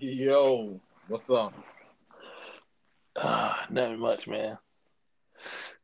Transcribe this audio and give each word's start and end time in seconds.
Yo, 0.00 0.80
what's 1.08 1.28
up? 1.28 1.52
Uh, 3.16 3.52
nothing 3.68 3.98
much, 3.98 4.28
man. 4.28 4.56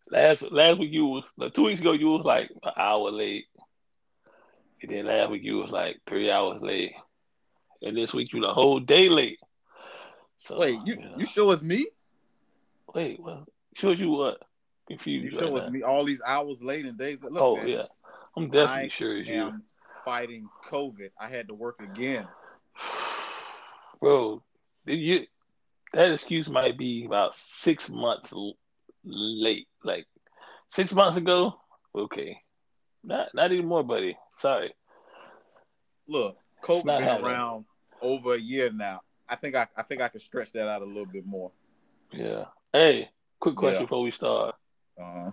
Last 0.09 0.43
last 0.53 0.79
week 0.79 0.93
you 0.93 1.07
was 1.07 1.25
like, 1.37 1.53
two 1.53 1.65
weeks 1.65 1.81
ago 1.81 1.93
you 1.93 2.11
was 2.11 2.25
like 2.25 2.49
an 2.63 2.73
hour 2.77 3.11
late, 3.11 3.47
and 4.81 4.91
then 4.91 5.07
last 5.07 5.31
week 5.31 5.43
you 5.43 5.57
was 5.57 5.73
like 5.73 5.97
three 6.07 6.31
hours 6.31 6.63
late, 6.63 6.93
and 7.83 7.97
this 7.97 8.15
week 8.15 8.33
you 8.33 8.41
the 8.41 8.53
whole 8.55 8.79
day 8.79 9.09
late. 9.09 9.39
So 10.39 10.61
Wait, 10.61 10.79
you 10.85 10.97
yeah. 11.01 11.17
you 11.17 11.27
sure 11.27 11.53
it's 11.53 11.63
me? 11.63 11.87
wait, 12.95 13.19
well, 13.19 13.45
shows 13.75 13.99
you 13.99 14.11
what? 14.11 14.39
You 14.89 14.97
Confused. 14.97 15.39
sure 15.39 15.49
right 15.49 15.57
it's 15.57 15.65
now. 15.67 15.71
me? 15.73 15.83
All 15.83 16.05
these 16.05 16.23
hours 16.25 16.63
late 16.63 16.85
and 16.85 16.97
days. 16.97 17.19
Look, 17.21 17.43
oh 17.43 17.57
man, 17.57 17.67
yeah, 17.67 17.85
I'm 18.37 18.49
definitely 18.49 18.91
sure 18.91 19.17
it's 19.17 19.29
you, 19.29 19.61
fighting 20.05 20.49
COVID. 20.69 21.11
I 21.19 21.27
had 21.27 21.49
to 21.49 21.55
work 21.55 21.83
again. 21.83 22.29
Bro. 24.05 24.43
Did 24.87 24.97
you? 25.01 25.27
That 25.93 26.13
excuse 26.13 26.49
might 26.49 26.77
be 26.77 27.05
about 27.07 27.35
six 27.37 27.89
months 27.89 28.33
l- 28.33 28.57
late. 29.05 29.69
Like 29.83 30.07
six 30.71 30.93
months 30.93 31.17
ago. 31.19 31.55
Okay, 31.95 32.41
not 33.03 33.29
not 33.35 33.53
anymore, 33.53 33.83
buddy. 33.85 34.17
Sorry. 34.39 34.75
Look, 36.09 36.37
COVID 36.63 36.85
been 36.85 37.03
happening. 37.03 37.31
around 37.31 37.65
over 38.03 38.35
a 38.35 38.39
year 38.39 38.71
now. 38.73 39.01
I 39.29 39.37
think 39.37 39.55
I 39.55 39.67
I 39.77 39.83
think 39.83 40.01
I 40.03 40.09
could 40.09 40.23
stretch 40.23 40.53
that 40.53 40.69
out 40.69 40.83
a 40.83 40.87
little 40.87 41.07
bit 41.07 41.25
more. 41.27 41.51
Yeah. 42.13 42.47
Hey, 42.73 43.09
quick 43.41 43.57
question 43.57 43.83
Yeah. 43.83 43.87
before 43.87 44.03
we 44.03 44.11
start. 44.11 44.57
Uh-huh. 45.01 45.31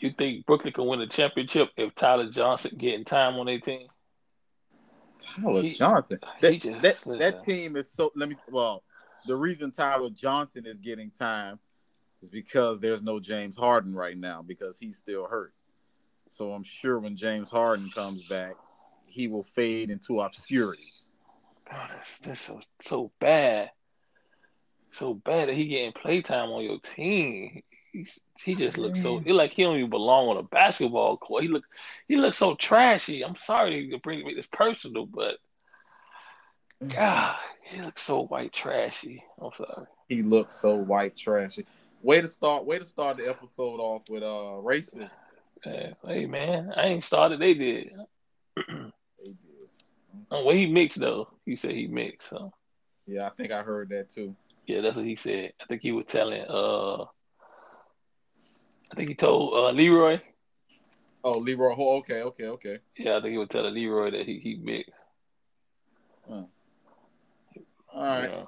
You 0.00 0.10
think 0.10 0.46
Brooklyn 0.46 0.72
can 0.72 0.86
win 0.86 1.00
the 1.00 1.06
championship 1.08 1.70
if 1.76 1.94
Tyler 1.94 2.30
Johnson 2.30 2.76
getting 2.78 3.04
time 3.04 3.34
on 3.34 3.46
their 3.46 3.58
team? 3.60 3.88
Tyler 5.18 5.62
He- 5.62 5.72
Johnson. 5.72 6.18
Uh, 6.22 6.50
he 6.50 6.58
That, 6.58 6.96
that, 7.04 7.18
that 7.18 7.44
team 7.44 7.76
is 7.76 7.90
so. 7.90 8.12
Let 8.14 8.28
me. 8.28 8.36
Well, 8.50 8.82
the 9.26 9.36
reason 9.36 9.70
Tyler 9.72 10.10
Johnson 10.10 10.66
is 10.66 10.78
getting 10.78 11.10
time 11.10 11.58
is 12.22 12.28
because 12.28 12.80
there's 12.80 13.02
no 13.02 13.20
James 13.20 13.56
Harden 13.56 13.94
right 13.94 14.16
now 14.16 14.42
because 14.42 14.78
he's 14.78 14.96
still 14.96 15.26
hurt. 15.26 15.52
So 16.30 16.52
I'm 16.52 16.64
sure 16.64 16.98
when 16.98 17.16
James 17.16 17.50
Harden 17.50 17.90
comes 17.94 18.26
back, 18.28 18.54
he 19.06 19.28
will 19.28 19.44
fade 19.44 19.90
into 19.90 20.20
obscurity. 20.20 20.92
God, 21.70 21.90
that's, 21.90 22.18
that's 22.18 22.40
so 22.40 22.60
so 22.80 23.12
bad. 23.20 23.70
So 24.92 25.14
bad 25.14 25.48
that 25.48 25.54
he 25.54 25.66
getting 25.68 25.92
playtime 25.92 26.50
on 26.50 26.64
your 26.64 26.80
team. 26.80 27.62
He's, 27.92 28.20
he 28.44 28.54
just 28.54 28.76
looks 28.78 29.02
so 29.02 29.18
he 29.18 29.32
like 29.32 29.52
he 29.52 29.62
don't 29.62 29.76
even 29.78 29.90
belong 29.90 30.28
on 30.28 30.36
a 30.36 30.42
basketball 30.42 31.16
court. 31.16 31.42
He 31.42 31.48
look 31.48 31.64
he 32.06 32.16
looks 32.16 32.36
so 32.36 32.54
trashy. 32.54 33.24
I'm 33.24 33.36
sorry 33.36 33.88
to 33.90 33.98
bring 33.98 34.24
make 34.24 34.36
this 34.36 34.46
personal, 34.46 35.06
but 35.06 35.38
God, 36.86 37.36
he 37.64 37.80
looks 37.80 38.02
so 38.02 38.22
white 38.26 38.52
trashy. 38.52 39.24
I'm 39.40 39.50
sorry. 39.56 39.86
He 40.08 40.22
looks 40.22 40.54
so 40.54 40.74
white 40.76 41.16
trashy. 41.16 41.66
Way 42.02 42.20
to 42.20 42.28
start. 42.28 42.64
Way 42.64 42.78
to 42.78 42.84
start 42.86 43.16
the 43.16 43.28
episode 43.28 43.80
off 43.80 44.02
with 44.08 44.22
uh 44.22 44.60
racist. 44.62 45.10
Yeah, 45.66 45.94
hey 46.06 46.26
man, 46.26 46.72
I 46.76 46.82
ain't 46.84 47.04
started. 47.04 47.40
They 47.40 47.54
did. 47.54 47.90
They 48.56 48.62
did. 48.64 48.92
Oh, 50.30 50.44
well, 50.44 50.54
he 50.54 50.70
mixed 50.70 50.98
though. 51.00 51.28
He 51.46 51.56
said 51.56 51.70
he 51.70 51.86
mixed. 51.86 52.28
So 52.28 52.52
Yeah, 53.06 53.26
I 53.26 53.30
think 53.30 53.50
I 53.50 53.62
heard 53.62 53.88
that 53.90 54.10
too. 54.10 54.34
yeah, 54.66 54.82
that's 54.82 54.96
what 54.96 55.06
he 55.06 55.16
said. 55.16 55.52
I 55.60 55.64
think 55.64 55.80
he 55.80 55.92
was 55.92 56.04
telling. 56.06 56.42
Uh, 56.42 57.06
I 58.90 58.94
think 58.94 59.08
he 59.10 59.14
told 59.14 59.54
uh, 59.54 59.70
Leroy. 59.70 60.20
Oh, 61.22 61.38
Leroy. 61.38 61.74
Oh, 61.76 61.96
okay, 61.98 62.22
okay, 62.22 62.46
okay. 62.46 62.78
Yeah, 62.96 63.16
I 63.16 63.20
think 63.20 63.32
he 63.32 63.38
was 63.38 63.48
telling 63.48 63.74
Leroy 63.74 64.10
that 64.12 64.26
he 64.26 64.38
he 64.38 64.56
mixed. 64.56 64.92
All 67.98 68.04
right. 68.04 68.30
Yeah. 68.30 68.44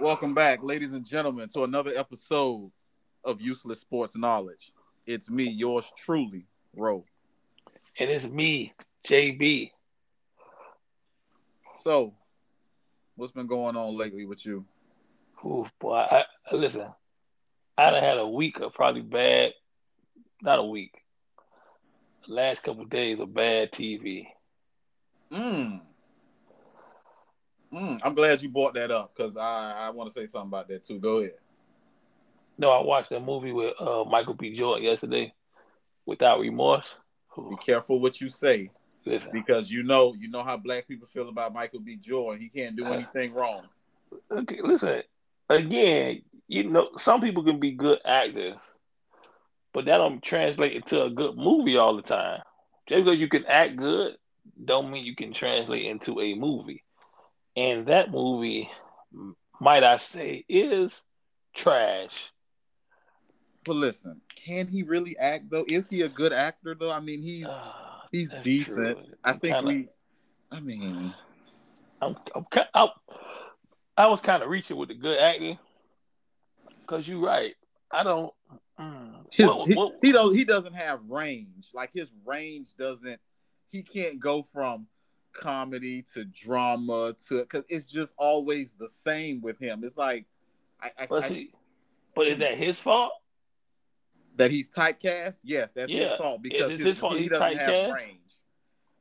Welcome 0.00 0.34
back, 0.34 0.62
ladies 0.62 0.92
and 0.92 1.06
gentlemen, 1.06 1.48
to 1.50 1.64
another 1.64 1.92
episode 1.96 2.70
of 3.24 3.40
Useless 3.40 3.80
Sports 3.80 4.16
Knowledge. 4.16 4.72
It's 5.06 5.30
me, 5.30 5.44
yours 5.44 5.90
truly, 5.96 6.46
Ro. 6.74 7.04
And 7.98 8.10
it's 8.10 8.28
me, 8.28 8.74
JB. 9.06 9.70
So, 11.76 12.12
what's 13.14 13.32
been 13.32 13.46
going 13.46 13.76
on 13.76 13.96
lately 13.96 14.26
with 14.26 14.44
you? 14.44 14.64
Ooh, 15.44 15.66
boy, 15.78 15.94
I, 15.94 16.24
I 16.50 16.54
listen. 16.56 16.88
I 17.78 17.90
done 17.90 18.02
had 18.02 18.18
a 18.18 18.26
week 18.26 18.58
of 18.60 18.72
probably 18.74 19.02
bad, 19.02 19.52
not 20.42 20.58
a 20.58 20.64
week. 20.64 20.92
The 22.26 22.34
last 22.34 22.62
couple 22.62 22.82
of 22.82 22.90
days 22.90 23.20
of 23.20 23.34
bad 23.34 23.72
TV. 23.72 24.26
Mm. 25.30 25.80
Mm. 27.72 28.00
I'm 28.02 28.14
glad 28.14 28.42
you 28.42 28.48
brought 28.48 28.74
that 28.74 28.90
up 28.90 29.12
because 29.14 29.36
I, 29.36 29.72
I 29.86 29.90
want 29.90 30.08
to 30.08 30.14
say 30.14 30.26
something 30.26 30.48
about 30.48 30.68
that 30.68 30.84
too. 30.84 30.98
Go 30.98 31.18
ahead. 31.18 31.34
No, 32.58 32.70
I 32.70 32.82
watched 32.82 33.12
a 33.12 33.20
movie 33.20 33.52
with 33.52 33.74
uh, 33.80 34.04
Michael 34.04 34.34
B. 34.34 34.56
Jordan 34.56 34.84
yesterday, 34.84 35.34
Without 36.06 36.40
Remorse. 36.40 36.96
Ooh, 37.38 37.50
Be 37.50 37.56
careful 37.56 38.00
what 38.00 38.20
you 38.20 38.30
say 38.30 38.70
listen, 39.04 39.30
because 39.32 39.70
you 39.70 39.82
know 39.82 40.14
you 40.18 40.28
know 40.28 40.42
how 40.42 40.56
black 40.56 40.88
people 40.88 41.06
feel 41.06 41.28
about 41.28 41.52
Michael 41.52 41.80
B. 41.80 41.96
Jordan. 41.96 42.40
He 42.40 42.48
can't 42.48 42.76
do 42.76 42.86
anything 42.86 43.34
wrong. 43.34 43.62
okay, 44.30 44.60
listen. 44.62 45.02
Again, 45.48 46.22
you 46.48 46.68
know, 46.70 46.90
some 46.98 47.20
people 47.20 47.44
can 47.44 47.58
be 47.60 47.72
good 47.72 47.98
actors, 48.04 48.56
but 49.72 49.86
that 49.86 49.98
don't 49.98 50.22
translate 50.22 50.72
into 50.74 51.02
a 51.02 51.10
good 51.10 51.36
movie 51.36 51.76
all 51.76 51.96
the 51.96 52.02
time. 52.02 52.40
Just 52.88 53.04
because 53.04 53.18
you 53.18 53.28
can 53.28 53.44
act 53.46 53.76
good, 53.76 54.16
don't 54.64 54.90
mean 54.90 55.04
you 55.04 55.16
can 55.16 55.32
translate 55.32 55.86
into 55.86 56.20
a 56.20 56.34
movie. 56.34 56.84
And 57.56 57.86
that 57.86 58.10
movie, 58.10 58.70
might 59.60 59.82
I 59.82 59.96
say, 59.98 60.44
is 60.48 60.92
trash. 61.54 62.32
But 63.64 63.76
listen, 63.76 64.20
can 64.36 64.68
he 64.68 64.84
really 64.84 65.16
act 65.18 65.50
though? 65.50 65.64
Is 65.66 65.88
he 65.88 66.02
a 66.02 66.08
good 66.08 66.32
actor 66.32 66.76
though? 66.78 66.92
I 66.92 67.00
mean, 67.00 67.20
he's 67.22 67.46
Ah, 67.48 68.04
he's 68.12 68.32
decent. 68.42 68.96
true. 68.98 69.04
I 69.24 69.30
I'm 69.32 69.40
think 69.40 69.54
kinda- 69.56 69.68
we. 69.68 69.88
I 70.52 70.60
mean, 70.60 71.12
I'm, 72.00 72.16
I'm, 72.34 72.46
ki- 72.52 72.60
I, 72.72 72.88
I 73.96 74.06
was 74.06 74.20
kind 74.20 74.44
of 74.44 74.48
reaching 74.48 74.76
with 74.76 74.90
the 74.90 74.94
good 74.94 75.18
acting, 75.18 75.58
cause 76.86 77.06
you're 77.06 77.20
right. 77.24 77.54
I 77.90 78.02
don't. 78.02 78.32
Mm, 78.80 79.24
his 79.30 79.46
what- 79.46 79.68
he, 79.68 79.74
what- 79.74 79.94
he 80.02 80.12
don't 80.12 80.34
he 80.34 80.44
doesn't 80.44 80.74
have 80.74 81.00
range. 81.08 81.68
Like 81.74 81.90
his 81.92 82.08
range 82.24 82.68
doesn't. 82.78 83.20
He 83.68 83.82
can't 83.82 84.18
go 84.20 84.42
from 84.42 84.86
comedy 85.32 86.02
to 86.14 86.24
drama 86.24 87.14
to 87.28 87.40
because 87.40 87.64
it's 87.68 87.86
just 87.86 88.12
always 88.16 88.74
the 88.74 88.88
same 88.88 89.40
with 89.42 89.58
him. 89.58 89.82
It's 89.84 89.96
like 89.96 90.26
I, 90.80 90.90
I, 90.98 91.06
but 91.06 91.24
I- 91.24 91.28
see, 91.28 91.52
but 92.14 92.26
is 92.26 92.38
that 92.38 92.56
his 92.58 92.78
fault? 92.78 93.12
that 94.36 94.50
he's 94.50 94.68
typecast. 94.68 95.38
Yes, 95.44 95.72
that's 95.74 95.90
Yeah, 95.90 96.10
his 96.10 96.18
fault 96.18 96.42
because 96.42 96.72
his, 96.72 96.82
his 96.82 96.98
fault 96.98 97.14
he 97.14 97.20
he's 97.20 97.30
doesn't 97.30 97.56
have 97.56 97.94
range. 97.94 98.18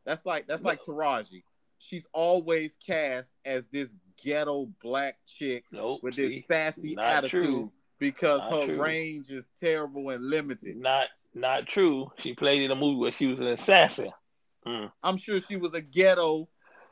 That's 0.05 0.25
like 0.25 0.47
that's 0.47 0.63
like 0.63 0.81
Taraji. 0.83 1.43
She's 1.77 2.05
always 2.13 2.77
cast 2.77 3.31
as 3.43 3.67
this 3.67 3.89
ghetto 4.23 4.69
black 4.81 5.17
chick 5.25 5.63
Nope. 5.71 6.01
with 6.03 6.15
see, 6.15 6.37
this 6.37 6.47
sassy 6.47 6.95
attitude 6.99 7.43
true. 7.45 7.71
because 7.99 8.39
Not 8.41 8.59
her 8.61 8.65
true. 8.67 8.81
range 8.81 9.31
is 9.31 9.47
terrible 9.59 10.09
and 10.09 10.23
limited. 10.29 10.77
Not 10.77 11.07
not 11.33 11.67
true. 11.67 12.11
She 12.19 12.33
played 12.33 12.61
in 12.61 12.71
a 12.71 12.75
movie 12.75 12.97
where 12.97 13.11
she 13.11 13.27
was 13.27 13.39
an 13.39 13.47
assassin. 13.47 14.11
Mm. 14.65 14.91
I'm 15.03 15.17
sure 15.17 15.39
she 15.41 15.57
was 15.57 15.73
a 15.73 15.81
ghetto 15.81 16.47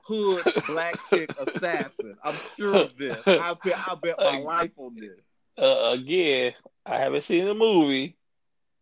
hood 0.06 0.44
black 0.67 0.95
chick 1.09 1.29
assassin. 1.39 2.16
I'm 2.23 2.38
sure 2.57 2.75
of 2.75 2.97
this. 2.97 3.17
I 3.25 3.55
bet 3.63 3.79
I 3.88 3.95
bet 3.95 4.16
my 4.19 4.38
life 4.40 4.72
on 4.78 4.95
this. 4.95 5.19
Uh, 5.57 5.91
again, 5.97 6.53
I 6.85 6.97
haven't 6.97 7.23
seen 7.23 7.45
the 7.45 7.53
movie, 7.53 8.17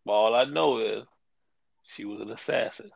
but 0.04 0.12
all 0.12 0.34
I 0.34 0.44
know 0.44 0.78
is 0.78 1.04
she 1.94 2.04
was 2.04 2.20
an 2.20 2.30
assassin. 2.30 2.90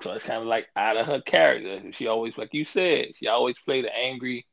So 0.00 0.12
it's 0.12 0.24
kind 0.24 0.40
of 0.40 0.46
like 0.46 0.68
out 0.76 0.96
of 0.96 1.06
her 1.06 1.20
character. 1.20 1.92
She 1.92 2.06
always, 2.06 2.36
like 2.36 2.52
you 2.52 2.64
said, 2.64 3.14
she 3.14 3.28
always 3.28 3.58
played 3.58 3.84
an 3.84 3.92
angry 3.96 4.46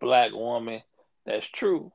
black 0.00 0.32
woman. 0.32 0.82
That's 1.24 1.46
true. 1.46 1.92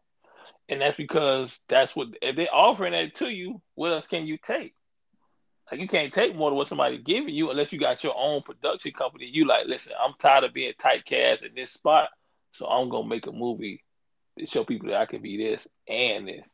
And 0.69 0.81
that's 0.81 0.95
because 0.95 1.59
that's 1.67 1.95
what 1.95 2.09
if 2.21 2.35
they're 2.35 2.53
offering 2.53 2.93
that 2.93 3.15
to 3.15 3.29
you, 3.29 3.61
what 3.75 3.91
else 3.91 4.07
can 4.07 4.25
you 4.25 4.37
take? 4.37 4.73
Like 5.69 5.81
you 5.81 5.87
can't 5.87 6.13
take 6.13 6.35
more 6.35 6.49
than 6.49 6.57
what 6.57 6.67
somebody 6.67 6.97
giving 6.97 7.33
you 7.33 7.49
unless 7.49 7.71
you 7.71 7.79
got 7.79 8.03
your 8.03 8.15
own 8.17 8.41
production 8.41 8.91
company. 8.91 9.25
You 9.25 9.45
like, 9.45 9.67
listen, 9.67 9.93
I'm 9.99 10.13
tired 10.19 10.45
of 10.45 10.53
being 10.53 10.73
typecast 10.73 11.43
in 11.43 11.55
this 11.55 11.71
spot, 11.71 12.09
so 12.51 12.65
I'm 12.67 12.89
gonna 12.89 13.07
make 13.07 13.27
a 13.27 13.31
movie 13.31 13.83
to 14.37 14.45
show 14.45 14.63
people 14.63 14.89
that 14.89 14.99
I 14.99 15.05
can 15.05 15.21
be 15.21 15.37
this 15.37 15.65
and 15.87 16.27
this. 16.27 16.47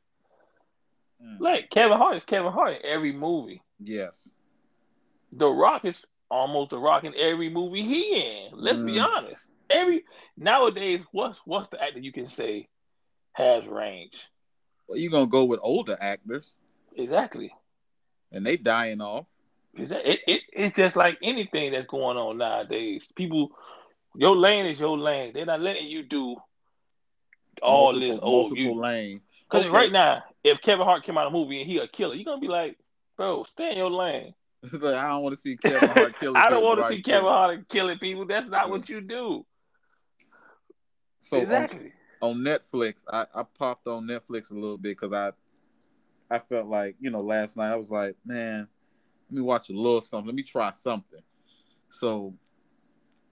Mm. 1.24 1.40
Like 1.40 1.70
Kevin 1.70 1.98
Hart 1.98 2.18
is 2.18 2.24
Kevin 2.24 2.52
Hart 2.52 2.78
in 2.78 2.86
every 2.86 3.12
movie. 3.12 3.62
Yes. 3.80 4.30
The 5.32 5.50
Rock 5.50 5.86
is 5.86 6.04
almost 6.30 6.72
the 6.72 6.78
Rock 6.80 7.04
in 7.04 7.14
every 7.18 7.50
movie 7.50 7.84
he 7.84 8.16
in. 8.22 8.52
Let's 8.54 8.80
be 8.80 8.94
Mm. 8.96 9.06
honest. 9.06 9.48
Every 9.70 10.04
nowadays, 10.38 11.02
what's 11.12 11.40
what's 11.46 11.70
the 11.70 11.82
actor 11.82 12.00
you 12.00 12.12
can 12.12 12.30
say 12.30 12.68
has 13.34 13.66
range? 13.68 14.26
Well, 14.88 14.98
you're 14.98 15.12
gonna 15.12 15.28
go 15.28 15.46
with 15.46 15.60
older 15.64 15.98
actors 16.00 16.56
Exactly. 16.96 17.54
and 18.32 18.46
they 18.46 18.58
dying 18.58 19.02
off. 19.02 19.26
It, 19.76 20.20
it? 20.28 20.42
It's 20.52 20.76
just 20.76 20.96
like 20.96 21.18
anything 21.22 21.72
that's 21.72 21.88
going 21.88 22.18
on 22.18 22.38
nowadays. 22.38 23.12
People 23.16 23.52
Your 24.16 24.36
lane 24.36 24.66
is 24.66 24.80
your 24.80 24.98
lane. 24.98 25.34
They're 25.34 25.46
not 25.46 25.62
letting 25.62 25.88
you 25.88 26.04
do 26.04 26.36
all 27.62 27.94
multiple, 27.94 28.00
this 28.08 28.20
old 28.22 28.52
multiple 28.52 28.76
you. 28.76 28.82
lanes. 28.82 29.22
Because 29.50 29.66
okay. 29.66 29.74
right 29.76 29.92
now, 29.92 30.24
if 30.44 30.62
Kevin 30.62 30.86
Hart 30.86 31.04
came 31.04 31.18
out 31.18 31.28
of 31.28 31.34
a 31.34 31.38
movie 31.38 31.62
and 31.62 31.70
he 31.70 31.78
a 31.78 31.88
killer, 31.88 32.16
you're 32.16 32.26
gonna 32.26 32.42
be 32.42 32.48
like, 32.48 32.78
bro, 33.18 33.44
stay 33.46 33.72
in 33.72 33.78
your 33.78 33.92
lane. 33.92 34.34
like, 34.72 34.96
I 34.96 35.08
don't 35.08 35.24
want 35.24 35.36
to 35.36 35.42
see 35.42 35.58
Kevin 35.58 35.90
Hart 35.90 36.20
killing. 36.20 36.36
I 36.42 36.50
don't 36.50 36.64
want 36.64 36.82
to 36.82 36.88
see 36.88 37.02
Kevin 37.02 37.24
Hart 37.24 37.70
killing 37.70 37.98
people. 37.98 38.26
That's 38.26 38.48
not 38.48 38.66
yeah. 38.66 38.72
what 38.72 38.90
you 38.90 39.02
do. 39.02 39.46
So 41.22 41.42
exactly. 41.42 41.92
on, 42.22 42.32
on 42.32 42.38
Netflix, 42.38 43.04
I, 43.12 43.26
I 43.34 43.44
popped 43.44 43.88
on 43.88 44.06
Netflix 44.06 44.52
a 44.52 44.56
little 44.56 44.78
bit 44.78 44.98
because 45.00 45.14
I 45.14 45.32
I 46.34 46.40
felt 46.40 46.68
like 46.68 46.96
you 47.00 47.10
know 47.10 47.22
last 47.22 47.58
night 47.58 47.72
I 47.72 47.76
was 47.76 47.90
like, 47.90 48.16
man, 48.26 48.68
let 49.30 49.36
me 49.36 49.42
watch 49.42 49.70
a 49.70 49.74
little 49.74 50.02
something. 50.02 50.28
Let 50.28 50.36
me 50.36 50.44
try 50.44 50.72
something. 50.72 51.22
So 51.90 52.34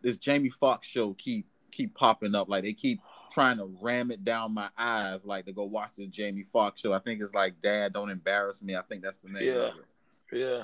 this 0.02 0.18
Jamie 0.18 0.50
Foxx 0.50 0.88
show 0.88 1.14
keep 1.14 1.48
keep 1.72 1.94
popping 1.96 2.36
up. 2.36 2.50
Like 2.50 2.64
they 2.64 2.74
keep 2.74 3.02
trying 3.32 3.58
to 3.58 3.72
ram 3.82 4.12
it 4.12 4.24
down 4.24 4.54
my 4.54 4.70
eyes, 4.78 5.26
like 5.26 5.46
to 5.46 5.54
go 5.54 5.64
watch 5.64 5.96
this 5.98 6.08
Jamie 6.08 6.46
Foxx 6.52 6.82
show. 6.82 6.94
I 6.94 7.00
think 7.00 7.22
it's 7.22 7.34
like 7.34 7.62
Dad, 7.62 7.94
Don't 7.94 8.10
Embarrass 8.10 8.62
Me. 8.62 8.76
I 8.76 8.82
think 8.82 9.04
that's 9.04 9.20
the 9.20 9.30
name 9.30 9.44
yeah. 9.44 9.70
Yeah. 10.32 10.64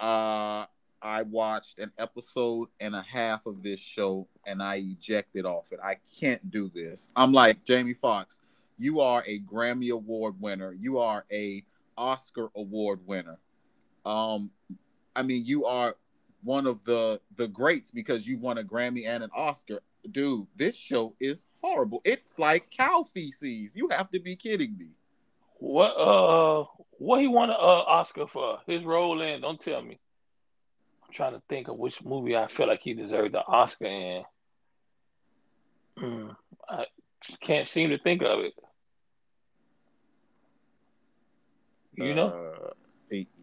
Uh 0.00 0.66
I 1.02 1.22
watched 1.22 1.78
an 1.78 1.92
episode 1.98 2.68
and 2.78 2.94
a 2.94 3.02
half 3.02 3.46
of 3.46 3.62
this 3.62 3.80
show 3.80 4.26
and 4.46 4.62
I 4.62 4.76
ejected 4.76 5.46
off 5.46 5.72
it. 5.72 5.80
I 5.82 5.96
can't 6.20 6.50
do 6.50 6.70
this. 6.74 7.08
I'm 7.16 7.32
like, 7.32 7.64
Jamie 7.64 7.94
Foxx, 7.94 8.38
you 8.78 9.00
are 9.00 9.24
a 9.26 9.40
Grammy 9.40 9.90
Award 9.90 10.40
winner. 10.40 10.72
You 10.72 10.98
are 10.98 11.24
a 11.32 11.64
Oscar 11.96 12.50
Award 12.54 13.00
winner. 13.06 13.38
Um, 14.04 14.50
I 15.16 15.22
mean, 15.22 15.44
you 15.44 15.64
are 15.64 15.96
one 16.42 16.66
of 16.66 16.84
the 16.84 17.20
the 17.36 17.48
greats 17.48 17.90
because 17.90 18.26
you 18.26 18.38
won 18.38 18.58
a 18.58 18.64
Grammy 18.64 19.06
and 19.06 19.22
an 19.22 19.30
Oscar. 19.34 19.80
Dude, 20.10 20.46
this 20.56 20.76
show 20.76 21.14
is 21.20 21.46
horrible. 21.62 22.00
It's 22.04 22.38
like 22.38 22.70
cow 22.70 23.06
feces. 23.12 23.76
You 23.76 23.88
have 23.90 24.10
to 24.12 24.20
be 24.20 24.36
kidding 24.36 24.76
me. 24.78 24.88
What 25.58 25.90
uh 25.90 26.64
what 27.00 27.22
he 27.22 27.28
won 27.28 27.48
an 27.48 27.56
uh, 27.58 27.82
Oscar 27.86 28.26
for? 28.26 28.58
His 28.66 28.84
role 28.84 29.22
in 29.22 29.40
don't 29.40 29.58
tell 29.58 29.80
me. 29.80 29.98
I'm 31.02 31.14
trying 31.14 31.32
to 31.32 31.40
think 31.48 31.68
of 31.68 31.78
which 31.78 32.04
movie 32.04 32.36
I 32.36 32.46
feel 32.46 32.68
like 32.68 32.82
he 32.82 32.92
deserved 32.92 33.32
the 33.32 33.40
Oscar 33.40 33.86
in. 33.86 34.22
Mm, 35.98 36.36
I 36.68 36.84
just 37.24 37.40
can't 37.40 37.66
seem 37.66 37.88
to 37.88 37.98
think 37.98 38.20
of 38.20 38.40
it. 38.40 38.52
You 41.94 42.14
know? 42.14 42.26
Uh, 42.28 42.69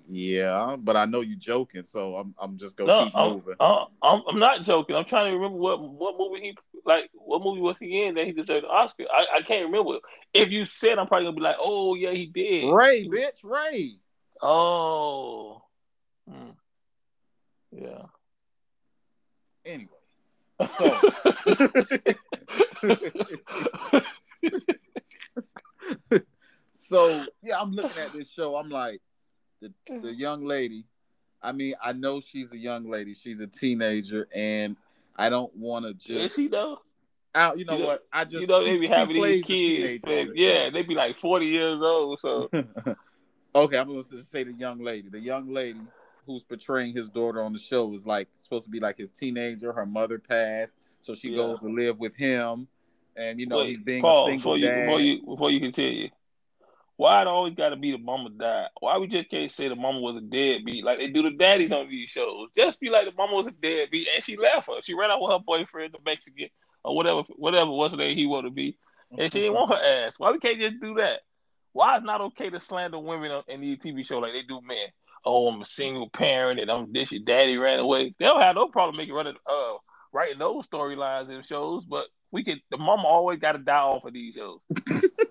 yeah, 0.07 0.75
but 0.79 0.95
I 0.95 1.05
know 1.05 1.21
you're 1.21 1.37
joking, 1.37 1.83
so 1.83 2.15
I'm 2.15 2.33
I'm 2.39 2.57
just 2.57 2.77
gonna 2.77 2.93
no, 2.93 3.05
keep 3.05 3.15
I'm, 3.15 3.31
moving. 3.33 3.55
I'm, 3.59 3.87
I'm 4.27 4.39
not 4.39 4.63
joking. 4.63 4.95
I'm 4.95 5.05
trying 5.05 5.31
to 5.31 5.37
remember 5.37 5.57
what 5.57 5.81
what 5.81 6.15
movie 6.17 6.41
he 6.41 6.57
like. 6.85 7.09
What 7.13 7.43
movie 7.43 7.61
was 7.61 7.77
he 7.77 8.03
in 8.03 8.15
that 8.15 8.25
he 8.25 8.31
deserved 8.31 8.63
an 8.65 8.71
Oscar? 8.71 9.05
I, 9.11 9.25
I 9.35 9.41
can't 9.41 9.65
remember. 9.65 9.99
If 10.33 10.49
you 10.49 10.65
said, 10.65 10.97
I'm 10.97 11.07
probably 11.07 11.25
gonna 11.25 11.35
be 11.35 11.41
like, 11.41 11.57
oh 11.59 11.95
yeah, 11.95 12.11
he 12.11 12.27
did. 12.27 12.71
Ray, 12.71 13.07
bitch, 13.07 13.43
Ray. 13.43 13.95
Oh, 14.41 15.61
hmm. 16.29 16.51
yeah. 17.71 18.03
Anyway, 19.65 19.89
so. 20.77 20.99
so 26.71 27.25
yeah, 27.43 27.59
I'm 27.59 27.71
looking 27.71 27.97
at 27.97 28.13
this 28.13 28.29
show. 28.29 28.55
I'm 28.55 28.69
like 28.69 29.01
the 29.61 29.73
mm. 29.89 30.01
the 30.01 30.13
young 30.13 30.45
lady. 30.45 30.85
I 31.41 31.51
mean, 31.51 31.75
I 31.81 31.93
know 31.93 32.19
she's 32.19 32.51
a 32.51 32.57
young 32.57 32.89
lady. 32.89 33.13
She's 33.13 33.39
a 33.39 33.47
teenager, 33.47 34.27
and 34.33 34.75
I 35.15 35.29
don't 35.29 35.55
want 35.55 35.85
to 35.85 35.93
just. 35.93 36.25
Is 36.25 36.33
she 36.33 36.47
though? 36.47 36.79
Out, 37.35 37.59
you 37.59 37.65
know 37.65 37.77
you 37.77 37.85
what? 37.85 38.07
I 38.11 38.23
just 38.23 38.41
you 38.41 38.47
know 38.47 38.63
they 38.63 38.77
be 38.77 38.87
having 38.87 39.21
these 39.21 39.43
kids. 39.43 40.03
yeah, 40.35 40.69
they 40.71 40.81
be 40.81 40.95
like 40.95 41.17
forty 41.17 41.47
years 41.47 41.79
old. 41.81 42.19
So 42.19 42.49
okay, 43.55 43.77
I'm 43.77 43.87
going 43.87 44.03
to 44.03 44.21
say 44.23 44.43
the 44.43 44.53
young 44.53 44.79
lady. 44.79 45.09
The 45.09 45.19
young 45.19 45.53
lady 45.53 45.81
who's 46.25 46.43
portraying 46.43 46.93
his 46.95 47.09
daughter 47.09 47.41
on 47.41 47.53
the 47.53 47.59
show 47.59 47.93
is 47.93 48.05
like 48.05 48.27
supposed 48.35 48.65
to 48.65 48.69
be 48.69 48.79
like 48.79 48.97
his 48.97 49.09
teenager. 49.09 49.71
Her 49.71 49.85
mother 49.85 50.19
passed, 50.19 50.73
so 51.01 51.13
she 51.13 51.29
yeah. 51.29 51.37
goes 51.37 51.59
to 51.59 51.67
live 51.67 51.99
with 51.99 52.15
him, 52.15 52.67
and 53.15 53.39
you 53.39 53.45
know 53.45 53.59
Wait, 53.59 53.69
he's 53.69 53.85
being 53.85 54.01
Paul, 54.01 54.27
a 54.27 54.31
single 54.31 54.55
before 54.55 54.69
dad. 54.69 54.79
You, 54.79 54.85
before 54.85 54.99
you 54.99 55.25
before 55.25 55.51
you 55.51 55.59
continue, 55.59 56.09
why 56.97 57.21
it 57.21 57.27
always 57.27 57.53
got 57.53 57.69
to 57.69 57.75
be 57.75 57.91
the 57.91 57.99
mama 57.99 58.31
died? 58.31 58.69
Why 58.79 58.97
we 58.97 59.07
just 59.07 59.29
can't 59.29 59.51
say 59.51 59.67
the 59.67 59.75
mama 59.75 59.99
was 59.99 60.17
a 60.17 60.21
deadbeat 60.21 60.83
like 60.83 60.97
they 60.97 61.09
do 61.09 61.21
the 61.21 61.31
daddies 61.31 61.71
on 61.71 61.89
these 61.89 62.09
shows? 62.09 62.49
Just 62.57 62.79
be 62.79 62.89
like 62.89 63.05
the 63.05 63.13
mama 63.15 63.35
was 63.35 63.47
a 63.47 63.51
deadbeat 63.51 64.07
and 64.13 64.23
she 64.23 64.35
left 64.35 64.67
her. 64.67 64.81
She 64.83 64.95
ran 64.95 65.11
out 65.11 65.21
with 65.21 65.31
her 65.31 65.39
boyfriend, 65.39 65.93
the 65.93 65.99
Mexican 66.03 66.49
or 66.83 66.95
whatever, 66.95 67.21
whatever 67.35 67.69
was 67.69 67.91
the 67.91 67.97
name 67.97 68.17
he 68.17 68.25
wanted 68.25 68.49
to 68.49 68.53
be, 68.53 68.77
and 69.11 69.31
she 69.31 69.39
didn't 69.39 69.53
want 69.53 69.71
her 69.71 70.07
ass. 70.07 70.15
Why 70.17 70.31
we 70.31 70.39
can't 70.39 70.59
just 70.59 70.81
do 70.81 70.95
that? 70.95 71.19
Why 71.73 71.95
it's 71.97 72.05
not 72.05 72.21
okay 72.21 72.49
to 72.49 72.59
slander 72.59 72.97
women 72.97 73.43
in 73.47 73.61
these 73.61 73.77
TV 73.77 74.03
show 74.03 74.17
like 74.17 74.33
they 74.33 74.41
do 74.41 74.59
men? 74.65 74.87
Oh, 75.23 75.47
I'm 75.49 75.61
a 75.61 75.65
single 75.65 76.09
parent 76.09 76.59
and 76.59 76.71
I'm 76.71 76.91
this. 76.91 77.11
Your 77.11 77.21
daddy 77.23 77.57
ran 77.57 77.79
away. 77.79 78.15
They 78.17 78.25
don't 78.25 78.41
have 78.41 78.55
no 78.55 78.69
problem 78.69 78.97
making 78.97 79.13
running, 79.13 79.35
uh, 79.45 79.73
writing 80.11 80.39
those 80.39 80.65
storylines 80.65 81.29
in 81.29 81.43
shows, 81.43 81.85
but 81.85 82.07
we 82.31 82.43
could. 82.43 82.59
The 82.71 82.77
mama 82.77 83.03
always 83.03 83.37
got 83.37 83.51
to 83.51 83.59
die 83.59 83.77
off 83.77 84.05
of 84.05 84.13
these 84.13 84.33
shows. 84.33 84.61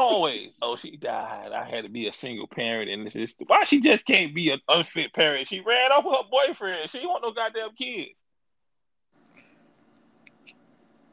Always. 0.00 0.52
Oh, 0.62 0.76
she 0.76 0.96
died. 0.96 1.52
I 1.52 1.68
had 1.68 1.84
to 1.84 1.90
be 1.90 2.08
a 2.08 2.12
single 2.12 2.46
parent, 2.46 2.88
and 2.90 3.06
this 3.06 3.14
is 3.14 3.34
why 3.46 3.64
she 3.64 3.82
just 3.82 4.06
can't 4.06 4.34
be 4.34 4.48
an 4.48 4.58
unfit 4.66 5.12
parent. 5.12 5.46
She 5.46 5.60
ran 5.60 5.92
off 5.92 6.04
with 6.06 6.16
her 6.16 6.22
boyfriend. 6.30 6.88
She 6.88 7.00
want 7.00 7.22
no 7.22 7.32
goddamn 7.32 7.76
kids. 7.76 8.18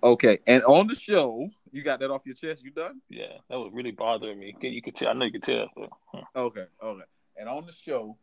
Okay, 0.02 0.40
and 0.48 0.64
on 0.64 0.88
the 0.88 0.96
show, 0.96 1.50
you 1.74 1.84
got 1.84 2.00
that 2.00 2.12
off 2.12 2.22
your 2.24 2.36
chest. 2.36 2.64
You 2.64 2.72
done? 2.72 3.02
Yeah, 3.10 3.34
that 3.50 3.58
was 3.58 3.72
really 3.74 3.92
bothering 3.92 4.40
me. 4.40 4.56
You 4.62 4.82
could 4.82 4.96
tell. 4.96 5.10
I 5.10 5.14
know 5.14 5.26
you 5.26 5.34
could 5.34 5.44
tell. 5.44 5.68
Huh. 6.06 6.22
Okay, 6.38 6.66
okay. 6.82 7.04
And 7.36 7.50
on 7.50 7.66
the 7.66 7.74
show, 7.74 8.18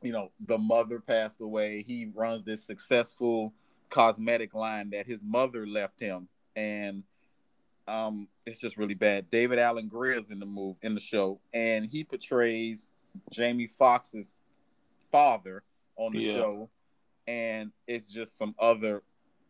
you 0.00 0.12
know, 0.12 0.30
the 0.46 0.58
mother 0.58 1.00
passed 1.00 1.40
away. 1.40 1.82
He 1.84 2.08
runs 2.14 2.44
this 2.44 2.64
successful 2.64 3.52
cosmetic 3.90 4.54
line 4.54 4.90
that 4.90 5.08
his 5.08 5.24
mother 5.24 5.66
left 5.66 5.98
him, 5.98 6.28
and 6.54 7.02
um, 7.86 8.28
it's 8.46 8.60
just 8.60 8.76
really 8.76 8.94
bad. 8.94 9.30
David 9.30 9.58
Alan 9.58 9.88
Grier 9.88 10.18
is 10.18 10.30
in 10.30 10.38
the 10.38 10.46
move 10.46 10.76
in 10.82 10.94
the 10.94 11.00
show, 11.00 11.40
and 11.52 11.86
he 11.86 12.04
portrays 12.04 12.92
Jamie 13.30 13.66
Foxx's 13.66 14.32
father 15.10 15.62
on 15.96 16.12
the 16.12 16.20
yeah. 16.20 16.32
show, 16.34 16.70
and 17.26 17.72
it's 17.86 18.12
just 18.12 18.38
some 18.38 18.54
other 18.58 19.02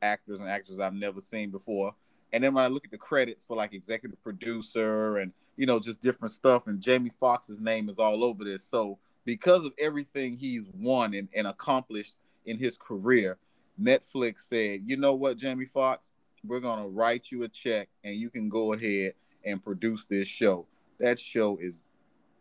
actors 0.03 0.41
and 0.41 0.49
actors 0.49 0.81
I've 0.81 0.95
never 0.95 1.21
seen 1.21 1.51
before. 1.51 1.95
And 2.33 2.43
then 2.43 2.55
when 2.55 2.65
I 2.65 2.69
look 2.69 2.85
at 2.85 2.91
the 2.91 2.99
credits 2.99 3.45
for 3.45 3.57
like 3.57 3.73
executive 3.73 4.23
producer 4.23 5.19
and 5.19 5.33
you 5.57 5.67
know 5.67 5.79
just 5.79 6.01
different 6.01 6.33
stuff, 6.33 6.67
and 6.67 6.81
Jamie 6.81 7.13
Foxx's 7.21 7.61
name 7.61 7.89
is 7.89 7.99
all 7.99 8.25
over 8.25 8.45
this. 8.45 8.65
So 8.69 8.99
because 9.25 9.65
of 9.65 9.73
everything 9.79 10.37
he's 10.37 10.65
won 10.75 11.15
and, 11.15 11.29
and 11.35 11.47
accomplished 11.47 12.17
in 12.45 12.59
his 12.59 12.77
career, 12.77 13.39
Netflix 13.81 14.41
said, 14.41 14.83
you 14.85 14.97
know 14.97 15.15
what, 15.15 15.37
Jamie 15.37 15.65
Foxx, 15.65 16.11
we're 16.47 16.61
gonna 16.61 16.89
write 16.89 17.31
you 17.31 17.43
a 17.45 17.49
check 17.49 17.89
and 18.03 18.15
you 18.15 18.31
can 18.31 18.49
go 18.49 18.73
ahead 18.73 19.15
and 19.45 19.63
produce 19.63 20.07
this 20.07 20.29
show. 20.29 20.67
That 20.99 21.19
show 21.19 21.59
is 21.61 21.85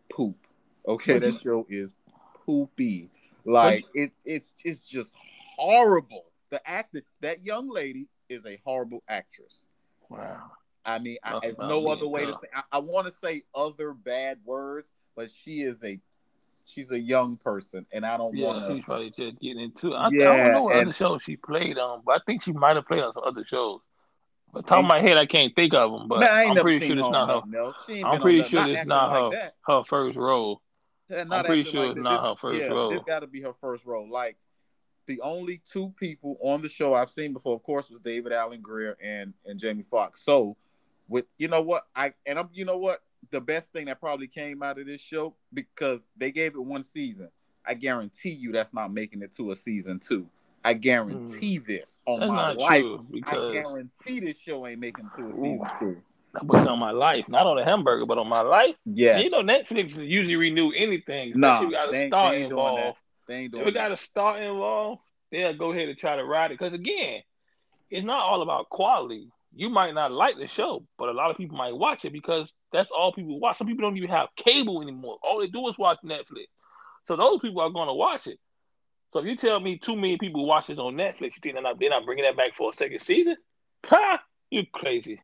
poop. 0.09 0.35
Okay, 0.87 1.19
that 1.19 1.39
show 1.39 1.65
is 1.69 1.93
poopy. 2.45 3.09
Like 3.45 3.85
it, 3.93 4.11
it's 4.25 4.55
it's 4.63 4.87
just 4.87 5.13
horrible. 5.57 6.25
The 6.49 6.67
act 6.69 6.95
that 7.21 7.45
young 7.45 7.69
lady 7.69 8.07
is 8.29 8.45
a 8.45 8.59
horrible 8.63 9.03
actress. 9.07 9.63
Wow. 10.09 10.51
I 10.85 10.99
mean, 10.99 11.17
I 11.23 11.39
have 11.43 11.57
no 11.57 11.87
other 11.87 12.07
way 12.07 12.25
to 12.25 12.33
say. 12.33 12.47
I, 12.53 12.63
I 12.73 12.77
want 12.79 13.07
to 13.07 13.13
say 13.13 13.43
other 13.55 13.93
bad 13.93 14.39
words, 14.43 14.91
but 15.15 15.31
she 15.31 15.61
is 15.61 15.83
a 15.83 15.99
she's 16.65 16.91
a 16.91 16.99
young 16.99 17.37
person, 17.37 17.85
and 17.91 18.05
I 18.05 18.17
don't 18.17 18.35
yeah, 18.35 18.47
want 18.47 18.67
to. 18.67 18.73
She's 18.73 18.83
probably 18.83 19.13
just 19.17 19.39
getting 19.39 19.59
into. 19.59 19.93
It. 19.93 19.95
I, 19.95 20.09
yeah, 20.11 20.31
I 20.31 20.37
don't 20.37 20.51
know 20.51 20.63
what 20.63 20.75
and, 20.75 20.89
other 20.89 20.93
shows 20.93 21.23
she 21.23 21.37
played 21.37 21.77
on, 21.77 22.01
but 22.05 22.13
I 22.13 22.19
think 22.25 22.43
she 22.43 22.51
might 22.51 22.75
have 22.75 22.85
played 22.85 23.01
on 23.01 23.13
some 23.13 23.23
other 23.25 23.45
shows. 23.45 23.79
But 24.53 24.67
top 24.67 24.79
of 24.79 24.85
my 24.85 25.01
head, 25.01 25.17
I 25.17 25.25
can't 25.25 25.53
think 25.55 25.73
of 25.73 25.91
them. 25.91 26.07
But 26.07 26.19
Man, 26.19 26.29
I 26.29 26.43
am 26.43 26.55
pretty 26.55 26.85
sure 26.85 26.97
it's 26.99 27.09
not 27.09 27.43
her. 27.43 27.73
I'm 28.05 28.21
pretty 28.21 28.43
sure 28.43 28.67
it's 28.67 28.85
not 28.85 29.11
her 29.11 29.29
like 29.29 29.53
her 29.65 29.83
first 29.83 30.15
role. 30.15 30.61
I'm 31.09 31.45
pretty 31.45 31.63
sure 31.63 31.87
like 31.87 31.97
it's 31.97 32.03
not 32.03 32.23
her 32.23 32.35
first 32.39 32.59
yeah, 32.59 32.67
role. 32.67 32.91
This 32.91 33.01
got 33.03 33.21
to 33.21 33.27
be 33.27 33.41
her 33.41 33.53
first 33.59 33.83
role. 33.85 34.07
Like 34.09 34.37
the 35.07 35.19
only 35.21 35.61
two 35.71 35.91
people 35.99 36.37
on 36.39 36.61
the 36.61 36.69
show 36.69 36.93
I've 36.93 37.09
seen 37.09 37.33
before, 37.33 37.55
of 37.55 37.63
course, 37.63 37.89
was 37.89 37.99
David 37.99 38.31
Alan 38.31 38.61
Grier 38.61 38.95
and 39.01 39.33
and 39.43 39.59
Jamie 39.59 39.83
Foxx. 39.83 40.23
So, 40.23 40.55
with 41.07 41.25
you 41.39 41.47
know 41.47 41.61
what 41.61 41.87
I 41.95 42.13
and 42.27 42.37
I'm 42.37 42.49
you 42.53 42.63
know 42.63 42.77
what 42.77 43.01
the 43.31 43.41
best 43.41 43.73
thing 43.73 43.87
that 43.87 43.99
probably 43.99 44.27
came 44.27 44.61
out 44.61 44.77
of 44.77 44.85
this 44.85 45.01
show 45.01 45.33
because 45.51 46.07
they 46.15 46.31
gave 46.31 46.53
it 46.53 46.63
one 46.63 46.83
season. 46.83 47.29
I 47.65 47.73
guarantee 47.73 48.31
you 48.31 48.51
that's 48.51 48.73
not 48.73 48.93
making 48.93 49.23
it 49.23 49.35
to 49.37 49.51
a 49.51 49.55
season 49.55 49.99
two. 49.99 50.27
I 50.63 50.73
guarantee 50.73 51.59
mm. 51.59 51.65
this 51.65 51.99
on 52.05 52.21
That's 52.21 52.31
my 52.31 52.51
life. 52.53 52.83
I 53.25 53.51
guarantee 53.51 54.19
this 54.19 54.37
show 54.39 54.65
ain't 54.65 54.79
making 54.79 55.09
to 55.17 55.27
a 55.27 55.31
season 55.31 55.59
Ooh. 55.61 55.79
two. 55.79 56.01
That 56.33 56.45
was 56.45 56.65
on 56.65 56.79
my 56.79 56.91
life, 56.91 57.29
not 57.29 57.45
on 57.45 57.57
the 57.57 57.63
hamburger, 57.63 58.07
but 58.07 58.17
on 58.17 58.27
my 58.27 58.41
life. 58.41 58.75
Yeah, 58.85 59.19
you 59.19 59.29
know 59.29 59.41
Netflix 59.41 59.95
usually 59.95 60.35
renew 60.35 60.71
anything. 60.71 61.33
No, 61.35 61.61
nah, 61.61 61.69
got 61.69 61.93
a 61.93 62.07
start 62.07 62.37
involved. 62.37 62.97
They 63.27 63.35
ain't 63.35 63.51
doing 63.51 63.61
if 63.61 63.65
we 63.67 63.71
got 63.71 63.91
a 63.91 63.97
start 63.97 64.41
involved, 64.41 65.01
they'll 65.31 65.53
go 65.53 65.71
ahead 65.71 65.89
and 65.89 65.97
try 65.97 66.15
to 66.15 66.25
ride 66.25 66.51
it. 66.51 66.57
Because 66.57 66.73
again, 66.73 67.21
it's 67.91 68.05
not 68.05 68.21
all 68.21 68.41
about 68.41 68.69
quality. 68.69 69.29
You 69.55 69.69
might 69.69 69.93
not 69.93 70.11
like 70.11 70.37
the 70.39 70.47
show, 70.47 70.87
but 70.97 71.09
a 71.09 71.13
lot 71.13 71.29
of 71.29 71.37
people 71.37 71.55
might 71.55 71.77
watch 71.77 72.03
it 72.05 72.13
because 72.13 72.51
that's 72.71 72.89
all 72.89 73.13
people 73.13 73.39
watch. 73.39 73.59
Some 73.59 73.67
people 73.67 73.87
don't 73.87 73.97
even 73.97 74.09
have 74.09 74.29
cable 74.35 74.81
anymore. 74.81 75.19
All 75.21 75.39
they 75.39 75.47
do 75.47 75.67
is 75.67 75.77
watch 75.77 75.99
Netflix. 76.03 76.47
So 77.05 77.15
those 77.15 77.39
people 77.41 77.61
are 77.61 77.69
going 77.69 77.87
to 77.87 77.93
watch 77.93 78.25
it. 78.25 78.39
So 79.13 79.19
if 79.19 79.25
you 79.27 79.35
tell 79.35 79.59
me 79.59 79.77
two 79.77 79.95
million 79.95 80.17
people 80.17 80.47
watch 80.47 80.67
this 80.67 80.79
on 80.79 80.95
Netflix, 80.95 81.35
you 81.35 81.41
think 81.41 81.53
they're 81.53 81.61
not, 81.61 81.79
they're 81.79 81.91
not 81.91 82.03
bringing 82.03 82.25
that 82.25 82.35
back 82.35 82.55
for 82.57 82.71
a 82.71 82.73
second 82.73 82.99
season? 82.99 83.37
Ha! 83.85 84.19
You 84.49 84.63
crazy. 84.73 85.21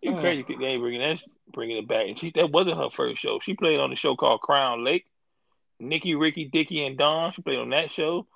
You 0.00 0.16
crazy 0.16 0.44
they 0.58 0.66
ain't 0.66 0.82
bringing 0.82 1.00
that 1.00 1.18
bringing 1.52 1.78
it 1.78 1.88
back. 1.88 2.08
And 2.08 2.18
she 2.18 2.32
that 2.34 2.50
wasn't 2.50 2.78
her 2.78 2.90
first 2.90 3.20
show. 3.20 3.40
She 3.40 3.54
played 3.54 3.78
on 3.78 3.92
a 3.92 3.96
show 3.96 4.16
called 4.16 4.40
Crown 4.40 4.84
Lake. 4.84 5.04
Nicky, 5.80 6.14
Ricky, 6.14 6.46
Dicky, 6.46 6.86
and 6.86 6.96
Dawn. 6.96 7.32
She 7.32 7.42
played 7.42 7.58
on 7.58 7.70
that 7.70 7.90
show. 7.90 8.26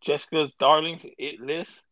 Jessica's 0.00 0.52
Darlings, 0.58 1.02
It 1.18 1.40
List. 1.40 1.82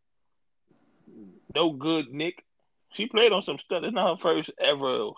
No 1.54 1.72
Good 1.72 2.12
Nick. 2.12 2.44
She 2.92 3.06
played 3.06 3.32
on 3.32 3.42
some 3.42 3.58
stuff. 3.58 3.82
It's 3.84 3.94
not 3.94 4.16
her 4.16 4.20
first 4.20 4.50
ever. 4.58 5.10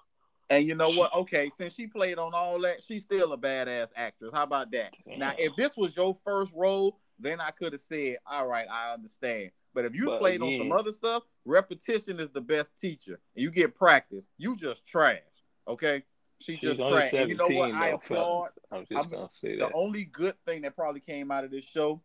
And 0.49 0.67
you 0.67 0.75
know 0.75 0.91
what? 0.91 1.13
Okay, 1.15 1.51
since 1.57 1.75
she 1.75 1.87
played 1.87 2.19
on 2.19 2.33
all 2.35 2.61
that, 2.61 2.83
she's 2.83 3.03
still 3.03 3.33
a 3.33 3.39
badass 3.39 3.89
actress. 3.97 4.33
How 4.33 4.45
about 4.45 4.71
that? 4.73 4.95
Damn. 5.07 5.19
Now, 5.19 5.33
if 5.39 5.57
this 5.57 5.77
was 5.77 5.97
your 5.97 6.15
first 6.25 6.53
role, 6.55 6.99
then 7.19 7.41
I 7.41 7.51
could 7.51 7.73
have 7.73 7.83
said, 7.83 8.19
"All 8.27 8.47
right, 8.47 8.67
I 8.71 8.93
understand." 8.93 9.51
But 9.75 9.85
if 9.85 9.95
you 9.95 10.07
but 10.07 10.21
played 10.21 10.43
again, 10.43 10.61
on 10.61 10.69
some 10.69 10.73
other 10.73 10.93
stuff, 10.93 11.23
repetition 11.45 12.19
is 12.19 12.31
the 12.31 12.41
best 12.41 12.79
teacher, 12.79 13.21
and 13.35 13.43
you 13.43 13.51
get 13.51 13.75
practice. 13.75 14.27
You 14.39 14.57
just 14.57 14.87
trash. 14.87 15.21
Okay, 15.69 16.03
she 16.41 16.57
just 16.57 16.79
trash. 16.79 17.13
And 17.13 17.29
you 17.29 17.37
know 17.37 17.49
what? 17.49 17.75
I 17.75 17.89
applaud. 17.89 18.51
I'm 18.71 18.87
just 18.87 19.05
I'm, 19.05 19.11
gonna 19.11 19.29
say 19.33 19.57
that. 19.57 19.69
The 19.69 19.75
only 19.75 20.05
good 20.05 20.35
thing 20.47 20.63
that 20.63 20.77
probably 20.77 21.01
came 21.01 21.31
out 21.31 21.45
of 21.45 21.51
this 21.51 21.65
show 21.65 22.01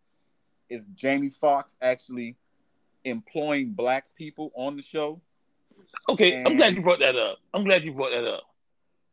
is 0.70 0.86
Jamie 0.96 1.30
Foxx 1.30 1.76
actually 1.82 2.38
employing 3.04 3.72
black 3.72 4.06
people 4.16 4.52
on 4.56 4.76
the 4.76 4.82
show. 4.82 5.22
Okay, 6.10 6.36
and... 6.36 6.48
I'm 6.48 6.58
glad 6.58 6.76
you 6.76 6.82
brought 6.82 7.00
that 7.00 7.16
up. 7.16 7.40
I'm 7.54 7.64
glad 7.64 7.84
you 7.84 7.94
brought 7.94 8.12
that 8.12 8.26
up 8.26 8.44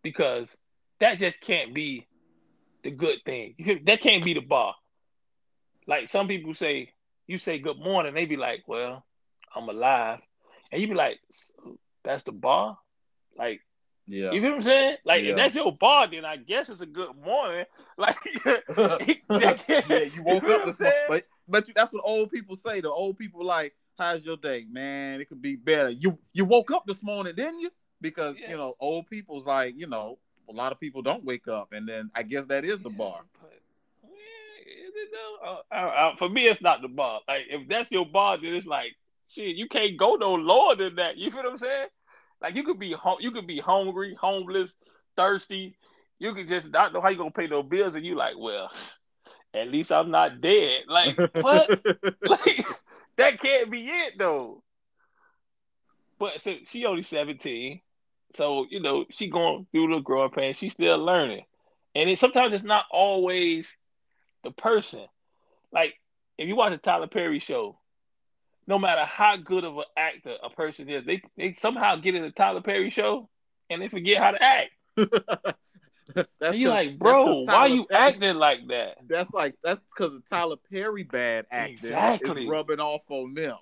because 0.02 0.48
that 1.00 1.18
just 1.18 1.40
can't 1.40 1.74
be 1.74 2.06
the 2.82 2.90
good 2.90 3.22
thing. 3.24 3.82
That 3.86 4.00
can't 4.00 4.24
be 4.24 4.34
the 4.34 4.40
bar. 4.40 4.74
Like 5.88 6.10
some 6.10 6.28
people 6.28 6.54
say, 6.54 6.92
you 7.26 7.38
say 7.38 7.58
good 7.58 7.78
morning, 7.78 8.14
they 8.14 8.26
be 8.26 8.36
like, 8.36 8.62
"Well, 8.66 9.04
I'm 9.56 9.68
alive," 9.70 10.20
and 10.70 10.80
you 10.80 10.86
be 10.86 10.94
like, 10.94 11.18
"That's 12.04 12.22
the 12.24 12.32
bar." 12.32 12.78
Like, 13.38 13.62
yeah, 14.06 14.30
you 14.32 14.42
feel 14.42 14.50
what 14.50 14.56
I'm 14.56 14.62
saying? 14.62 14.96
Like, 15.06 15.24
yeah. 15.24 15.30
if 15.30 15.36
that's 15.36 15.54
your 15.54 15.74
bar, 15.74 16.06
then 16.06 16.26
I 16.26 16.36
guess 16.36 16.68
it's 16.68 16.82
a 16.82 16.86
good 16.86 17.16
morning. 17.24 17.64
Like, 18.00 18.16
yeah, 18.46 18.98
you 19.08 20.22
woke 20.22 20.42
you 20.46 20.54
up 20.54 20.66
this 20.66 20.78
morning, 20.78 20.98
but 21.08 21.24
but 21.48 21.66
you, 21.66 21.74
that's 21.74 21.92
what 21.92 22.04
old 22.04 22.30
people 22.30 22.54
say. 22.54 22.80
The 22.80 22.88
old 22.88 23.18
people 23.18 23.44
like, 23.44 23.74
"How's 23.98 24.24
your 24.24 24.36
day, 24.36 24.66
man? 24.70 25.20
It 25.20 25.28
could 25.28 25.42
be 25.42 25.56
better." 25.56 25.90
You 25.90 26.16
you 26.32 26.44
woke 26.44 26.70
up 26.70 26.86
this 26.86 27.02
morning, 27.02 27.34
didn't 27.34 27.58
you? 27.58 27.70
Because 28.00 28.36
yeah. 28.38 28.50
you 28.50 28.56
know, 28.56 28.76
old 28.78 29.10
people's 29.10 29.46
like, 29.46 29.76
you 29.76 29.88
know, 29.88 30.20
a 30.48 30.52
lot 30.52 30.70
of 30.70 30.78
people 30.78 31.02
don't 31.02 31.24
wake 31.24 31.48
up, 31.48 31.72
and 31.72 31.88
then 31.88 32.12
I 32.14 32.22
guess 32.22 32.46
that 32.46 32.64
is 32.64 32.78
the 32.78 32.90
bar. 32.90 33.22
But, 33.40 33.58
uh, 35.44 35.56
uh, 35.70 35.74
uh, 35.74 36.16
for 36.16 36.28
me, 36.28 36.46
it's 36.46 36.60
not 36.60 36.82
the 36.82 36.88
bar. 36.88 37.20
Like 37.28 37.46
if 37.50 37.68
that's 37.68 37.90
your 37.90 38.06
bar, 38.06 38.38
then 38.38 38.54
it's 38.54 38.66
like 38.66 38.94
shit. 39.28 39.56
You 39.56 39.68
can't 39.68 39.96
go 39.96 40.14
no 40.14 40.34
lower 40.34 40.76
than 40.76 40.96
that. 40.96 41.16
You 41.16 41.30
feel 41.30 41.42
what 41.42 41.52
I'm 41.52 41.58
saying? 41.58 41.88
Like 42.40 42.54
you 42.54 42.64
could 42.64 42.78
be 42.78 42.92
home, 42.92 43.18
you 43.20 43.30
could 43.30 43.46
be 43.46 43.58
hungry, 43.58 44.16
homeless, 44.20 44.72
thirsty. 45.16 45.76
You 46.18 46.34
could 46.34 46.48
just 46.48 46.70
not 46.70 46.92
know 46.92 47.00
how 47.00 47.08
you 47.08 47.18
gonna 47.18 47.30
pay 47.30 47.46
no 47.46 47.62
bills, 47.62 47.94
and 47.94 48.04
you 48.04 48.14
like, 48.14 48.34
well, 48.38 48.70
at 49.54 49.70
least 49.70 49.92
I'm 49.92 50.10
not 50.10 50.40
dead. 50.40 50.84
Like 50.88 51.16
what? 51.40 51.68
like 52.22 52.66
that 53.16 53.40
can't 53.40 53.70
be 53.70 53.88
it 53.88 54.14
though. 54.18 54.62
But 56.18 56.42
so 56.42 56.54
she 56.66 56.84
only 56.84 57.02
17. 57.02 57.80
So, 58.34 58.66
you 58.68 58.80
know, 58.80 59.06
she 59.10 59.30
going 59.30 59.66
through 59.72 59.94
the 59.94 60.00
growing 60.00 60.30
pains. 60.30 60.56
She's 60.56 60.72
still 60.72 60.98
learning. 60.98 61.44
And 61.94 62.10
it, 62.10 62.18
sometimes 62.18 62.52
it's 62.52 62.64
not 62.64 62.84
always 62.90 63.74
the 64.48 64.62
person. 64.62 65.04
Like, 65.72 65.94
if 66.38 66.48
you 66.48 66.56
watch 66.56 66.72
a 66.72 66.78
Tyler 66.78 67.06
Perry 67.06 67.38
show, 67.38 67.78
no 68.66 68.78
matter 68.78 69.04
how 69.04 69.36
good 69.36 69.64
of 69.64 69.76
an 69.76 69.84
actor 69.96 70.36
a 70.42 70.50
person 70.50 70.88
is, 70.88 71.04
they, 71.04 71.22
they 71.36 71.54
somehow 71.54 71.96
get 71.96 72.14
in 72.14 72.22
the 72.22 72.30
Tyler 72.30 72.60
Perry 72.60 72.90
show 72.90 73.28
and 73.70 73.82
they 73.82 73.88
forget 73.88 74.22
how 74.22 74.30
to 74.32 74.42
act. 74.42 74.70
that's 76.40 76.56
you 76.56 76.68
like, 76.68 76.98
bro, 76.98 77.42
why 77.44 77.54
are 77.54 77.68
you 77.68 77.86
acting 77.90 78.36
like 78.36 78.66
that? 78.68 78.98
That's 79.06 79.30
like 79.32 79.54
that's 79.62 79.80
because 79.80 80.14
of 80.14 80.28
Tyler 80.28 80.56
Perry 80.70 81.02
bad 81.02 81.46
acting 81.50 81.74
exactly. 81.74 82.44
is 82.44 82.50
rubbing 82.50 82.80
off 82.80 83.02
on 83.10 83.34
them. 83.34 83.56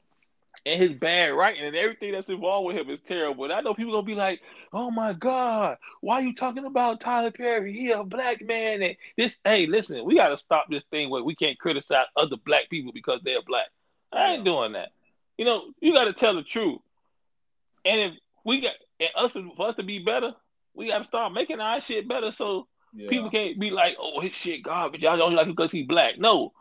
And 0.64 0.80
his 0.80 0.92
bad 0.92 1.34
writing 1.34 1.64
and 1.64 1.76
everything 1.76 2.12
that's 2.12 2.28
involved 2.28 2.66
with 2.66 2.76
him 2.76 2.90
is 2.90 3.00
terrible. 3.00 3.44
And 3.44 3.52
I 3.52 3.60
know 3.60 3.75
people 3.75 3.92
gonna 3.92 4.06
be 4.06 4.14
like, 4.14 4.40
"Oh 4.72 4.90
my 4.90 5.12
God, 5.12 5.78
why 6.00 6.16
are 6.16 6.22
you 6.22 6.34
talking 6.34 6.64
about 6.64 7.00
Tyler 7.00 7.30
Perry? 7.30 7.72
He 7.72 7.90
a 7.90 8.02
black 8.02 8.42
man." 8.42 8.82
And 8.82 8.96
this, 9.16 9.38
hey, 9.44 9.66
listen, 9.66 10.04
we 10.04 10.16
gotta 10.16 10.38
stop 10.38 10.66
this 10.68 10.84
thing 10.84 11.10
where 11.10 11.22
we 11.22 11.34
can't 11.34 11.58
criticize 11.58 12.06
other 12.16 12.36
black 12.36 12.68
people 12.68 12.92
because 12.92 13.20
they're 13.22 13.42
black. 13.42 13.68
I 14.12 14.34
ain't 14.34 14.44
doing 14.44 14.72
that. 14.72 14.90
You 15.38 15.44
know, 15.44 15.72
you 15.80 15.92
gotta 15.92 16.12
tell 16.12 16.34
the 16.34 16.42
truth. 16.42 16.80
And 17.84 18.00
if 18.00 18.12
we 18.44 18.60
got 18.60 18.75
and 19.00 19.10
us 19.16 19.32
for 19.32 19.68
us 19.68 19.76
to 19.76 19.82
be 19.82 19.98
better, 19.98 20.32
we 20.75 20.88
got 20.88 20.98
to 20.98 21.04
start 21.04 21.32
making 21.32 21.60
our 21.60 21.80
shit 21.80 22.08
better 22.08 22.30
so 22.32 22.66
yeah. 22.94 23.08
people 23.08 23.30
can't 23.30 23.58
be 23.58 23.70
like, 23.70 23.96
oh, 23.98 24.20
his 24.20 24.32
shit 24.32 24.62
garbage. 24.62 25.02
Y'all 25.02 25.16
don't 25.16 25.34
like 25.34 25.46
him 25.46 25.52
because 25.52 25.72
he's 25.72 25.86
black. 25.86 26.18
No, 26.18 26.52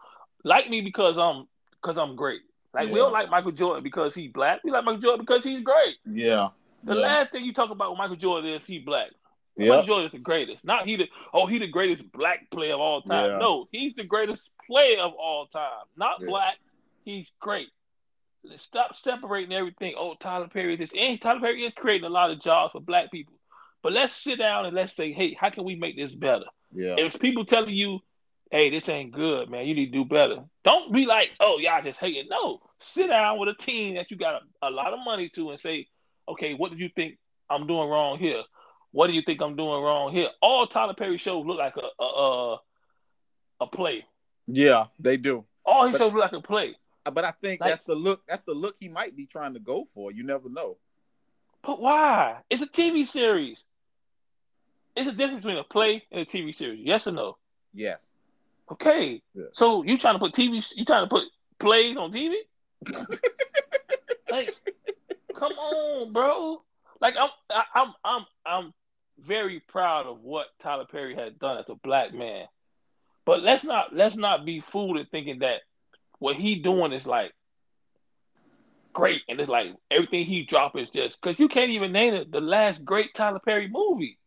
like 0.43 0.69
me 0.69 0.81
because 0.81 1.17
I'm 1.17 1.47
because 1.81 1.97
I'm 1.97 2.15
great. 2.15 2.41
Like 2.75 2.87
yeah. 2.87 2.93
we 2.93 2.99
don't 2.99 3.13
like 3.13 3.29
Michael 3.29 3.53
Jordan 3.53 3.83
because 3.83 4.13
he's 4.13 4.31
black. 4.31 4.59
We 4.65 4.71
like 4.71 4.83
Michael 4.83 4.99
Jordan 4.99 5.25
because 5.25 5.45
he's 5.45 5.63
great. 5.63 5.95
Yeah. 6.05 6.49
The 6.83 6.93
yeah. 6.93 7.01
last 7.01 7.31
thing 7.31 7.45
you 7.45 7.53
talk 7.53 7.69
about 7.69 7.91
with 7.91 7.97
Michael 7.97 8.17
Jordan 8.17 8.51
is 8.51 8.65
he 8.65 8.79
black. 8.79 9.11
Yep. 9.55 9.69
Michael 9.69 9.85
Jordan 9.85 10.05
is 10.07 10.11
the 10.11 10.19
greatest. 10.19 10.65
Not 10.65 10.85
he 10.85 10.97
the 10.97 11.07
oh 11.33 11.45
he 11.45 11.57
the 11.57 11.67
greatest 11.67 12.11
black 12.11 12.51
player 12.51 12.73
of 12.73 12.81
all 12.81 13.01
time. 13.01 13.31
Yeah. 13.31 13.37
No, 13.37 13.69
he's 13.71 13.95
the 13.95 14.03
greatest 14.03 14.51
player 14.67 14.99
of 14.99 15.13
all 15.13 15.47
time. 15.47 15.85
Not 15.95 16.19
black. 16.19 16.57
He's 17.05 17.31
great. 17.39 17.69
Stop 18.57 18.97
separating 18.97 19.53
everything. 19.53 19.93
Oh, 19.97 20.15
Tyler 20.19 20.49
Perry 20.49 20.73
is 20.73 20.79
this 20.79 20.91
and 20.99 21.19
Tyler 21.21 21.39
Perry 21.39 21.63
is 21.63 21.73
creating 21.77 22.05
a 22.05 22.09
lot 22.09 22.29
of 22.29 22.41
jobs 22.41 22.73
for 22.73 22.81
black 22.81 23.09
people. 23.09 23.35
But 23.81 23.93
let's 23.93 24.13
sit 24.13 24.37
down 24.37 24.65
and 24.65 24.75
let's 24.75 24.93
say, 24.93 25.13
hey, 25.13 25.33
how 25.39 25.49
can 25.49 25.63
we 25.63 25.75
make 25.75 25.95
this 25.95 26.13
better? 26.13 26.45
Yeah. 26.73 26.95
If 26.97 27.19
people 27.19 27.45
telling 27.45 27.73
you, 27.73 28.01
hey, 28.51 28.69
this 28.69 28.87
ain't 28.89 29.11
good, 29.11 29.49
man, 29.49 29.65
you 29.65 29.73
need 29.73 29.87
to 29.87 29.91
do 29.91 30.05
better. 30.05 30.43
Don't 30.63 30.93
be 30.93 31.05
like, 31.05 31.31
oh, 31.39 31.57
y'all 31.59 31.83
just 31.83 31.99
hate 31.99 32.15
it. 32.15 32.27
No, 32.29 32.61
sit 32.79 33.07
down 33.07 33.39
with 33.39 33.49
a 33.49 33.53
team 33.53 33.95
that 33.95 34.11
you 34.11 34.17
got 34.17 34.41
a, 34.61 34.69
a 34.69 34.71
lot 34.71 34.93
of 34.93 34.99
money 35.03 35.29
to 35.29 35.51
and 35.51 35.59
say, 35.59 35.87
okay, 36.27 36.53
what 36.53 36.71
do 36.71 36.77
you 36.77 36.89
think 36.95 37.17
I'm 37.49 37.67
doing 37.67 37.89
wrong 37.89 38.17
here? 38.17 38.43
What 38.91 39.07
do 39.07 39.13
you 39.13 39.21
think 39.21 39.41
I'm 39.41 39.55
doing 39.55 39.83
wrong 39.83 40.13
here? 40.13 40.29
All 40.41 40.67
Tyler 40.67 40.93
Perry 40.93 41.17
shows 41.17 41.45
look 41.45 41.57
like 41.57 41.75
a 41.75 42.03
a, 42.03 42.05
a, 42.05 42.57
a 43.61 43.67
play. 43.67 44.05
Yeah, 44.47 44.85
they 44.99 45.17
do. 45.17 45.43
All 45.65 45.85
he 45.85 45.91
but, 45.91 45.97
shows 45.99 46.13
look 46.13 46.21
like 46.21 46.31
a 46.31 46.41
play. 46.41 46.75
Uh, 47.05 47.11
but 47.11 47.25
I 47.25 47.31
think 47.31 47.61
like, 47.61 47.71
that's 47.71 47.83
the 47.83 47.95
look. 47.95 48.21
That's 48.27 48.43
the 48.43 48.53
look 48.53 48.75
he 48.79 48.87
might 48.87 49.15
be 49.15 49.25
trying 49.25 49.53
to 49.53 49.59
go 49.59 49.87
for. 49.93 50.11
You 50.11 50.23
never 50.23 50.49
know. 50.49 50.77
But 51.61 51.81
why? 51.81 52.37
It's 52.49 52.61
a 52.61 52.67
TV 52.67 53.05
series. 53.05 53.61
It's 54.95 55.07
a 55.07 55.11
difference 55.11 55.43
between 55.43 55.57
a 55.57 55.63
play 55.63 56.03
and 56.11 56.21
a 56.21 56.25
TV 56.25 56.55
series. 56.55 56.79
Yes 56.81 57.05
or 57.07 57.11
no? 57.11 57.37
Yes. 57.73 58.09
Okay. 58.71 59.21
Yeah. 59.33 59.45
So 59.53 59.83
you 59.83 59.97
trying 59.97 60.15
to 60.15 60.19
put 60.19 60.33
TV? 60.33 60.65
You 60.75 60.85
trying 60.85 61.03
to 61.03 61.09
put 61.09 61.23
plays 61.59 61.97
on 61.97 62.11
TV? 62.11 62.35
like, 64.31 64.49
come 65.35 65.51
on, 65.53 66.13
bro. 66.13 66.61
Like 67.01 67.15
I'm, 67.17 67.29
I, 67.49 67.63
I'm, 67.75 67.93
I'm, 68.03 68.25
I'm 68.45 68.73
very 69.19 69.61
proud 69.67 70.07
of 70.07 70.21
what 70.21 70.47
Tyler 70.61 70.85
Perry 70.89 71.15
has 71.15 71.33
done 71.33 71.57
as 71.57 71.69
a 71.69 71.75
black 71.75 72.13
man. 72.13 72.45
But 73.25 73.43
let's 73.43 73.63
not 73.63 73.95
let's 73.95 74.15
not 74.15 74.45
be 74.45 74.59
fooled 74.59 74.97
in 74.97 75.05
thinking 75.07 75.39
that 75.39 75.61
what 76.19 76.35
he 76.35 76.55
doing 76.55 76.91
is 76.93 77.05
like 77.05 77.31
great, 78.93 79.23
and 79.27 79.39
it's 79.39 79.49
like 79.49 79.75
everything 79.89 80.25
he 80.25 80.45
drop 80.45 80.77
is 80.77 80.89
just 80.89 81.19
because 81.21 81.39
you 81.39 81.47
can't 81.47 81.71
even 81.71 81.91
name 81.91 82.13
it 82.13 82.31
the 82.31 82.41
last 82.41 82.85
great 82.85 83.13
Tyler 83.13 83.39
Perry 83.43 83.67
movie 83.67 84.19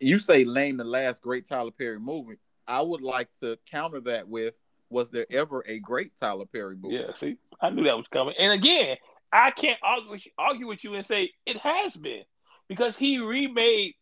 you 0.00 0.18
say 0.18 0.44
name 0.44 0.78
the 0.78 0.84
last 0.84 1.22
great 1.22 1.46
Tyler 1.46 1.70
Perry 1.70 2.00
movie. 2.00 2.38
I 2.70 2.80
would 2.80 3.02
like 3.02 3.28
to 3.40 3.58
counter 3.68 4.00
that 4.02 4.28
with 4.28 4.54
was 4.90 5.10
there 5.10 5.26
ever 5.30 5.64
a 5.66 5.80
great 5.80 6.16
Tyler 6.16 6.46
Perry 6.46 6.76
movie? 6.76 6.96
Yeah, 6.96 7.14
see, 7.18 7.36
I 7.60 7.70
knew 7.70 7.84
that 7.84 7.96
was 7.96 8.06
coming. 8.12 8.34
And 8.38 8.52
again, 8.52 8.96
I 9.32 9.50
can't 9.50 9.78
argue 9.82 10.10
with 10.10 10.26
you, 10.26 10.32
argue 10.38 10.66
with 10.68 10.84
you 10.84 10.94
and 10.94 11.04
say 11.04 11.32
it 11.46 11.56
has 11.56 11.96
been 11.96 12.22
because 12.68 12.96
he 12.96 13.18
remade 13.18 13.94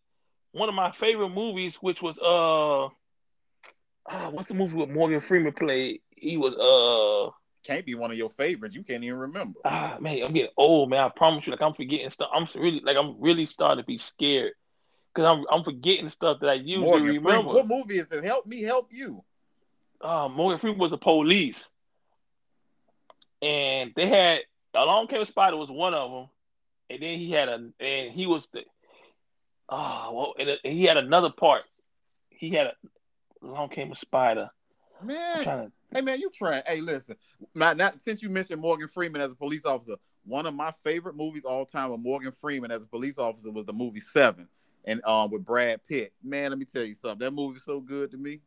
one 0.52 0.68
of 0.68 0.74
my 0.74 0.92
favorite 0.92 1.30
movies, 1.30 1.76
which 1.80 2.02
was 2.02 2.18
uh, 2.18 2.84
uh 2.86 4.30
what's 4.30 4.48
the 4.48 4.54
movie 4.54 4.76
with 4.76 4.90
Morgan 4.90 5.20
Freeman 5.22 5.54
played? 5.54 6.00
He 6.10 6.36
was 6.36 6.54
uh 6.54 7.30
can't 7.64 7.86
be 7.86 7.94
one 7.94 8.10
of 8.10 8.18
your 8.18 8.30
favorites. 8.30 8.74
You 8.74 8.82
can't 8.82 9.02
even 9.02 9.18
remember. 9.18 9.60
Ah 9.64 9.96
man, 9.98 10.22
I'm 10.24 10.32
getting 10.34 10.52
old, 10.58 10.90
man. 10.90 11.00
I 11.00 11.08
promise 11.08 11.46
you, 11.46 11.52
like 11.52 11.62
I'm 11.62 11.74
forgetting 11.74 12.10
stuff. 12.10 12.30
I'm 12.34 12.46
really 12.54 12.82
like 12.84 12.98
I'm 12.98 13.18
really 13.18 13.46
starting 13.46 13.82
to 13.82 13.86
be 13.86 13.98
scared 13.98 14.52
because 15.18 15.36
I'm 15.36 15.44
I'm 15.50 15.64
forgetting 15.64 16.08
stuff 16.10 16.38
that 16.40 16.48
I 16.48 16.54
usually 16.54 16.86
Morgan 16.86 17.06
remember. 17.06 17.30
Freeman. 17.30 17.54
What 17.54 17.66
movie 17.66 17.98
is 17.98 18.06
this? 18.06 18.22
Help 18.22 18.46
me 18.46 18.62
help 18.62 18.92
you. 18.92 19.24
Uh, 20.00 20.28
Morgan 20.28 20.60
Freeman 20.60 20.78
was 20.78 20.92
a 20.92 20.96
police, 20.96 21.68
and 23.42 23.92
they 23.96 24.06
had 24.06 24.42
Along 24.74 25.08
Came 25.08 25.22
a 25.22 25.26
Spider 25.26 25.56
was 25.56 25.70
one 25.70 25.92
of 25.92 26.12
them, 26.12 26.28
and 26.88 27.02
then 27.02 27.18
he 27.18 27.32
had 27.32 27.48
a 27.48 27.54
and 27.80 28.12
he 28.12 28.28
was 28.28 28.46
the 28.52 28.62
oh 29.68 30.10
well, 30.12 30.34
and, 30.38 30.56
and 30.62 30.72
he 30.72 30.84
had 30.84 30.98
another 30.98 31.30
part. 31.30 31.64
He 32.30 32.50
had 32.50 32.68
a 32.68 32.72
Along 33.42 33.70
Came 33.70 33.90
a 33.90 33.96
Spider. 33.96 34.50
Man, 35.02 35.44
to, 35.44 35.72
hey 35.92 36.00
man, 36.00 36.20
you 36.20 36.30
trying? 36.32 36.62
Hey, 36.64 36.80
listen, 36.80 37.16
not, 37.56 37.76
not 37.76 38.00
since 38.00 38.22
you 38.22 38.28
mentioned 38.28 38.60
Morgan 38.60 38.88
Freeman 38.88 39.20
as 39.20 39.32
a 39.32 39.36
police 39.36 39.64
officer. 39.64 39.96
One 40.24 40.46
of 40.46 40.54
my 40.54 40.72
favorite 40.84 41.16
movies 41.16 41.44
all 41.44 41.64
time 41.64 41.90
with 41.90 42.00
Morgan 42.00 42.32
Freeman 42.32 42.70
as 42.70 42.82
a 42.82 42.86
police 42.86 43.18
officer 43.18 43.50
was 43.50 43.64
the 43.64 43.72
movie 43.72 44.00
Seven, 44.00 44.46
and 44.88 45.04
um 45.04 45.30
with 45.30 45.44
Brad 45.44 45.80
Pitt. 45.86 46.12
Man, 46.24 46.50
let 46.50 46.58
me 46.58 46.64
tell 46.64 46.82
you 46.82 46.94
something. 46.94 47.24
That 47.24 47.32
movie's 47.32 47.62
so 47.62 47.78
good 47.78 48.10
to 48.10 48.16
me. 48.16 48.40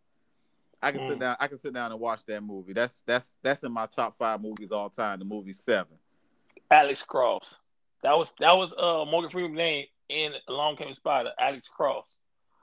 I 0.81 0.91
can 0.91 1.01
mm. 1.01 1.09
sit 1.09 1.19
down. 1.19 1.37
I 1.39 1.47
can 1.47 1.59
sit 1.59 1.73
down 1.73 1.91
and 1.91 2.01
watch 2.01 2.25
that 2.25 2.41
movie. 2.41 2.73
That's 2.73 3.03
that's 3.03 3.35
that's 3.43 3.63
in 3.63 3.71
my 3.71 3.85
top 3.85 4.17
five 4.17 4.41
movies 4.41 4.71
all 4.71 4.89
time. 4.89 5.19
The 5.19 5.25
movie 5.25 5.53
Seven. 5.53 5.97
Alex 6.69 7.03
Cross. 7.03 7.55
That 8.01 8.17
was 8.17 8.33
that 8.39 8.53
was 8.53 8.73
uh 8.73 9.05
Morgan 9.09 9.29
Freeman's 9.29 9.55
name 9.55 9.85
in 10.09 10.33
Along 10.49 10.75
Came 10.75 10.95
Spider. 10.95 11.31
Alex 11.39 11.67
Cross. 11.67 12.13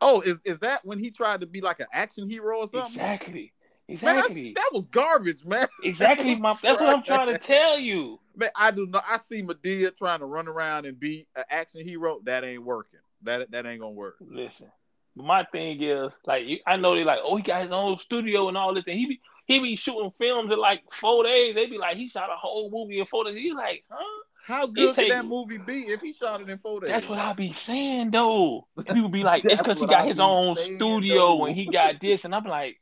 Oh, 0.00 0.20
is 0.22 0.38
is 0.44 0.58
that 0.60 0.84
when 0.84 0.98
he 0.98 1.10
tried 1.12 1.40
to 1.40 1.46
be 1.46 1.60
like 1.60 1.78
an 1.78 1.86
action 1.92 2.28
hero 2.28 2.58
or 2.58 2.66
something? 2.66 2.92
Exactly. 2.92 3.52
Exactly. 3.90 4.42
Man, 4.42 4.52
that 4.54 4.68
was 4.72 4.84
garbage, 4.86 5.46
man. 5.46 5.66
Exactly, 5.82 6.34
that 6.34 6.40
my, 6.40 6.58
that's 6.62 6.78
what 6.78 6.90
I'm 6.90 7.02
trying 7.02 7.32
to 7.32 7.38
tell 7.38 7.78
you. 7.78 8.18
Man, 8.36 8.50
I 8.54 8.70
do 8.70 8.86
not. 8.86 9.04
I 9.08 9.16
see 9.16 9.42
Madea 9.42 9.96
trying 9.96 10.18
to 10.18 10.26
run 10.26 10.46
around 10.46 10.84
and 10.84 10.98
be 10.98 11.26
an 11.36 11.44
action 11.48 11.86
hero. 11.86 12.20
That 12.24 12.44
ain't 12.44 12.64
working. 12.64 13.00
That 13.22 13.50
that 13.50 13.66
ain't 13.66 13.80
gonna 13.80 13.92
work. 13.92 14.16
Listen, 14.20 14.70
my 15.16 15.44
thing 15.44 15.82
is 15.82 16.12
like 16.26 16.44
I 16.66 16.76
know 16.76 16.94
they 16.94 17.04
like, 17.04 17.20
oh, 17.24 17.36
he 17.36 17.42
got 17.42 17.62
his 17.62 17.70
own 17.70 17.98
studio 17.98 18.48
and 18.48 18.56
all 18.56 18.74
this, 18.74 18.86
and 18.86 18.96
he 18.96 19.06
be 19.06 19.20
he 19.46 19.58
be 19.60 19.76
shooting 19.76 20.12
films 20.18 20.52
in 20.52 20.58
like 20.58 20.82
four 20.92 21.24
days. 21.24 21.54
They 21.54 21.66
be 21.66 21.78
like, 21.78 21.96
he 21.96 22.08
shot 22.08 22.30
a 22.30 22.36
whole 22.36 22.70
movie 22.70 23.00
in 23.00 23.06
four 23.06 23.24
days. 23.24 23.36
He's 23.36 23.54
like, 23.54 23.84
huh? 23.90 24.04
How 24.46 24.66
good 24.66 24.94
could 24.94 25.10
that 25.10 25.26
movie 25.26 25.58
be 25.58 25.88
if 25.88 26.00
he 26.00 26.12
shot 26.12 26.40
it 26.40 26.48
in 26.48 26.58
four 26.58 26.80
days? 26.80 26.90
That's 26.90 27.08
what 27.08 27.18
I 27.18 27.32
be 27.32 27.52
saying 27.52 28.12
though. 28.12 28.66
People 28.86 29.08
be 29.08 29.22
like, 29.22 29.44
it's 29.46 29.60
because 29.60 29.78
he 29.78 29.86
got 29.86 30.08
his 30.08 30.20
own 30.20 30.56
studio 30.56 31.38
though. 31.38 31.44
and 31.46 31.54
he 31.56 31.66
got 31.66 32.00
this, 32.00 32.24
and 32.24 32.34
I'm 32.34 32.44
like, 32.44 32.80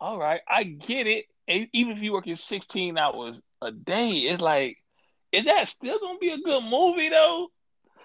all 0.00 0.18
right, 0.18 0.40
I 0.48 0.62
get 0.62 1.06
it. 1.06 1.26
And 1.46 1.68
even 1.72 1.96
if 1.96 2.02
you 2.02 2.12
work 2.12 2.26
16 2.34 2.98
hours 2.98 3.38
a 3.62 3.72
day, 3.72 4.10
it's 4.10 4.40
like, 4.40 4.76
is 5.32 5.44
that 5.44 5.68
still 5.68 5.98
gonna 5.98 6.18
be 6.18 6.30
a 6.30 6.38
good 6.38 6.64
movie 6.64 7.08
though? 7.08 7.48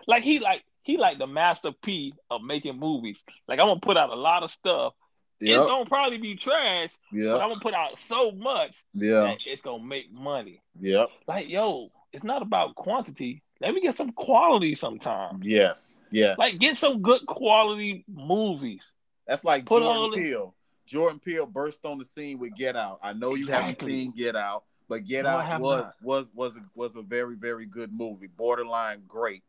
Like 0.07 0.24
he 0.24 0.39
like 0.39 0.63
he 0.84 0.98
like 0.98 1.18
the 1.18 1.28
master 1.28 1.72
P 1.84 2.13
of 2.30 2.44
making 2.44 2.80
movies. 2.80 3.22
Like 3.48 3.60
I'm 3.60 3.68
gonna 3.68 3.80
put 3.80 3.98
out 3.98 4.10
a 4.10 4.16
lot 4.16 4.44
of 4.44 4.52
stuff. 4.52 4.94
Yep. 5.40 5.60
It's 5.60 5.70
gonna 5.70 5.90
probably 5.90 6.18
be 6.20 6.36
trash, 6.36 6.92
yeah. 7.12 7.32
but 7.32 7.42
I'm 7.42 7.50
gonna 7.50 7.60
put 7.60 7.74
out 7.74 7.98
so 8.00 8.32
much 8.32 8.84
yeah. 8.94 9.36
it's 9.46 9.62
gonna 9.62 9.84
make 9.84 10.12
money. 10.12 10.62
Yep. 10.80 11.10
Like, 11.28 11.50
yo, 11.50 11.92
it's 12.13 12.24
not 12.24 12.42
about 12.42 12.75
quantity. 12.75 13.42
Let 13.60 13.74
me 13.74 13.82
get 13.82 13.96
some 13.96 14.12
quality 14.12 14.75
sometimes. 14.75 15.46
Yes. 15.46 15.98
Yes. 16.12 16.38
Like 16.38 16.60
get 16.60 16.78
some 16.78 17.02
good 17.02 17.25
quality 17.25 18.06
movies. 18.08 18.84
That's 19.28 19.44
like 19.44 19.66
put 19.66 19.82
Jordan 19.82 20.22
Peele. 20.22 20.56
Jordan 20.86 21.20
Peele 21.20 21.46
burst 21.46 21.86
on 21.86 21.98
the 21.98 22.06
scene 22.06 22.40
with 22.40 22.56
Get 22.56 22.75
Out. 22.75 23.00
I 23.02 23.13
know 23.13 23.36
you 23.36 23.44
exactly. 23.44 23.68
haven't 23.68 23.88
seen 23.88 24.12
Get 24.12 24.36
Out, 24.36 24.63
but 24.90 25.06
Get 25.06 25.24
no, 25.24 25.30
Out 25.30 25.62
was 25.62 25.84
not. 25.84 25.94
was 26.02 26.28
was 26.34 26.54
was 26.75 26.96
a 26.96 27.02
very 27.02 27.36
very 27.36 27.66
good 27.66 27.92
movie, 27.92 28.28
borderline 28.28 29.04
great. 29.08 29.44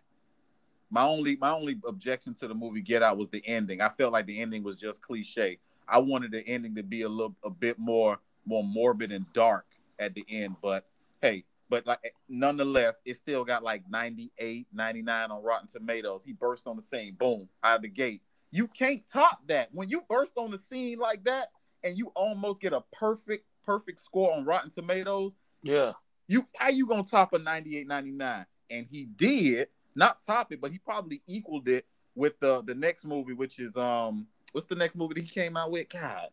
My 0.90 1.02
only 1.02 1.36
my 1.36 1.50
only 1.50 1.78
objection 1.86 2.34
to 2.34 2.48
the 2.48 2.54
movie 2.54 2.80
Get 2.80 3.02
Out 3.02 3.18
was 3.18 3.30
the 3.30 3.42
ending. 3.46 3.80
I 3.80 3.88
felt 3.88 4.12
like 4.12 4.26
the 4.26 4.40
ending 4.40 4.62
was 4.62 4.76
just 4.76 5.02
cliche. 5.02 5.58
I 5.88 5.98
wanted 5.98 6.32
the 6.32 6.46
ending 6.46 6.74
to 6.76 6.82
be 6.82 7.02
a 7.02 7.08
little 7.08 7.34
a 7.44 7.50
bit 7.50 7.78
more 7.78 8.18
more 8.46 8.64
morbid 8.64 9.12
and 9.12 9.26
dark 9.32 9.66
at 9.98 10.14
the 10.14 10.24
end, 10.28 10.56
but 10.62 10.86
hey, 11.20 11.44
but 11.68 11.86
like 11.86 12.14
nonetheless, 12.28 13.00
it 13.04 13.16
still 13.16 13.44
got 13.44 13.62
like 13.62 13.82
98, 13.88 14.66
99 14.72 15.30
on 15.30 15.42
Rotten 15.42 15.68
Tomatoes. 15.68 16.22
He 16.24 16.32
burst 16.32 16.66
on 16.66 16.76
the 16.76 16.82
scene, 16.82 17.14
boom, 17.14 17.48
out 17.62 17.76
of 17.76 17.82
the 17.82 17.88
gate. 17.88 18.22
You 18.50 18.68
can't 18.68 19.02
top 19.10 19.40
that. 19.48 19.70
When 19.72 19.88
you 19.88 20.02
burst 20.08 20.34
on 20.36 20.50
the 20.50 20.58
scene 20.58 20.98
like 20.98 21.24
that 21.24 21.48
and 21.82 21.98
you 21.98 22.12
almost 22.14 22.60
get 22.60 22.72
a 22.72 22.82
perfect, 22.92 23.46
perfect 23.64 24.00
score 24.00 24.32
on 24.32 24.44
Rotten 24.44 24.70
Tomatoes. 24.70 25.32
Yeah. 25.62 25.92
You 26.28 26.46
how 26.56 26.68
you 26.68 26.86
gonna 26.86 27.02
top 27.02 27.32
a 27.32 27.38
98, 27.38 27.86
99? 27.86 28.46
And 28.70 28.86
he 28.90 29.04
did 29.04 29.68
not 29.94 30.22
top 30.22 30.52
it, 30.52 30.60
but 30.60 30.72
he 30.72 30.78
probably 30.78 31.22
equaled 31.26 31.68
it 31.68 31.86
with 32.14 32.38
the 32.40 32.62
the 32.62 32.74
next 32.74 33.04
movie, 33.04 33.32
which 33.32 33.58
is 33.58 33.76
um 33.76 34.26
what's 34.52 34.66
the 34.66 34.74
next 34.74 34.96
movie 34.96 35.14
that 35.14 35.24
he 35.24 35.28
came 35.28 35.56
out 35.56 35.70
with? 35.70 35.88
God, 35.88 36.28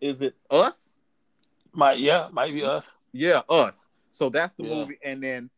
is 0.00 0.20
it 0.20 0.34
Us? 0.50 0.92
Might 1.72 1.98
yeah, 1.98 2.28
might 2.32 2.52
be 2.52 2.62
Us. 2.62 2.86
Yeah, 3.12 3.42
Us. 3.48 3.88
So 4.10 4.28
that's 4.28 4.54
the 4.54 4.64
yeah. 4.64 4.74
movie, 4.74 4.98
and 5.02 5.22
then 5.22 5.50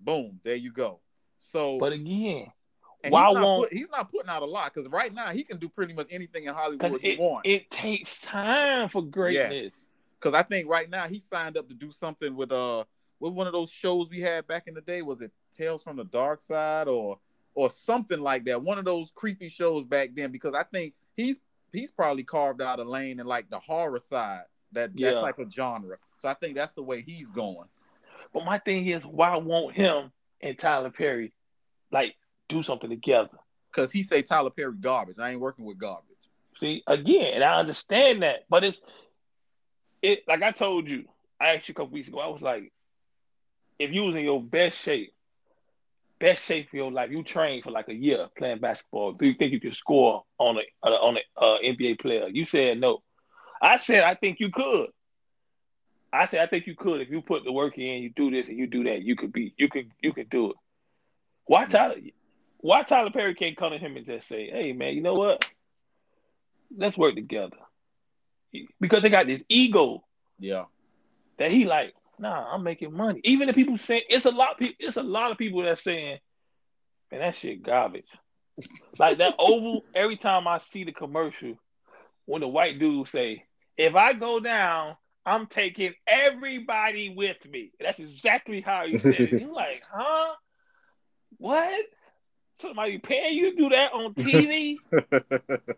boom, 0.00 0.40
there 0.44 0.56
you 0.56 0.72
go. 0.72 1.00
So, 1.38 1.78
but 1.78 1.92
again, 1.92 2.52
why 3.08 3.28
he's 3.28 3.38
won't 3.38 3.62
put, 3.64 3.72
he's 3.72 3.88
not 3.90 4.10
putting 4.10 4.28
out 4.28 4.42
a 4.42 4.46
lot 4.46 4.72
because 4.72 4.88
right 4.90 5.12
now 5.12 5.28
he 5.30 5.42
can 5.42 5.58
do 5.58 5.68
pretty 5.68 5.92
much 5.92 6.08
anything 6.10 6.44
in 6.44 6.54
Hollywood 6.54 7.00
he 7.00 7.10
it, 7.12 7.20
wants. 7.20 7.48
It 7.48 7.70
takes 7.70 8.20
time 8.20 8.88
for 8.88 9.02
greatness. 9.02 9.82
Because 10.18 10.32
yes. 10.32 10.40
I 10.40 10.42
think 10.42 10.68
right 10.68 10.88
now 10.88 11.06
he 11.06 11.20
signed 11.20 11.56
up 11.56 11.68
to 11.68 11.74
do 11.74 11.90
something 11.92 12.34
with 12.34 12.52
uh 12.52 12.84
with 13.20 13.32
one 13.32 13.46
of 13.46 13.52
those 13.52 13.70
shows 13.70 14.10
we 14.10 14.20
had 14.20 14.46
back 14.46 14.64
in 14.66 14.74
the 14.74 14.80
day. 14.80 15.02
Was 15.02 15.20
it 15.20 15.32
Tales 15.56 15.82
from 15.82 15.96
the 15.96 16.04
Dark 16.04 16.42
Side 16.42 16.88
or 16.88 17.18
or 17.54 17.70
something 17.70 18.20
like 18.20 18.44
that? 18.46 18.62
One 18.62 18.78
of 18.78 18.84
those 18.84 19.10
creepy 19.14 19.48
shows 19.48 19.84
back 19.84 20.10
then. 20.14 20.32
Because 20.32 20.54
I 20.54 20.64
think 20.64 20.94
he's 21.16 21.38
he's 21.72 21.90
probably 21.90 22.24
carved 22.24 22.62
out 22.62 22.80
a 22.80 22.84
lane 22.84 23.20
in 23.20 23.26
like 23.26 23.48
the 23.50 23.58
horror 23.58 24.00
side 24.00 24.44
that 24.72 24.90
yeah. 24.94 25.12
that 25.12 25.20
type 25.20 25.38
of 25.38 25.52
genre. 25.52 25.96
So 26.18 26.28
I 26.28 26.34
think 26.34 26.56
that's 26.56 26.74
the 26.74 26.82
way 26.82 27.02
he's 27.02 27.30
going. 27.30 27.68
But 28.32 28.44
my 28.44 28.58
thing 28.58 28.86
is, 28.86 29.04
why 29.04 29.36
won't 29.36 29.74
him 29.74 30.10
and 30.40 30.58
Tyler 30.58 30.90
Perry 30.90 31.32
like 31.90 32.14
do 32.48 32.62
something 32.62 32.90
together. 32.90 33.38
Because 33.70 33.92
he 33.92 34.02
say 34.02 34.22
Tyler 34.22 34.50
Perry 34.50 34.74
garbage. 34.78 35.18
I 35.18 35.30
ain't 35.30 35.40
working 35.40 35.64
with 35.64 35.78
garbage. 35.78 36.04
See, 36.58 36.82
again, 36.86 37.34
and 37.34 37.44
I 37.44 37.58
understand 37.58 38.22
that, 38.22 38.44
but 38.48 38.64
it's 38.64 38.80
it 40.00 40.22
like 40.26 40.42
I 40.42 40.52
told 40.52 40.88
you, 40.88 41.04
I 41.38 41.54
asked 41.54 41.68
you 41.68 41.72
a 41.72 41.74
couple 41.74 41.92
weeks 41.92 42.08
ago, 42.08 42.18
I 42.18 42.28
was 42.28 42.40
like, 42.40 42.72
if 43.78 43.92
you 43.92 44.04
was 44.04 44.14
in 44.14 44.24
your 44.24 44.42
best 44.42 44.78
shape, 44.78 45.12
best 46.18 46.44
shape 46.44 46.70
for 46.70 46.76
your 46.76 46.92
life, 46.92 47.10
you 47.10 47.22
trained 47.22 47.64
for 47.64 47.70
like 47.70 47.88
a 47.88 47.94
year 47.94 48.28
playing 48.36 48.60
basketball, 48.60 49.12
do 49.12 49.26
you 49.26 49.34
think 49.34 49.52
you 49.52 49.60
could 49.60 49.74
score 49.74 50.24
on 50.38 50.58
a 50.58 50.86
on 50.86 51.16
a 51.16 51.40
uh, 51.40 51.58
NBA 51.64 52.00
player? 52.00 52.28
You 52.28 52.46
said 52.46 52.80
no. 52.80 53.02
I 53.60 53.76
said 53.78 54.02
I 54.02 54.14
think 54.14 54.40
you 54.40 54.50
could. 54.50 54.88
I 56.12 56.26
said 56.26 56.40
I 56.40 56.46
think 56.46 56.66
you 56.66 56.74
could 56.74 57.00
if 57.00 57.10
you 57.10 57.20
put 57.20 57.44
the 57.44 57.52
work 57.52 57.78
in, 57.78 58.02
you 58.02 58.10
do 58.14 58.30
this 58.30 58.48
and 58.48 58.58
you 58.58 58.66
do 58.66 58.84
that, 58.84 59.02
you 59.02 59.16
could 59.16 59.32
be, 59.32 59.54
you 59.56 59.68
could, 59.68 59.90
you 60.00 60.12
could 60.12 60.30
do 60.30 60.50
it. 60.50 60.56
Why 61.46 61.66
Tyler? 61.66 61.96
Why 62.58 62.82
Tyler 62.82 63.10
Perry 63.10 63.34
can't 63.34 63.56
come 63.56 63.72
to 63.72 63.78
him 63.78 63.96
and 63.96 64.06
just 64.06 64.28
say, 64.28 64.50
"Hey, 64.50 64.72
man, 64.72 64.94
you 64.94 65.02
know 65.02 65.14
what? 65.14 65.48
Let's 66.76 66.98
work 66.98 67.14
together," 67.14 67.56
because 68.80 69.02
they 69.02 69.10
got 69.10 69.26
this 69.26 69.42
ego. 69.48 70.04
Yeah. 70.38 70.64
That 71.38 71.50
he 71.50 71.64
like, 71.64 71.94
nah, 72.18 72.52
I'm 72.52 72.62
making 72.62 72.92
money. 72.92 73.20
Even 73.24 73.48
the 73.48 73.54
people 73.54 73.78
saying 73.78 74.02
it's 74.08 74.24
a 74.24 74.30
lot, 74.30 74.58
people, 74.58 74.76
it's 74.80 74.96
a 74.96 75.02
lot 75.02 75.30
of 75.30 75.38
people 75.38 75.62
that 75.62 75.78
saying, 75.80 76.18
"Man, 77.10 77.20
that 77.20 77.34
shit 77.34 77.62
garbage." 77.62 78.06
like 78.98 79.18
that 79.18 79.34
oval. 79.38 79.84
Every 79.94 80.16
time 80.16 80.48
I 80.48 80.58
see 80.58 80.84
the 80.84 80.92
commercial, 80.92 81.54
when 82.24 82.40
the 82.40 82.48
white 82.48 82.78
dude 82.78 83.08
say, 83.08 83.44
"If 83.76 83.94
I 83.94 84.12
go 84.12 84.40
down, 84.40 84.96
I'm 85.24 85.46
taking 85.46 85.94
everybody 86.06 87.14
with 87.14 87.44
me." 87.48 87.72
That's 87.80 87.98
exactly 87.98 88.60
how 88.60 88.84
you 88.84 88.98
said 88.98 89.14
it. 89.14 89.32
You're 89.40 89.52
like, 89.52 89.82
huh? 89.92 90.34
What? 91.38 91.84
Somebody 92.60 92.98
paying 92.98 93.36
you 93.36 93.50
to 93.50 93.56
do 93.56 93.68
that 93.70 93.92
on 93.92 94.14
TV? 94.14 94.76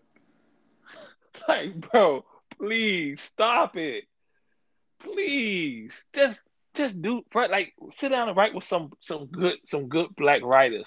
like, 1.48 1.90
bro, 1.90 2.24
please 2.56 3.20
stop 3.20 3.76
it. 3.76 4.04
Please, 5.00 5.92
just 6.14 6.40
just 6.74 7.00
do 7.02 7.24
like 7.34 7.74
sit 7.98 8.10
down 8.10 8.28
and 8.28 8.36
write 8.36 8.54
with 8.54 8.64
some 8.64 8.92
some 9.00 9.26
good 9.26 9.56
some 9.66 9.88
good 9.88 10.14
black 10.16 10.42
writers 10.42 10.86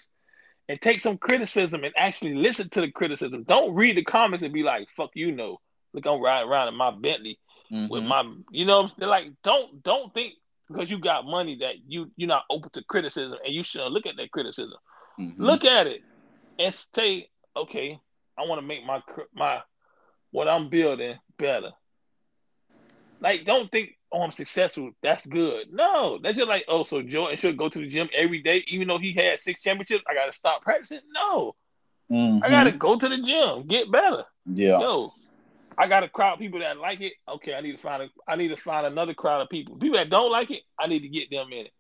and 0.70 0.80
take 0.80 1.02
some 1.02 1.18
criticism 1.18 1.84
and 1.84 1.94
actually 1.98 2.34
listen 2.34 2.70
to 2.70 2.82
the 2.82 2.92
criticism. 2.92 3.44
Don't 3.44 3.76
read 3.76 3.98
the 3.98 4.04
comments 4.04 4.44
and 4.44 4.54
be 4.54 4.64
like, 4.64 4.88
fuck 4.96 5.12
you 5.16 5.32
know. 5.32 5.60
Look, 5.94 6.06
I'm 6.06 6.22
riding 6.22 6.50
around 6.50 6.70
in 6.70 6.76
my 6.76 6.92
Bentley 6.92 7.40
mm-hmm. 7.72 7.92
with 7.92 8.04
my 8.04 8.24
you 8.52 8.66
know 8.66 8.90
they're 8.98 9.08
like 9.08 9.28
don't 9.44 9.84
don't 9.84 10.14
think 10.14 10.34
because 10.68 10.90
you 10.90 11.00
got 11.00 11.26
money 11.26 11.58
that 11.58 11.76
you 11.88 12.12
you're 12.16 12.28
not 12.28 12.46
open 12.50 12.70
to 12.72 12.84
criticism 12.84 13.38
and 13.44 13.54
you 13.54 13.64
should 13.64 13.88
look 13.92 14.06
at 14.06 14.16
that 14.18 14.32
criticism. 14.32 14.78
Mm-hmm. 15.20 15.44
Look 15.44 15.66
at 15.66 15.88
it 15.88 16.02
and 16.60 16.74
say, 16.74 17.30
okay, 17.56 18.00
I 18.38 18.46
want 18.46 18.62
to 18.62 18.68
make 18.68 18.86
my 18.86 19.02
my 19.34 19.62
what 20.32 20.48
I'm 20.48 20.70
building 20.70 21.18
better. 21.38 21.72
Like, 23.22 23.46
don't 23.46 23.72
think, 23.72 23.98
oh, 24.12 24.22
I'm 24.24 24.32
successful. 24.32 24.92
That's 25.04 25.26
good. 25.26 25.68
No, 25.72 26.20
that's 26.22 26.36
just 26.36 26.50
like, 26.50 26.66
oh, 26.68 26.84
so 26.84 27.04
Jordan 27.04 27.38
should 27.38 27.56
go 27.56 27.70
to 27.70 27.80
the 27.80 27.88
gym 27.88 28.10
every 28.14 28.42
day, 28.42 28.64
even 28.68 28.88
though 28.88 28.98
he 28.98 29.14
had 29.14 29.40
six 29.40 29.62
championships. 29.62 30.04
I 30.10 30.16
got 30.16 30.26
to 30.26 30.34
stop 30.34 30.64
practicing. 30.64 31.02
No, 31.14 31.56
mm-hmm. 32.12 32.44
I 32.44 32.50
got 32.50 32.64
to 32.64 32.72
go 32.72 32.98
to 32.98 33.08
the 33.08 33.22
gym, 33.22 33.68
get 33.68 33.92
better. 33.92 34.24
Yeah. 34.48 34.80
Yo, 34.80 35.14
I 35.78 35.88
got 35.88 36.04
a 36.04 36.10
crowd 36.10 36.34
of 36.34 36.40
people 36.40 36.60
that 36.62 36.78
like 36.78 37.02
it. 37.02 37.14
Okay, 37.30 37.54
I 37.54 37.62
need 37.62 37.74
to 37.74 37.78
find 37.78 38.04
a, 38.04 38.10
I 38.28 38.36
need 38.36 38.50
to 38.50 38.58
find 38.58 38.88
another 38.88 39.14
crowd 39.14 39.42
of 39.42 39.50
people. 39.50 39.78
People 39.78 40.00
that 40.00 40.10
don't 40.10 40.32
like 40.32 40.50
it, 40.50 40.64
I 40.80 40.88
need 40.88 41.02
to 41.02 41.10
get 41.10 41.30
them 41.30 41.48
in 41.54 41.68
it. 41.68 41.72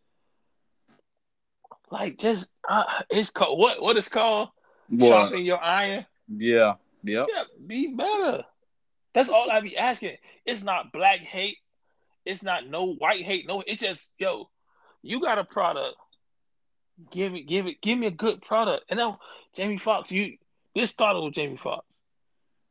Like 1.89 2.19
just 2.19 2.49
uh, 2.69 2.83
it's 3.09 3.31
called 3.31 3.59
what 3.59 3.81
what 3.81 3.97
is 3.97 4.07
called 4.07 4.49
What? 4.89 5.09
sharpen 5.09 5.43
your 5.43 5.61
iron. 5.61 6.05
Yeah. 6.29 6.75
Yep. 7.03 7.27
Yeah, 7.29 7.43
be 7.65 7.87
better. 7.95 8.43
That's 9.13 9.29
all 9.29 9.51
I 9.51 9.59
be 9.59 9.77
asking. 9.77 10.17
It's 10.45 10.63
not 10.63 10.91
black 10.91 11.19
hate. 11.19 11.57
It's 12.25 12.43
not 12.43 12.67
no 12.67 12.93
white 12.93 13.23
hate. 13.23 13.47
No, 13.47 13.63
it's 13.65 13.81
just 13.81 14.09
yo, 14.17 14.49
you 15.01 15.21
got 15.21 15.39
a 15.39 15.43
product. 15.43 15.95
Give 17.11 17.33
it, 17.33 17.47
give 17.47 17.65
it, 17.65 17.81
give 17.81 17.97
me 17.97 18.07
a 18.07 18.11
good 18.11 18.41
product. 18.41 18.85
And 18.89 18.97
now, 18.99 19.19
Jamie 19.55 19.77
Foxx, 19.77 20.11
you 20.11 20.37
this 20.75 20.91
started 20.91 21.21
with 21.21 21.33
Jamie 21.33 21.57
Foxx. 21.57 21.85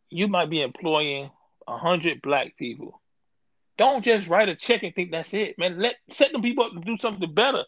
You 0.08 0.28
might 0.28 0.50
be 0.50 0.62
employing 0.62 1.30
a 1.66 1.76
hundred 1.76 2.22
black 2.22 2.56
people. 2.56 3.00
Don't 3.76 4.04
just 4.04 4.28
write 4.28 4.48
a 4.48 4.54
check 4.54 4.82
and 4.82 4.94
think 4.94 5.10
that's 5.10 5.32
it, 5.34 5.58
man. 5.58 5.78
Let 5.80 5.96
set 6.10 6.32
them 6.32 6.42
people 6.42 6.64
up 6.64 6.72
to 6.72 6.80
do 6.80 6.96
something 6.98 7.32
better. 7.32 7.64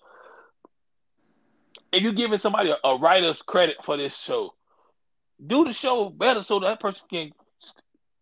If 1.93 2.03
you're 2.03 2.13
giving 2.13 2.39
somebody 2.39 2.71
a, 2.71 2.77
a 2.85 2.99
writer's 2.99 3.43
credit 3.43 3.77
for 3.85 3.97
this 3.97 4.17
show, 4.17 4.55
do 5.45 5.65
the 5.65 5.73
show 5.73 6.11
better 6.11 6.43
so 6.43 6.61
that 6.61 6.81
person 6.81 7.07
can 7.11 7.33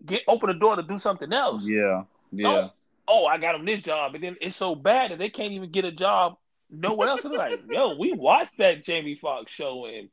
get 0.04 0.22
open 0.28 0.48
the 0.48 0.54
door 0.54 0.76
to 0.76 0.82
do 0.82 0.98
something 0.98 1.32
else. 1.32 1.62
Yeah. 1.64 2.02
Yeah. 2.32 2.48
Oh, 2.48 2.72
oh 3.08 3.26
I 3.26 3.38
got 3.38 3.52
them 3.52 3.64
this 3.64 3.80
job, 3.80 4.14
and 4.14 4.22
then 4.24 4.36
it's 4.40 4.56
so 4.56 4.74
bad 4.74 5.10
that 5.10 5.18
they 5.18 5.30
can't 5.30 5.52
even 5.52 5.70
get 5.70 5.84
a 5.84 5.92
job 5.92 6.36
nowhere 6.70 7.08
else. 7.08 7.22
They're 7.22 7.32
like, 7.32 7.60
yo, 7.70 7.96
we 7.98 8.12
watched 8.12 8.56
that 8.58 8.84
Jamie 8.84 9.16
Foxx 9.16 9.52
show, 9.52 9.86
and 9.86 10.12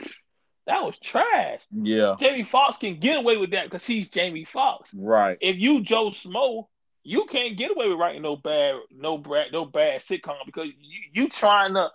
that 0.66 0.84
was 0.84 0.98
trash. 1.00 1.62
Yeah. 1.72 2.16
Jamie 2.20 2.44
Foxx 2.44 2.78
can 2.78 3.00
get 3.00 3.18
away 3.18 3.38
with 3.38 3.52
that 3.52 3.70
because 3.70 3.86
he's 3.86 4.10
Jamie 4.10 4.46
Foxx. 4.46 4.90
Right. 4.94 5.38
If 5.42 5.58
you 5.58 5.82
Joe 5.82 6.10
Smo, 6.10 6.68
you 7.04 7.26
can't 7.26 7.58
get 7.58 7.72
away 7.72 7.88
with 7.88 7.98
writing 7.98 8.22
no 8.22 8.36
bad, 8.36 8.76
no 8.94 9.18
bad, 9.18 9.52
no 9.54 9.66
bad 9.66 10.02
sitcom 10.02 10.36
because 10.46 10.68
you, 10.68 11.02
you 11.14 11.30
trying 11.30 11.74
to. 11.76 11.90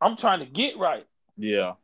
I'm 0.00 0.16
trying 0.16 0.40
to 0.40 0.46
get 0.46 0.76
right. 0.76 1.06
Yeah. 1.38 1.74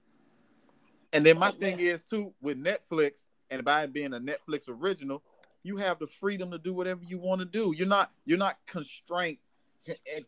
And 1.13 1.25
then 1.25 1.39
my 1.39 1.49
Oh, 1.49 1.53
thing 1.59 1.77
man. 1.79 1.87
is 1.87 2.05
too 2.05 2.35
with 2.43 2.63
Netflix 2.63 3.25
and 3.51 3.65
by 3.65 3.87
being 3.87 4.13
a 4.13 4.21
Netflix 4.21 4.69
original, 4.69 5.23
you 5.63 5.77
have 5.77 5.99
the 5.99 6.07
freedom 6.07 6.51
to 6.51 6.59
do 6.59 6.73
whatever 6.73 7.03
you 7.05 7.19
want 7.19 7.41
to 7.41 7.45
do. 7.45 7.75
You're 7.77 7.89
not 7.89 8.13
you're 8.25 8.39
not 8.39 8.59
constrained 8.67 9.39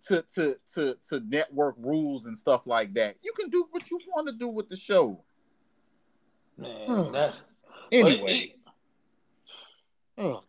to 0.08 0.22
to 0.34 0.56
to 0.74 0.96
to 1.08 1.20
network 1.28 1.76
rules 1.78 2.26
and 2.26 2.36
stuff 2.36 2.66
like 2.66 2.94
that. 2.94 3.16
You 3.22 3.32
can 3.38 3.50
do 3.50 3.66
what 3.70 3.90
you 3.90 3.98
want 4.14 4.28
to 4.28 4.34
do 4.34 4.48
with 4.48 4.68
the 4.68 4.76
show. 4.76 5.22
Man, 6.58 7.12
that's 7.12 7.36
Anyway, 7.90 8.54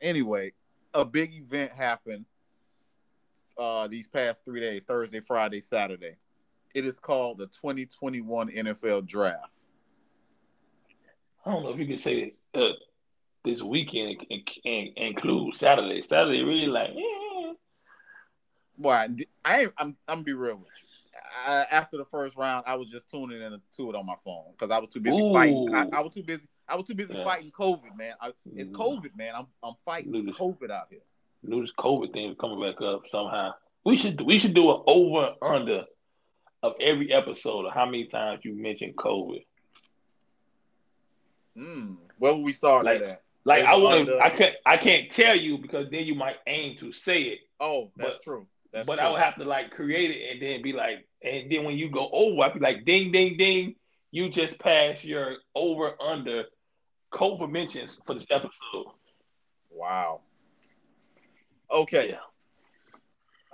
anyway, 0.01 0.53
a 0.93 1.03
big 1.03 1.33
event 1.35 1.71
happened 1.71 2.25
uh 3.57 3.87
these 3.87 4.07
past 4.07 4.43
three 4.45 4.59
days, 4.59 4.83
Thursday, 4.83 5.19
Friday, 5.19 5.61
Saturday. 5.61 6.15
It 6.73 6.85
is 6.85 6.99
called 6.99 7.37
the 7.37 7.47
2021 7.47 8.49
NFL 8.49 9.05
Draft. 9.05 9.51
I 11.45 11.51
don't 11.51 11.63
know 11.63 11.71
if 11.71 11.79
you 11.79 11.85
can 11.85 11.99
say 11.99 12.33
uh, 12.55 12.69
this 13.43 13.61
weekend 13.61 14.25
and, 14.29 14.49
and, 14.65 14.89
include 14.97 15.55
Saturday. 15.55 16.03
Saturday 16.07 16.43
really 16.43 16.67
like, 16.67 16.91
eh. 16.91 17.53
Why? 18.77 19.09
I 19.45 19.61
ain't, 19.61 19.73
I'm 19.77 19.87
I'm 20.07 20.15
gonna 20.17 20.23
be 20.23 20.33
real 20.33 20.55
with 20.55 20.67
you. 20.67 21.19
I, 21.45 21.65
after 21.71 21.97
the 21.97 22.05
first 22.05 22.35
round, 22.37 22.63
I 22.67 22.75
was 22.75 22.89
just 22.89 23.09
tuning 23.09 23.41
in 23.41 23.51
to 23.77 23.89
it 23.89 23.95
on 23.95 24.05
my 24.05 24.15
phone 24.23 24.51
because 24.51 24.71
I 24.71 24.79
was 24.79 24.89
too 24.91 24.99
busy 24.99 25.17
fighting. 25.33 25.69
I, 25.73 25.87
I 25.93 26.01
was 26.01 26.13
too 26.13 26.23
busy. 26.23 26.43
I 26.67 26.75
was 26.75 26.87
too 26.87 26.95
busy 26.95 27.13
Yeah. 27.13 27.23
fighting 27.23 27.51
COVID, 27.51 27.95
man. 27.97 28.13
I, 28.21 28.31
it's 28.55 28.69
Mm. 28.69 28.73
COVID, 28.73 29.15
man. 29.17 29.33
I'm 29.35 29.47
I'm 29.61 29.73
fighting. 29.85 30.11
COVID 30.13 30.71
out 30.71 30.87
here. 30.89 31.01
knew 31.43 31.61
this 31.61 31.71
COVID 31.77 32.13
thing 32.13 32.29
was 32.29 32.37
coming 32.39 32.61
back 32.61 32.81
up 32.81 33.03
somehow. 33.11 33.51
We 33.85 33.97
should 33.97 34.21
we 34.21 34.39
should 34.39 34.53
do 34.53 34.71
an 34.71 34.81
over 34.87 35.33
under 35.41 35.83
of 36.63 36.73
every 36.79 37.11
episode 37.11 37.65
of 37.65 37.73
how 37.73 37.85
many 37.85 38.07
times 38.07 38.39
you 38.45 38.55
mentioned 38.55 38.95
COVID. 38.95 39.45
Mm. 41.57 41.97
Where 42.17 42.33
will 42.33 42.43
we 42.43 42.53
start 42.53 42.85
Like- 42.85 43.01
at? 43.01 43.22
Like 43.45 43.65
I 43.65 43.73
under. 43.73 44.21
I 44.21 44.29
can't 44.29 44.55
I 44.65 44.77
can't 44.77 45.11
tell 45.11 45.35
you 45.35 45.57
because 45.57 45.89
then 45.91 46.05
you 46.05 46.15
might 46.15 46.37
aim 46.47 46.77
to 46.77 46.91
say 46.91 47.23
it, 47.23 47.39
Oh, 47.59 47.91
that's 47.97 48.15
but- 48.17 48.23
true. 48.23 48.47
That's 48.71 48.87
but 48.87 48.95
true. 48.97 49.05
I 49.05 49.11
would 49.11 49.21
have 49.21 49.35
to 49.35 49.43
like 49.45 49.69
create 49.69 50.09
it 50.09 50.31
and 50.31 50.41
then 50.41 50.61
be 50.63 50.73
like, 50.73 51.07
and 51.21 51.51
then 51.51 51.63
when 51.63 51.77
you 51.77 51.91
go 51.91 52.09
over, 52.11 52.41
I'd 52.41 52.55
be 52.55 52.59
like, 52.59 52.85
ding 52.85 53.11
ding 53.11 53.37
ding, 53.37 53.75
you 54.09 54.29
just 54.29 54.57
passed 54.57 55.03
your 55.03 55.35
over 55.53 55.93
under 56.01 56.45
COVID 57.13 57.51
mentions 57.51 57.99
for 58.07 58.15
this 58.15 58.25
episode. 58.31 58.87
Wow. 59.69 60.21
Okay. 61.69 62.09
Yeah. 62.09 62.17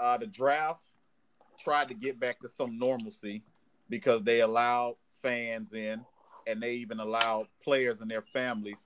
Uh, 0.03 0.17
the 0.17 0.27
draft 0.27 0.79
tried 1.59 1.89
to 1.89 1.93
get 1.93 2.17
back 2.19 2.39
to 2.39 2.47
some 2.47 2.79
normalcy 2.79 3.43
because 3.89 4.23
they 4.23 4.39
allowed 4.39 4.95
fans 5.21 5.73
in 5.73 6.05
and 6.47 6.61
they 6.63 6.75
even 6.75 7.01
allowed 7.01 7.47
players 7.61 7.99
and 7.99 8.09
their 8.09 8.21
families 8.21 8.77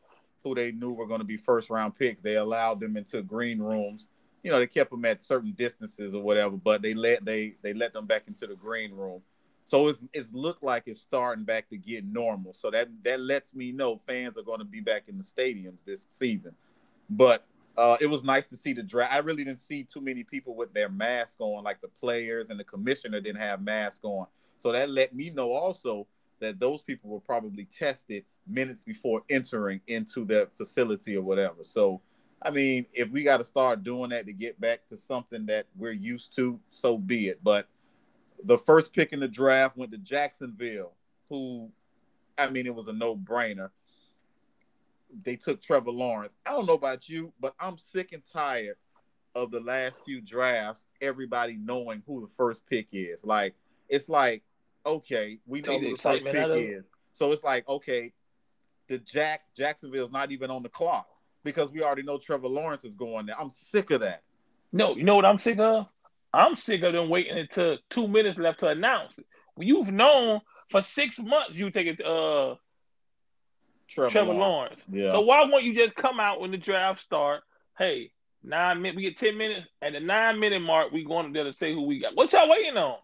who 0.43 0.56
they 0.56 0.71
knew 0.71 0.91
were 0.91 1.08
going 1.08 1.21
to 1.21 1.25
be 1.25 1.38
first 1.38 1.69
round 1.69 1.95
picks. 1.95 2.21
They 2.21 2.36
allowed 2.36 2.79
them 2.79 2.97
into 2.97 3.21
green 3.21 3.60
rooms. 3.60 4.08
You 4.43 4.51
know, 4.51 4.60
they 4.60 4.67
kept 4.67 4.91
them 4.91 5.06
at 5.06 5.23
certain 5.23 5.51
distances 5.51 6.13
or 6.13 6.21
whatever, 6.21 6.58
but 6.58 6.82
they 6.82 6.93
let 6.93 7.23
they 7.23 7.56
they 7.62 7.73
let 7.73 7.93
them 7.93 8.06
back 8.06 8.23
into 8.27 8.47
the 8.47 8.56
green 8.56 8.93
room. 8.93 9.21
So 9.65 9.88
it's 9.88 9.99
it's 10.12 10.34
looked 10.34 10.63
like 10.63 10.84
it's 10.88 11.01
starting 11.01 11.45
back 11.45 11.69
to 11.69 11.77
get 11.77 12.06
normal. 12.06 12.53
So 12.53 12.69
that 12.71 12.89
that 13.03 13.21
lets 13.21 13.56
me 13.56 13.71
know 13.71 14.01
fans 14.06 14.38
are 14.38 14.43
going 14.43 14.60
to 14.60 14.65
be 14.65 14.82
back 14.82 15.03
in 15.08 15.17
the 15.17 15.23
stadiums 15.23 15.79
this 15.86 16.06
season. 16.10 16.53
But 17.10 17.45
uh, 17.77 17.97
it 18.01 18.08
was 18.08 18.23
nice 18.23 18.47
to 18.47 18.56
see 18.56 18.73
the 18.73 18.84
draft. 18.84 19.13
I 19.13 19.17
really 19.17 19.43
didn't 19.43 19.62
see 19.62 19.84
too 19.84 20.01
many 20.01 20.23
people 20.23 20.56
with 20.56 20.73
their 20.73 20.89
mask 20.89 21.39
on, 21.39 21.63
like 21.63 21.82
the 21.82 21.88
players 22.01 22.49
and 22.49 22.60
the 22.60 22.63
commissioner 22.63 23.19
didn't 23.19 23.41
have 23.41 23.62
masks 23.62 24.03
on. 24.03 24.27
So 24.58 24.71
that 24.71 24.89
let 24.89 25.15
me 25.15 25.29
know 25.29 25.51
also 25.51 26.08
that 26.43 26.60
those 26.60 26.82
people 26.82 27.10
were 27.10 27.19
probably 27.19 27.65
tested 27.65 28.25
minutes 28.47 28.84
before 28.84 29.23
entering 29.29 29.82
into 29.88 30.25
the 30.25 30.49
facility 30.58 31.15
or 31.15 31.21
whatever. 31.21 31.63
So, 31.63 32.01
I 32.41 32.51
mean, 32.51 32.86
if 32.93 33.10
we 33.10 33.23
got 33.23 33.38
to 33.38 33.43
start 33.43 33.84
doing 33.84 34.10
that 34.12 34.25
to 34.25 34.34
get 34.34 34.60
back 34.60 34.88
to 34.89 34.97
something 34.97 35.45
that 35.47 35.65
we're 35.75 35.91
used 35.91 36.36
to, 36.36 36.60
so 36.69 36.97
be 36.97 37.29
it. 37.29 37.39
But 37.43 37.67
the 38.43 38.58
first 38.58 38.93
pick 38.93 39.13
in 39.13 39.19
the 39.19 39.27
draft 39.27 39.77
went 39.77 39.91
to 39.91 39.97
Jacksonville, 39.97 40.91
who, 41.29 41.69
I 42.38 42.49
mean, 42.49 42.65
it 42.65 42.75
was 42.75 42.88
a 42.88 42.93
no 42.93 43.15
brainer 43.15 43.69
they 45.23 45.36
took 45.36 45.62
Trevor 45.62 45.91
Lawrence. 45.91 46.36
I 46.45 46.51
don't 46.51 46.65
know 46.65 46.73
about 46.73 47.08
you, 47.08 47.34
but 47.39 47.53
I'm 47.60 47.77
sick 47.77 48.13
and 48.13 48.23
tired 48.25 48.77
of 49.36 49.51
the 49.51 49.60
last 49.60 50.06
few 50.06 50.21
drafts, 50.21 50.86
everybody 51.01 51.58
knowing 51.58 52.03
who 52.06 52.21
the 52.21 52.34
first 52.36 52.65
pick 52.67 52.88
is. 52.91 53.23
Like, 53.23 53.56
it's 53.89 54.10
like, 54.10 54.43
okay, 54.86 55.39
we 55.46 55.62
know 55.62 55.80
who 55.80 55.96
the 55.96 56.02
first 56.02 56.24
pick 56.24 56.36
out 56.36 56.52
of 56.52 56.58
it. 56.58 56.63
is. 56.63 56.89
So 57.13 57.32
it's 57.32 57.43
like, 57.43 57.67
okay, 57.67 58.12
the 58.88 58.98
Jack 59.00 59.41
Jacksonville's 59.56 60.12
not 60.12 60.32
even 60.32 60.50
on 60.50 60.63
the 60.63 60.69
clock 60.69 61.08
because 61.43 61.72
we 61.72 61.84
already 61.84 62.04
know 62.04 62.17
Trevor 62.17 62.48
Lawrence 62.48 62.84
is 62.84 62.96
going 62.96 63.26
there. 63.26 63.39
I'm 63.39 63.52
sick 63.52 63.91
of 63.91 64.02
that. 64.02 64.24
No, 64.72 64.96
you 64.96 65.04
know 65.04 65.15
what 65.15 65.26
I'm 65.26 65.39
sick 65.39 65.60
of? 65.60 65.88
I'm 66.34 66.56
sick 66.56 66.82
of 66.82 66.93
them 66.93 67.10
waiting 67.10 67.38
until 67.38 67.78
two 67.89 68.08
minutes 68.08 68.38
left 68.38 68.62
to 68.62 68.67
announce 68.67 69.17
it. 69.17 69.26
You've 69.58 69.91
known 69.91 70.41
for 70.69 70.82
six 70.82 71.19
months 71.19 71.56
you 71.56 71.69
take 71.69 71.88
it 71.88 72.04
uh 72.04 72.56
Trevor, 73.88 74.10
Trevor 74.10 74.34
Lawrence. 74.34 74.82
Lawrence. 74.89 75.04
Yeah. 75.06 75.12
So 75.12 75.22
why 75.22 75.46
won't 75.46 75.63
you 75.63 75.76
just 75.76 75.96
come 75.96 76.19
out 76.19 76.41
when 76.41 76.52
the 76.52 76.58
draft 76.58 77.02
start? 77.02 77.43
Hey, 77.78 78.12
nine 78.43 78.82
minutes, 78.82 78.98
we 78.98 79.04
get 79.04 79.19
ten 79.19 79.38
minutes. 79.38 79.67
At 79.82 79.93
the 79.93 80.00
nine 80.00 80.39
minute 80.39 80.62
mark, 80.62 80.91
we 80.91 81.04
going 81.04 81.32
there 81.34 81.43
to 81.43 81.54
say 81.54 81.74
who 81.74 81.84
we 81.84 82.00
got. 82.00 82.15
What 82.15 82.34
y'all 82.34 82.50
waiting 82.50 82.78
on? 82.78 82.98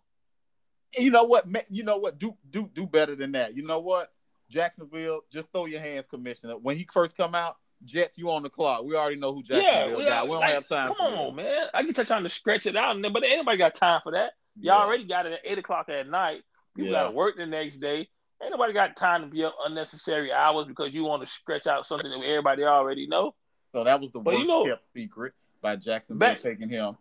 You 0.98 1.12
know 1.12 1.24
what? 1.24 1.46
You 1.70 1.84
know 1.84 1.98
what? 1.98 2.18
Do 2.20 2.36
do 2.50 2.70
do 2.74 2.86
better 2.88 3.16
than 3.16 3.32
that. 3.34 3.56
You 3.56 3.64
know 3.64 3.80
what? 3.80 4.12
Jacksonville, 4.50 5.22
just 5.32 5.52
throw 5.52 5.66
your 5.66 5.80
hands, 5.80 6.08
Commissioner. 6.10 6.58
When 6.58 6.76
he 6.76 6.88
first 6.92 7.16
come 7.16 7.36
out, 7.36 7.58
Jets, 7.86 8.18
you 8.18 8.32
on 8.32 8.42
the 8.44 8.50
clock. 8.50 8.84
We 8.84 8.96
already 8.96 9.16
know 9.18 9.32
who 9.34 9.44
yeah, 9.46 9.62
Jacksonville 9.62 9.98
we, 10.00 10.06
got. 10.06 10.24
We 10.26 10.32
don't 10.32 10.40
like, 10.42 10.50
have 10.54 10.68
time. 10.68 10.88
Come 10.88 10.96
for 10.98 11.04
on, 11.04 11.36
this. 11.36 11.46
man. 11.46 11.68
I 11.74 11.84
get 11.84 11.98
you 11.98 12.04
trying 12.04 12.24
to 12.24 12.30
stretch 12.30 12.66
it 12.66 12.76
out, 12.76 12.98
but 13.14 13.24
anybody 13.24 13.58
got 13.58 13.76
time 13.76 14.02
for 14.02 14.12
that? 14.14 14.32
Y'all 14.60 14.78
Yeah. 14.80 14.84
already 14.84 15.04
got 15.06 15.26
it 15.28 15.34
at 15.34 15.40
eight 15.44 15.60
o'clock 15.60 15.88
at 15.90 16.10
night. 16.10 16.42
People 16.76 16.92
Yeah. 16.92 17.04
got 17.04 17.10
to 17.10 17.16
work 17.16 17.38
the 17.38 17.46
next 17.46 17.78
day. 17.78 18.10
Ain't 18.42 18.52
nobody 18.52 18.74
got 18.74 18.96
time 18.96 19.22
to 19.22 19.28
be 19.28 19.44
up 19.44 19.56
unnecessary 19.66 20.32
hours 20.32 20.66
because 20.66 20.94
you 20.94 21.04
want 21.04 21.22
to 21.22 21.28
stretch 21.28 21.68
out 21.68 21.86
something 21.86 22.10
that 22.10 22.26
everybody 22.26 22.64
already 22.64 23.06
know. 23.06 23.36
So 23.74 23.84
that 23.84 24.02
was 24.02 24.12
the 24.12 24.20
But 24.20 24.34
worst 24.34 24.42
you 24.42 24.48
know- 24.48 24.66
kept 24.66 24.86
secret 24.86 25.34
by 25.62 25.76
Jacksonville 25.76 26.20
Back- 26.28 26.42
taking 26.42 26.70
him. 26.70 26.98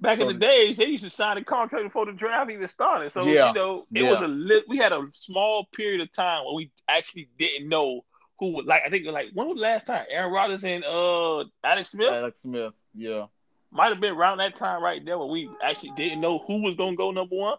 Back 0.00 0.18
So- 0.18 0.28
in 0.28 0.38
the 0.38 0.46
days, 0.46 0.76
they 0.78 0.86
used 0.86 1.04
to 1.04 1.10
sign 1.10 1.36
a 1.36 1.44
contract 1.44 1.84
before 1.84 2.06
the 2.06 2.12
draft 2.12 2.50
even 2.50 2.66
started. 2.68 3.12
So 3.12 3.26
Yeah. 3.26 3.48
you 3.48 3.54
know, 3.54 3.86
it 3.92 4.02
Yeah. 4.02 4.10
was 4.10 4.22
a 4.22 4.28
lit. 4.28 4.66
We 4.68 4.78
had 4.78 4.92
a 4.92 5.06
small 5.14 5.66
period 5.74 6.00
of 6.00 6.10
time 6.12 6.44
where 6.44 6.54
we 6.54 6.70
actually 6.88 7.28
didn't 7.38 7.68
know 7.68 8.04
who 8.38 8.54
would 8.54 8.64
like. 8.66 8.82
I 8.86 8.88
think 8.88 9.06
like 9.06 9.30
when 9.34 9.48
was 9.48 9.56
the 9.56 9.60
last 9.62 9.86
time 9.86 10.06
Aaron 10.08 10.32
Rodgers 10.32 10.64
and 10.64 10.82
uh 10.84 11.44
Alex 11.62 11.90
Smith 11.90 12.10
Alex 12.10 12.40
Smith. 12.40 12.72
Yeah. 12.94 13.26
might 13.70 13.88
have 13.88 14.00
been 14.00 14.14
around 14.14 14.38
that 14.38 14.56
time 14.56 14.82
right 14.82 15.04
there 15.04 15.18
where 15.18 15.28
we 15.28 15.50
actually 15.62 15.92
didn't 15.96 16.20
know 16.22 16.38
who 16.38 16.62
was 16.62 16.74
gonna 16.74 16.96
go 16.96 17.10
number 17.10 17.36
one. 17.36 17.58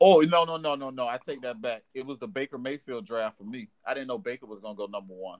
Oh 0.00 0.20
no 0.20 0.44
no 0.44 0.56
no 0.58 0.74
no 0.74 0.90
no! 0.90 1.06
I 1.08 1.16
take 1.18 1.40
that 1.42 1.62
back. 1.62 1.82
It 1.94 2.04
was 2.04 2.18
the 2.18 2.26
Baker 2.28 2.58
Mayfield 2.58 3.06
draft 3.06 3.38
for 3.38 3.44
me. 3.44 3.68
I 3.86 3.94
didn't 3.94 4.08
know 4.08 4.18
Baker 4.18 4.44
was 4.44 4.60
gonna 4.60 4.74
go 4.74 4.84
number 4.86 5.14
one. 5.14 5.38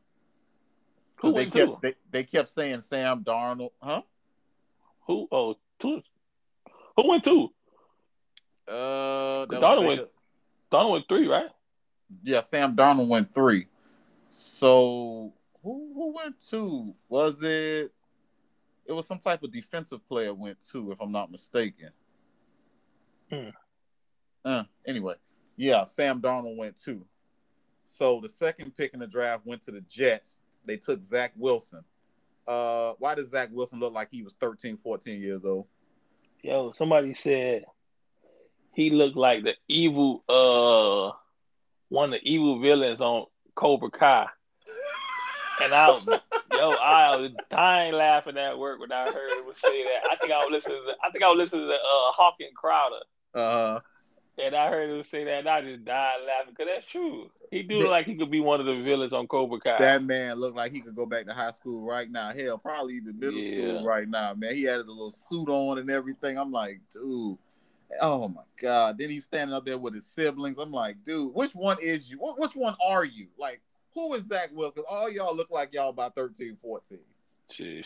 Who 1.17 1.33
they 1.33 1.47
kept 1.47 1.83
they, 1.83 1.95
they 2.11 2.25
kept 2.25 2.49
saying 2.49 2.81
Sam 2.83 3.23
Darnold, 3.25 3.73
huh? 3.83 4.01
Who? 5.07 5.29
Oh, 5.31 5.57
two. 5.79 6.03
Who 6.97 7.09
went 7.09 7.25
two? 7.25 7.53
Uh, 8.69 9.47
Donald 9.47 9.87
went- 9.87 10.09
Donald 10.71 10.93
went 10.93 11.09
three, 11.09 11.29
right? 11.29 11.51
Yeah, 12.23 12.41
Sam 12.41 12.75
Donald 12.75 13.09
went 13.09 13.35
three. 13.35 13.67
So 14.31 15.33
who 15.63 15.93
who 15.95 16.13
went 16.15 16.37
two? 16.41 16.95
Was 17.09 17.43
it? 17.43 17.93
It 18.87 18.93
was 18.93 19.07
some 19.07 19.19
type 19.19 19.43
of 19.43 19.51
defensive 19.53 20.07
player 20.09 20.33
went 20.33 20.59
two, 20.71 20.93
if 20.93 21.01
I'm 21.01 21.11
not 21.13 21.31
mistaken. 21.31 21.91
Hmm. 23.33 23.49
Uh, 24.45 24.63
anyway, 24.87 25.15
yeah, 25.57 25.85
Sam 25.85 26.21
Donald 26.21 26.57
went 26.57 26.81
two. 26.81 27.05
So 27.85 28.21
the 28.21 28.29
second 28.29 28.77
pick 28.77 28.95
in 28.95 29.01
the 29.01 29.07
draft 29.07 29.45
went 29.45 29.63
to 29.63 29.73
the 29.73 29.81
Jets. 29.83 30.43
They 30.65 30.77
took 30.77 31.03
Zach 31.03 31.33
Wilson. 31.37 31.85
Uh, 32.47 32.93
why 32.99 33.15
does 33.17 33.31
Zach 33.31 33.49
Wilson 33.53 33.81
look 33.81 33.93
like 33.93 34.09
he 34.13 34.23
was 34.23 34.35
13, 34.35 34.77
14 34.77 35.21
years 35.21 35.45
old? 35.45 35.67
Yo, 36.47 36.71
somebody 36.77 37.13
said 37.13 37.65
he 38.73 38.91
looked 38.91 39.17
like 39.17 39.43
the 39.43 39.55
evil 39.67 40.23
uh 40.29 41.11
one 41.89 42.15
of 42.15 42.21
the 42.21 42.31
evil 42.31 42.61
villains 42.61 43.01
on 43.01 43.27
Cobra 43.57 43.91
Kai. 43.91 44.27
And 45.61 45.75
I 45.75 45.89
yo, 46.53 46.71
I 46.71 47.17
was 47.17 47.33
dying 47.51 47.95
laughing 47.95 48.39
at 48.39 48.57
work 48.57 48.79
when 48.79 48.93
I 48.93 49.11
heard 49.11 49.33
him 49.33 49.53
say 49.57 49.83
that. 49.83 50.09
I 50.09 50.15
think 50.15 50.33
I 50.33 50.39
was 50.45 50.51
listening 50.53 50.85
to 50.87 50.95
I 51.03 51.11
think 51.11 51.25
I 51.25 51.31
was 51.31 51.39
listening 51.39 51.67
to 51.67 51.75
uh 51.75 52.13
Hawking 52.13 52.51
Crowder. 52.55 53.03
Uh 53.35 53.81
And 54.39 54.55
I 54.55 54.69
heard 54.69 54.91
him 54.91 55.03
say 55.05 55.25
that 55.25 55.39
and 55.41 55.49
I 55.49 55.63
just 55.63 55.85
died 55.85 56.19
laughing 56.27 56.55
because 56.57 56.71
that's 56.75 56.87
true. 56.87 57.31
He 57.51 57.63
do 57.63 57.89
like 57.89 58.05
he 58.07 58.17
could 58.17 58.31
be 58.31 58.41
one 58.41 58.61
of 58.61 58.67
the 58.67 58.83
villains 58.83 59.13
on 59.15 59.27
Cobra 59.27 59.59
Kai. 59.61 59.79
that 59.79 60.03
man 60.05 60.39
looked 60.39 60.57
like 60.57 60.73
he 60.73 60.81
could 60.81 60.95
go 60.97 61.07
back 61.07 61.27
to 61.27 61.33
high 61.33 61.53
school 61.53 61.81
right 61.81 62.11
now. 62.11 62.33
Hell, 62.33 62.59
probably 62.59 62.95
even 62.97 63.19
middle 63.19 63.41
Yeah. 63.41 63.53
school 63.73 63.85
right 63.85 64.07
now, 64.09 64.35
man. 64.35 64.55
He 64.55 64.65
had 64.65 64.77
a 64.77 64.85
little 64.85 65.11
suit 65.11 65.49
on 65.49 65.79
and 65.79 65.91
everything. 65.91 66.37
I'm 66.39 66.53
like, 66.53 66.81
dude, 66.93 67.39
oh 68.01 68.29
my 68.29 68.43
god. 68.61 68.99
Then 68.99 69.09
he's 69.09 69.25
standing 69.25 69.55
up 69.55 69.65
there 69.65 69.79
with 69.79 69.95
his 69.95 70.05
siblings. 70.07 70.59
I'm 70.59 70.73
like, 70.73 70.97
dude, 71.07 71.33
which 71.35 71.55
one 71.55 71.79
is 71.81 72.11
you? 72.11 72.19
Wh- 72.19 72.39
Which 72.39 72.55
one 72.55 72.77
are 72.85 73.05
you? 73.05 73.29
Like, 73.39 73.61
who 73.95 74.13
is 74.15 74.27
Zach 74.27 74.51
Wilson? 74.53 74.85
All 74.91 75.09
y'all 75.09 75.35
look 75.35 75.51
like 75.51 75.73
y'all 75.73 75.89
about 75.91 76.15
13, 76.15 76.59
14. 76.61 76.99
Sheesh. 77.59 77.85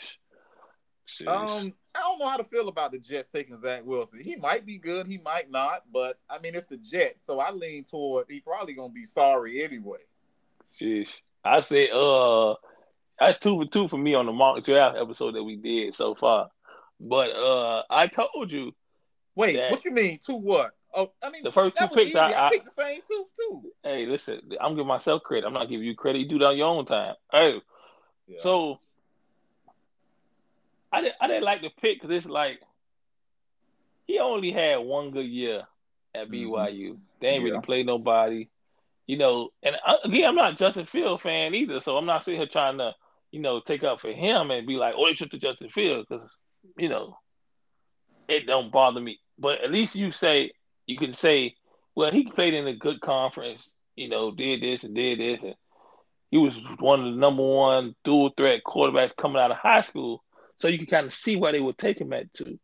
Um, 1.27 1.75
I 1.95 2.01
don't 2.01 2.19
know 2.19 2.29
how 2.29 2.37
to 2.37 2.45
feel 2.45 2.69
about 2.69 2.93
the 2.93 2.99
Jets 2.99 3.29
taking 3.29 3.57
Zach 3.59 3.85
Wilson. 3.85 4.21
He 4.21 4.37
might 4.37 4.65
be 4.65 4.79
good, 4.79 5.07
he 5.07 5.19
might 5.19 5.51
not, 5.51 5.83
but 5.93 6.19
I 6.29 6.39
mean 6.39 6.55
it's 6.55 6.67
the 6.67 6.77
Jets, 6.77 7.25
so 7.27 7.41
I 7.41 7.51
lean 7.51 7.85
toward 7.85 8.27
he 8.31 8.41
probably 8.41 8.75
gonna 8.75 8.93
be 8.93 9.05
sorry 9.05 9.63
anyway. 9.63 9.99
Sheesh. 10.81 11.09
I 11.45 11.61
say 11.61 11.89
uh 11.93 12.55
that's 13.19 13.39
two 13.39 13.57
for 13.59 13.67
two 13.67 13.89
for 13.89 13.99
me 13.99 14.15
on 14.15 14.27
the 14.27 14.33
mock 14.33 14.65
draft 14.65 14.97
episode 14.97 15.35
that 15.35 15.43
we 15.45 15.57
did 15.57 15.95
so 15.95 16.15
far. 16.15 16.51
But 17.01 17.31
uh 17.31 17.83
I 17.91 18.07
told 18.07 18.51
you 18.51 18.73
Wait, 19.35 19.57
what 19.71 19.85
you 19.85 19.93
mean? 19.93 20.19
To 20.27 20.35
what? 20.35 20.73
Oh, 20.95 21.13
I 21.23 21.31
mean 21.31 21.45
The 21.45 21.53
first 21.53 21.77
two 21.77 21.89
picks. 21.89 22.15
I- 22.17 22.31
I, 22.33 22.47
I- 22.47 22.51
picked 22.51 22.65
the 22.67 22.71
same 22.73 23.01
two 23.07 23.27
too. 23.37 23.63
Hey, 23.83 24.07
listen, 24.07 24.41
I'm 24.61 24.73
giving 24.75 24.87
myself 24.87 25.23
credit. 25.23 25.47
I'm 25.47 25.53
not 25.55 25.69
giving 25.69 25.87
you 25.87 25.95
credit. 25.95 26.19
You 26.21 26.29
do 26.29 26.39
that 26.41 26.47
on 26.47 26.57
your 26.57 26.67
own 26.69 26.85
time. 26.87 27.15
Hey, 27.33 27.61
Yeah. 28.27 28.41
so 28.43 28.81
I 30.93 31.03
didn't, 31.03 31.17
I 31.21 31.29
didn't 31.29 31.45
like 31.45 31.61
the 31.63 31.71
pick 31.81 32.01
because 32.01 32.17
it's 32.17 32.27
like 32.27 32.61
he 34.07 34.19
only 34.19 34.51
had 34.51 34.79
one 34.79 35.11
good 35.11 35.27
year 35.27 35.63
at. 36.15 36.29
Mm-hmm. 36.29 36.55
BYU. 36.55 36.99
They 37.21 37.29
ain't 37.29 37.43
Yeah. 37.45 37.51
really 37.51 37.61
played 37.63 37.87
nobody, 37.87 38.49
you 39.07 39.17
know. 39.19 39.51
And 39.63 39.77
I, 39.85 39.99
again, 40.05 40.29
I'm 40.29 40.35
not 40.35 40.55
a 40.55 40.57
Justin 40.57 40.87
Field 40.87 41.23
fan 41.23 41.55
either, 41.55 41.81
so 41.81 41.97
I'm 41.97 42.07
not 42.07 42.25
sitting 42.25 42.41
here 42.41 42.49
trying 42.51 42.79
to, 42.79 42.95
you 43.31 43.41
know, 43.41 43.61
take 43.61 43.85
up 43.85 44.01
for 44.01 44.11
him 44.13 44.51
and 44.51 44.67
be 44.67 44.75
like, 44.77 44.95
oh, 44.97 45.07
they 45.07 45.15
took 45.15 45.31
to 45.31 45.39
Justin 45.39 45.69
Field 45.71 46.07
because, 46.09 46.29
you 46.77 46.89
know, 46.89 47.17
it 48.29 48.47
don't 48.47 48.73
bother 48.73 49.01
me. 49.01 49.19
But 49.39 49.63
at 49.63 49.71
least 49.71 49.95
you 49.97 50.13
say 50.13 50.53
you 50.87 50.97
can 50.97 51.15
say, 51.15 51.55
well, 51.95 52.11
he 52.11 52.25
played 52.25 52.55
in 52.55 52.67
a 52.67 52.75
good 52.75 53.01
conference, 53.01 53.63
you 53.97 54.09
know, 54.09 54.31
did 54.33 54.61
this 54.63 54.83
and 54.83 54.95
did 54.95 55.19
this, 55.21 55.41
and 55.43 55.55
he 56.31 56.39
was 56.39 56.59
one 56.79 57.01
of 57.07 57.13
the 57.15 57.21
number 57.21 57.43
one 57.43 57.95
dual 58.05 58.31
threat 58.37 58.63
quarterbacks 58.67 59.17
coming 59.17 59.41
out 59.41 59.51
of 59.51 59.57
high 59.57 59.83
school. 59.83 60.23
So 60.61 60.69
you 60.69 60.79
can 60.79 60.87
kind 60.87 61.07
of 61.07 61.15
see 61.15 61.37
where 61.37 61.53
they 61.53 61.61
would 61.61 61.79
take 61.79 62.01
him 62.01 62.13
at 62.13 62.33
two. 62.35 62.59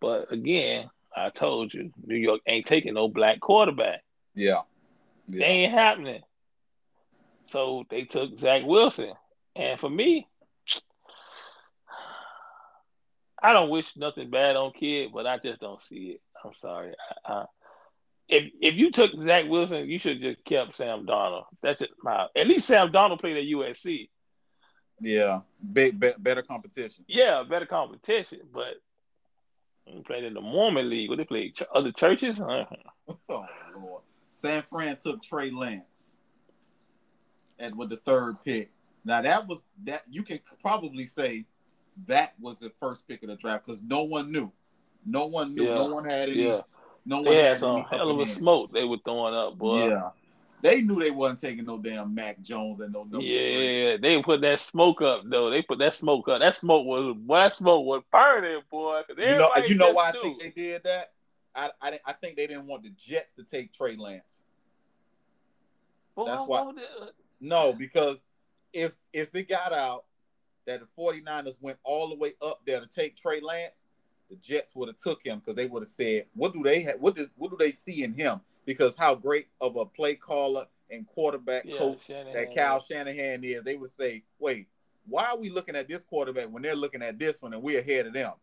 But 0.00 0.32
again, 0.32 0.90
I 1.14 1.30
told 1.30 1.72
you, 1.72 1.92
New 2.04 2.16
York 2.16 2.40
ain't 2.46 2.66
taking 2.66 2.94
no 2.94 3.08
black 3.08 3.40
quarterback. 3.40 4.02
yeah. 5.26 5.40
They 5.40 5.44
ain't 5.44 5.72
happening. 5.72 6.22
So 7.50 7.84
they 7.90 8.04
took 8.04 8.38
Zach 8.38 8.62
Wilson. 8.64 9.12
And 9.54 9.78
for 9.78 9.90
me, 9.90 10.26
I 13.42 13.52
don't 13.52 13.70
wish 13.70 13.96
nothing 13.96 14.30
bad 14.30 14.56
on 14.56 14.72
kid, 14.72 15.10
but 15.12 15.26
I 15.26 15.38
just 15.38 15.60
don't 15.60 15.82
see 15.82 16.14
it. 16.16 16.20
I'm 16.44 16.52
sorry. 16.60 16.94
I, 17.26 17.32
I, 17.32 17.44
if 18.28 18.50
if 18.60 18.74
you 18.74 18.90
took 18.90 19.10
Zach 19.24 19.46
Wilson, 19.48 19.88
you 19.88 19.98
should 19.98 20.22
have 20.22 20.34
just 20.34 20.44
kept 20.44 20.76
Sam 20.76 21.04
Donald. 21.04 21.44
That's 21.62 21.80
just 21.80 21.92
my. 22.02 22.26
At 22.34 22.46
least 22.46 22.66
Sam 22.66 22.90
Donald 22.90 23.20
played 23.20 23.36
at 23.36 23.44
USC. 23.44 24.08
Yeah. 25.02 25.40
Big 25.72 25.98
be- 25.98 26.14
better 26.18 26.42
competition. 26.42 27.04
Yeah, 27.08 27.42
better 27.48 27.66
competition, 27.66 28.40
but 28.52 28.80
he 29.84 30.00
played 30.02 30.24
in 30.24 30.34
the 30.34 30.40
Mormon 30.40 30.88
League. 30.88 31.10
What 31.10 31.18
they 31.18 31.24
played 31.24 31.56
ch- 31.56 31.62
other 31.74 31.92
churches? 31.92 32.38
Oh 33.28 33.46
Lord. 33.76 34.02
San 34.30 34.62
Fran 34.62 34.96
took 34.96 35.20
Trey 35.22 35.50
Lance 35.50 36.16
and 37.58 37.76
with 37.76 37.90
the 37.90 37.96
third 37.96 38.36
pick. 38.44 38.70
Now 39.04 39.20
that 39.22 39.46
was 39.48 39.64
that 39.84 40.04
you 40.08 40.22
can 40.22 40.38
probably 40.60 41.04
say 41.04 41.44
that 42.06 42.34
was 42.40 42.60
the 42.60 42.70
first 42.78 43.06
pick 43.08 43.22
of 43.24 43.28
the 43.28 43.36
draft 43.36 43.66
because 43.66 43.82
no 43.82 44.04
one 44.04 44.30
knew. 44.30 44.52
No 45.04 45.26
one 45.26 45.54
knew. 45.54 45.68
Yeah. 45.68 45.74
No 45.74 45.94
one 45.94 46.04
had 46.04 46.28
any. 46.28 46.44
Yeah. 46.44 46.60
No 47.04 47.16
one 47.16 47.24
They 47.24 47.42
had 47.42 47.44
had 47.50 47.58
some 47.60 47.82
hell 47.90 48.10
of 48.10 48.20
a 48.20 48.26
smoke 48.30 48.72
they 48.72 48.84
were 48.84 48.98
throwing 49.04 49.34
up, 49.34 49.58
boy. 49.58 49.88
Yeah. 49.88 50.10
They 50.62 50.80
knew 50.80 51.00
they 51.00 51.10
wasn't 51.10 51.40
taking 51.40 51.64
no 51.64 51.76
damn 51.76 52.14
Mac 52.14 52.40
Jones 52.40 52.78
and 52.80 52.92
no 52.92 53.00
number 53.02 53.18
three. 53.18 53.82
Yeah, 53.90 53.96
they 54.00 54.22
put 54.22 54.40
that 54.42 54.60
smoke 54.60 55.02
up 55.02 55.22
though. 55.24 55.50
They 55.50 55.60
put 55.62 55.78
that 55.80 55.94
smoke 55.94 56.28
up. 56.28 56.40
That 56.40 56.54
smoke 56.54 56.86
was 56.86 57.16
boy, 57.18 57.36
that 57.38 57.52
smoke 57.54 57.84
was 57.84 58.02
burning, 58.12 58.60
boy. 58.70 59.02
You 59.18 59.38
know, 59.38 59.50
you 59.66 59.74
know 59.74 59.90
why 59.90 60.10
I 60.10 60.12
think 60.12 60.40
they 60.40 60.50
did 60.50 60.84
that. 60.84 61.12
I, 61.54 61.70
I, 61.82 62.00
I 62.06 62.12
think 62.12 62.36
they 62.36 62.46
didn't 62.46 62.68
want 62.68 62.84
the 62.84 62.90
Jets 62.90 63.34
to 63.36 63.44
take 63.44 63.72
Trey 63.72 63.96
Lance. 63.96 64.22
Boy, 66.14 66.26
that's 66.26 66.42
why- 66.42 66.62
wanted 66.62 66.84
uh, 67.00 67.06
No, 67.40 67.72
because 67.72 68.22
if 68.72 68.92
if 69.12 69.34
it 69.34 69.48
got 69.48 69.72
out 69.72 70.04
that 70.66 70.80
the 70.80 70.86
49ers 70.96 71.60
went 71.60 71.78
all 71.82 72.08
the 72.08 72.14
way 72.14 72.34
up 72.40 72.60
there 72.64 72.80
to 72.80 72.86
take 72.86 73.16
Trey 73.16 73.40
Lance, 73.40 73.86
the 74.30 74.36
Jets 74.36 74.76
would 74.76 74.88
have 74.88 74.96
took 74.96 75.26
him 75.26 75.40
because 75.40 75.56
they 75.56 75.66
would 75.66 75.82
have 75.82 75.88
said, 75.88 76.26
"What 76.34 76.52
do 76.52 76.62
they 76.62 76.82
have? 76.82 77.00
What 77.00 77.16
does 77.16 77.30
what 77.36 77.50
do 77.50 77.56
they 77.58 77.72
see 77.72 78.04
in 78.04 78.14
him? 78.14 78.40
Because 78.64 78.96
how 78.96 79.14
great 79.14 79.48
of 79.60 79.76
a 79.76 79.84
play 79.86 80.14
caller 80.14 80.66
and 80.90 81.06
quarterback 81.06 81.64
Yeah, 81.64 81.78
coach 81.78 82.06
Shanahan, 82.06 82.34
that 82.34 82.54
Kyle 82.54 82.80
Shanahan 82.80 83.42
is." 83.42 83.62
They 83.62 83.76
would 83.76 83.90
say, 83.90 84.24
"Wait, 84.38 84.68
why 85.06 85.24
are 85.26 85.36
we 85.36 85.50
looking 85.50 85.74
at 85.76 85.88
this 85.88 86.04
quarterback 86.04 86.48
when 86.48 86.62
they're 86.62 86.76
looking 86.76 87.02
at 87.02 87.18
this 87.18 87.42
one 87.42 87.54
and 87.54 87.62
we're 87.62 87.80
ahead 87.80 88.06
of 88.06 88.12
them?" 88.12 88.34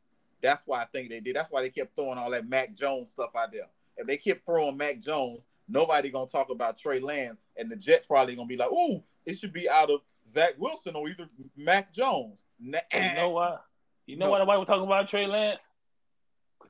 That's 0.41 0.65
why 0.65 0.81
I 0.81 0.85
think 0.85 1.09
they 1.09 1.19
did. 1.19 1.35
That's 1.35 1.51
why 1.51 1.61
they 1.61 1.69
kept 1.69 1.95
throwing 1.95 2.17
all 2.17 2.31
that 2.31 2.47
Mac 2.47 2.73
Jones 2.73 3.11
stuff 3.11 3.31
out 3.35 3.51
there. 3.51 3.67
If 3.97 4.07
they 4.07 4.17
kept 4.17 4.45
throwing 4.45 4.77
Mac 4.77 4.99
Jones, 4.99 5.45
nobody 5.67 6.09
gonna 6.09 6.27
talk 6.27 6.49
about 6.49 6.77
Trey 6.77 6.99
Lance, 6.99 7.39
and 7.57 7.69
the 7.69 7.75
Jets 7.75 8.05
probably 8.05 8.35
gonna 8.35 8.47
be 8.47 8.57
like, 8.57 8.71
"Ooh, 8.71 9.03
it 9.25 9.37
should 9.37 9.53
be 9.53 9.69
out 9.69 9.89
of 9.89 10.01
Zach 10.25 10.55
Wilson 10.57 10.95
or 10.95 11.07
either 11.09 11.29
Mac 11.55 11.93
Jones." 11.93 12.43
Nah, 12.59 12.79
You 12.93 13.13
know 13.15 13.29
why? 13.29 13.57
You 14.05 14.17
know 14.17 14.25
No. 14.25 14.31
why 14.31 14.39
nobody 14.39 14.59
was 14.59 14.67
talking 14.67 14.85
about 14.85 15.07
Trey 15.07 15.27
Lance? 15.27 15.61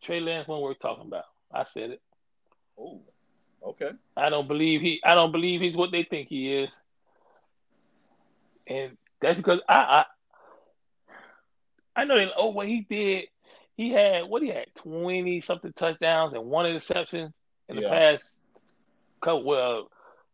Trey 0.01 0.19
Lance 0.19 0.47
wasn't 0.47 0.63
worth 0.63 0.79
talking 0.79 1.05
about. 1.07 1.25
I 1.51 1.63
said 1.63 1.91
it. 1.91 2.01
Ooh, 2.79 3.01
okay. 3.63 3.91
I 4.17 4.29
don't 4.29 4.47
believe 4.47 4.81
he. 4.81 5.01
I 5.03 5.15
don't 5.15 5.31
believe 5.31 5.61
he's 5.61 5.75
what 5.75 5.91
they 5.91 6.03
think 6.03 6.27
he 6.29 6.53
is, 6.63 6.69
and 8.67 8.97
that's 9.21 9.37
because 9.37 9.61
I. 9.67 10.05
I, 11.95 12.01
I 12.01 12.05
know 12.05 12.17
that. 12.17 12.29
Oh, 12.37 12.49
what 12.49 12.67
he 12.67 12.81
did, 12.81 13.25
he 13.75 13.91
had 13.91 14.25
what 14.25 14.41
he 14.41 14.49
had 14.49 14.67
twenty 14.75 15.41
something 15.41 15.73
touchdowns 15.73 16.33
and 16.33 16.45
one 16.45 16.65
interception 16.65 17.33
in 17.67 17.75
the 17.75 17.81
Yeah. 17.83 17.89
past. 17.89 18.23
Couple, 19.21 19.43
well, 19.43 19.89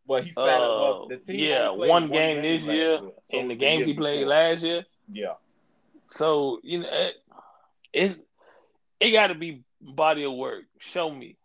Well, 0.05 0.21
he 0.21 0.29
sat 0.29 0.61
Uh, 0.61 0.79
well, 0.79 1.07
the 1.07 1.17
team. 1.17 1.39
yeah, 1.39 1.69
only 1.69 1.77
played 1.79 1.89
one 1.89 2.09
game 2.09 2.41
this 2.41 2.61
last 2.63 2.67
year, 2.67 2.99
so 3.23 3.39
in 3.39 3.47
the 3.47 3.55
games 3.55 3.79
year 3.79 3.87
he 3.87 3.93
played 3.93 4.27
last 4.27 4.61
year. 4.61 4.85
Yeah, 5.11 5.33
So 6.11 6.59
you 6.63 6.79
know, 6.79 6.89
it, 6.91 7.15
it's 7.93 8.19
it 8.99 9.11
got 9.11 9.27
to 9.27 9.35
be 9.35 9.63
body 9.81 10.23
of 10.23 10.33
work. 10.33 10.65
Show 10.79 11.09
me, 11.09 11.37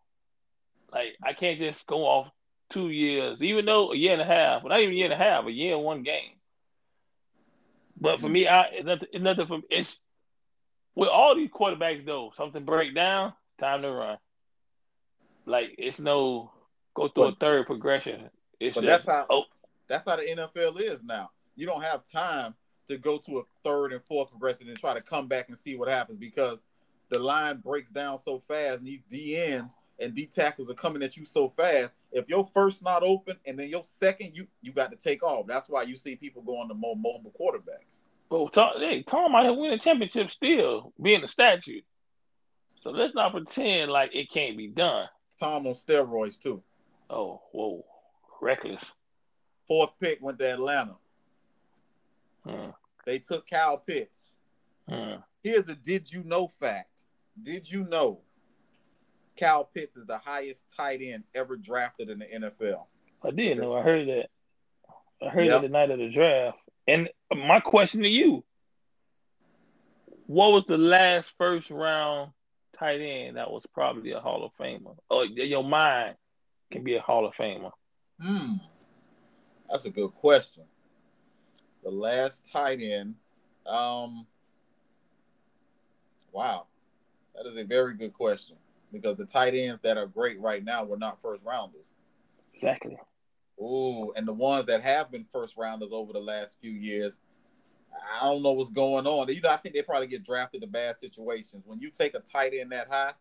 like 0.92 1.16
I 1.22 1.32
can't 1.32 1.58
just 1.58 1.86
go 1.86 2.04
off 2.04 2.30
two 2.70 2.90
years, 2.90 3.42
even 3.42 3.64
though 3.64 3.92
a 3.92 3.96
year 3.96 4.12
and 4.12 4.22
a 4.22 4.24
half, 4.24 4.62
but 4.62 4.68
not 4.68 4.80
even 4.80 4.94
a 4.94 4.96
year 4.96 5.12
and 5.12 5.14
a 5.14 5.24
half, 5.24 5.46
a 5.46 5.50
year 5.50 5.74
and 5.74 5.84
one 5.84 6.02
game. 6.02 6.32
But 8.00 8.20
for 8.20 8.28
me, 8.28 8.48
I 8.48 8.62
it's 8.72 8.86
nothing, 8.86 9.08
it's 9.12 9.22
nothing 9.22 9.46
from 9.46 9.62
it's 9.70 10.00
with 10.94 11.08
all 11.08 11.34
these 11.34 11.50
quarterbacks 11.50 12.06
though. 12.06 12.32
Something 12.36 12.64
break 12.64 12.94
down, 12.94 13.34
time 13.58 13.82
to 13.82 13.90
run. 13.90 14.18
Like 15.44 15.74
it's 15.78 15.98
no 15.98 16.52
go 16.94 17.08
through 17.08 17.24
a 17.24 17.34
third 17.34 17.66
progression. 17.66 18.30
It's 18.58 18.74
but 18.74 18.84
just, 18.84 19.06
that's 19.06 19.06
how 19.06 19.26
oh 19.28 19.44
that's 19.88 20.06
how 20.06 20.16
the 20.16 20.22
NFL 20.22 20.80
is 20.80 21.02
now. 21.04 21.30
You 21.56 21.66
don't 21.66 21.82
have 21.82 22.08
time 22.10 22.54
to 22.88 22.96
go 22.96 23.18
to 23.18 23.38
a 23.38 23.42
third 23.62 23.92
and 23.92 24.02
fourth 24.04 24.30
progression 24.30 24.68
and 24.68 24.78
try 24.78 24.94
to 24.94 25.00
come 25.00 25.28
back 25.28 25.48
and 25.48 25.58
see 25.58 25.76
what 25.76 25.88
happens 25.88 26.18
because 26.18 26.60
the 27.10 27.18
line 27.18 27.58
breaks 27.58 27.90
down 27.90 28.18
so 28.18 28.38
fast 28.38 28.78
and 28.78 28.86
these 28.86 29.02
DNs 29.10 29.72
and 30.00 30.14
D 30.14 30.26
tackles 30.26 30.70
are 30.70 30.74
coming 30.74 31.02
at 31.02 31.16
you 31.16 31.24
so 31.24 31.48
fast. 31.48 31.90
If 32.12 32.28
your 32.28 32.44
first 32.44 32.82
not 32.82 33.02
open 33.02 33.36
and 33.46 33.58
then 33.58 33.68
your 33.68 33.84
second, 33.84 34.32
you 34.34 34.46
you 34.62 34.72
got 34.72 34.90
to 34.90 34.96
take 34.96 35.22
off. 35.22 35.46
That's 35.46 35.68
why 35.68 35.82
you 35.82 35.96
see 35.96 36.16
people 36.16 36.42
going 36.42 36.68
to 36.68 36.74
more 36.74 36.96
mobile 36.96 37.32
quarterbacks. 37.38 38.02
Well, 38.30 38.48
Tom, 38.48 38.72
hey, 38.78 39.02
Tom 39.02 39.32
might 39.32 39.46
have 39.46 39.56
win 39.56 39.72
a 39.72 39.78
championship 39.78 40.30
still, 40.30 40.92
being 41.00 41.24
a 41.24 41.28
statue. 41.28 41.80
So 42.82 42.90
let's 42.90 43.14
not 43.14 43.32
pretend 43.32 43.90
like 43.90 44.14
it 44.14 44.30
can't 44.30 44.56
be 44.56 44.68
done. 44.68 45.08
Tom 45.38 45.66
on 45.66 45.74
steroids 45.74 46.40
too. 46.40 46.62
Oh, 47.08 47.42
whoa, 47.52 47.84
reckless. 48.40 48.84
Fourth 49.66 49.92
pick 50.00 50.22
went 50.22 50.38
to 50.38 50.52
Atlanta. 50.52 50.96
Hmm. 52.46 52.70
They 53.04 53.18
took 53.18 53.48
Kyle 53.48 53.78
Pitts. 53.78 54.36
Hmm. 54.88 55.16
Here's 55.42 55.68
a 55.68 55.74
did 55.74 56.10
you 56.10 56.22
know 56.24 56.48
fact. 56.48 56.90
Did 57.40 57.70
you 57.70 57.84
know 57.84 58.20
Kyle 59.40 59.64
Pitts 59.64 59.96
is 59.96 60.06
the 60.06 60.18
highest 60.18 60.66
tight 60.76 61.00
end 61.02 61.24
ever 61.34 61.56
drafted 61.56 62.10
in 62.10 62.18
the 62.18 62.26
NFL? 62.26 62.84
I 63.22 63.30
did 63.30 63.58
know. 63.58 63.74
I 63.74 63.82
heard 63.82 64.06
that. 64.08 64.26
I 65.22 65.30
heard 65.30 65.46
Yep. 65.46 65.52
that 65.52 65.62
the 65.62 65.72
night 65.72 65.90
of 65.90 65.98
the 65.98 66.10
draft. 66.10 66.58
And 66.86 67.08
my 67.34 67.60
question 67.60 68.02
to 68.02 68.08
you: 68.08 68.44
What 70.26 70.52
was 70.52 70.64
the 70.66 70.78
last 70.78 71.34
first 71.38 71.70
round 71.70 72.32
tight 72.72 73.00
end 73.00 73.36
that 73.36 73.50
was 73.50 73.64
probably 73.74 74.12
a 74.12 74.20
Hall 74.20 74.44
of 74.44 74.52
Famer? 74.58 74.96
Or 75.08 75.24
your 75.24 75.64
mind 75.64 76.16
can 76.70 76.84
be 76.84 76.94
a 76.96 77.00
Hall 77.00 77.26
of 77.26 77.34
Famer. 77.34 77.72
Hmm. 78.20 78.54
That's 79.68 79.84
a 79.86 79.90
good 79.90 80.12
question. 80.14 80.64
The 81.82 81.90
last 81.90 82.50
tight 82.50 82.80
end. 82.82 83.14
Um 83.66 84.26
wow. 86.32 86.66
That 87.34 87.46
is 87.46 87.56
a 87.56 87.64
very 87.64 87.94
good 87.94 88.12
question. 88.12 88.56
Because 88.92 89.16
the 89.16 89.26
tight 89.26 89.54
ends 89.54 89.80
that 89.82 89.96
are 89.96 90.06
great 90.06 90.40
right 90.40 90.64
now 90.64 90.84
were 90.84 90.96
not 90.96 91.20
first 91.22 91.42
rounders. 91.44 91.92
Exactly. 92.54 92.98
Ooh, 93.60 94.12
and 94.16 94.26
the 94.26 94.32
ones 94.32 94.66
that 94.66 94.82
have 94.82 95.10
been 95.10 95.24
first 95.30 95.56
rounders 95.56 95.92
over 95.92 96.12
the 96.12 96.20
last 96.20 96.56
few 96.60 96.70
years, 96.70 97.20
I 98.20 98.24
don't 98.24 98.42
know 98.42 98.52
what's 98.52 98.70
going 98.70 99.06
on. 99.06 99.28
You 99.28 99.40
know, 99.40 99.50
I 99.50 99.56
think 99.56 99.74
they 99.74 99.82
probably 99.82 100.06
get 100.06 100.24
drafted 100.24 100.62
in 100.62 100.70
bad 100.70 100.96
situations. 100.96 101.64
When 101.66 101.78
you 101.80 101.90
take 101.90 102.14
a 102.14 102.20
tight 102.20 102.54
end 102.54 102.72
that 102.72 102.88
high, 102.90 103.12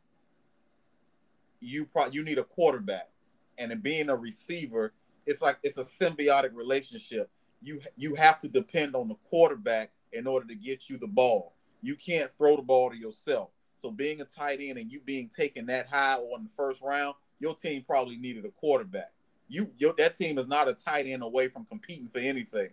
you 1.59 1.85
probably 1.85 2.15
you 2.15 2.23
need 2.23 2.37
a 2.37 2.43
quarterback, 2.43 3.09
and 3.57 3.71
in 3.71 3.79
being 3.79 4.09
a 4.09 4.15
receiver, 4.15 4.93
it's 5.25 5.41
like 5.41 5.57
it's 5.63 5.77
a 5.77 5.83
symbiotic 5.83 6.53
relationship. 6.53 7.29
You 7.61 7.81
you 7.97 8.15
have 8.15 8.39
to 8.41 8.47
depend 8.47 8.95
on 8.95 9.09
the 9.09 9.15
quarterback 9.29 9.91
in 10.13 10.25
order 10.25 10.47
to 10.47 10.55
get 10.55 10.89
you 10.89 10.97
the 10.97 11.07
ball. 11.07 11.53
You 11.81 11.95
can't 11.95 12.31
throw 12.37 12.55
the 12.55 12.61
ball 12.61 12.89
to 12.89 12.97
yourself. 12.97 13.49
So 13.79 13.91
being 13.91 14.19
a 14.19 14.25
tight 14.25 14.59
end 14.61 14.77
and 14.77 14.91
you 14.91 14.99
being 14.99 15.29
taken 15.29 15.65
that 15.67 15.87
high 15.87 16.15
on 16.15 16.43
the 16.43 16.49
first 16.57 16.81
round, 16.81 17.15
your 17.39 17.55
team 17.55 17.81
probably 17.87 18.17
needed 18.17 18.43
a 18.43 18.49
quarterback. 18.49 19.13
You 19.47 19.71
your 19.77 19.93
that 19.97 20.15
team 20.15 20.37
is 20.37 20.47
not 20.47 20.67
a 20.67 20.73
tight 20.73 21.07
end 21.07 21.23
away 21.23 21.47
from 21.47 21.65
competing 21.65 22.09
for 22.09 22.19
anything. 22.19 22.71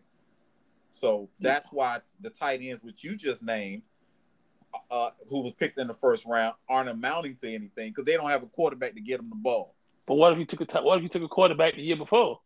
So 0.91 1.29
that's 1.39 1.71
why 1.71 1.97
it's 1.97 2.15
the 2.21 2.31
tight 2.31 2.61
ends 2.61 2.83
which 2.83 3.05
you 3.05 3.15
just 3.15 3.41
named, 3.41 3.83
uh, 4.91 5.11
who 5.29 5.43
was 5.43 5.53
picked 5.53 5.79
in 5.79 5.87
the 5.87 5.95
first 5.95 6.27
round, 6.27 6.57
aren't 6.69 6.89
amounting 6.89 7.37
to 7.37 7.55
anything 7.55 7.91
because 7.91 8.05
they 8.05 8.17
don't 8.17 8.29
have 8.29 8.43
a 8.43 8.47
quarterback 8.47 8.95
to 8.97 9.01
get 9.01 9.19
them 9.19 9.31
the 9.31 9.37
ball. 9.37 9.77
But 10.07 10.15
what 10.17 10.33
if 10.33 10.39
you 10.41 10.45
took 10.45 10.63
a 10.63 10.65
t- 10.65 10.81
what 10.81 10.99
if 10.99 11.05
you 11.05 11.09
took 11.09 11.23
a 11.23 11.29
quarterback 11.29 11.77
the 11.77 11.83
year 11.83 11.97
before? 11.97 12.41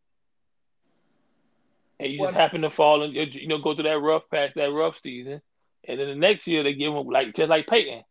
And 1.98 2.12
you 2.12 2.20
Well- 2.20 2.28
just 2.30 2.38
happen 2.38 2.60
to 2.60 2.70
fall 2.70 3.04
and 3.04 3.14
you 3.14 3.48
know 3.48 3.58
go 3.58 3.74
through 3.74 3.84
that 3.84 4.00
rough 4.00 4.28
patch, 4.30 4.52
that 4.56 4.70
rough 4.70 4.98
season, 5.00 5.40
and 5.84 5.98
then 5.98 6.08
the 6.08 6.14
next 6.14 6.46
year 6.46 6.62
they 6.62 6.74
give 6.74 6.92
him 6.92 7.06
like 7.06 7.34
just 7.34 7.48
like 7.48 7.66
Peyton. 7.66 8.04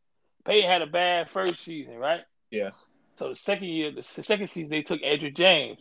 Peyton 0.46 0.70
had 0.70 0.82
a 0.82 0.88
bad 0.88 1.30
first 1.30 1.64
season, 1.64 1.98
right? 1.98 2.22
Yes, 2.52 2.86
So 3.16 3.30
the 3.30 3.36
second 3.36 3.68
year, 3.68 3.92
the 3.92 4.04
second 4.04 4.48
season 4.50 4.70
they 4.70 4.82
took 4.82 5.02
Edgerrin 5.02 5.36
James, 5.36 5.80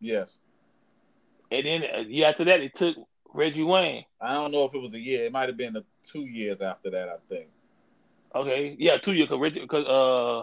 yes. 0.00 0.38
and 1.52 1.64
then 1.66 1.82
a 1.84 2.02
year 2.02 2.26
after 2.28 2.44
that 2.46 2.58
they 2.58 2.68
took 2.68 2.96
Reggie 3.32 3.62
Wayne. 3.62 4.04
I 4.20 4.34
don't 4.34 4.50
know 4.50 4.64
if 4.64 4.74
it 4.74 4.80
was 4.80 4.94
a 4.94 4.98
year. 5.00 5.26
It 5.26 5.32
might 5.32 5.48
have 5.48 5.56
been 5.56 5.72
the 5.74 5.84
two 6.02 6.24
years 6.24 6.60
after 6.60 6.90
that. 6.90 7.08
I 7.08 7.16
think. 7.28 7.46
Okay, 8.34 8.74
yeah, 8.78 8.96
two 8.98 9.12
years 9.12 9.28
because 9.28 9.40
Reggie 9.40 9.60
because 9.60 9.86
uh 9.86 10.42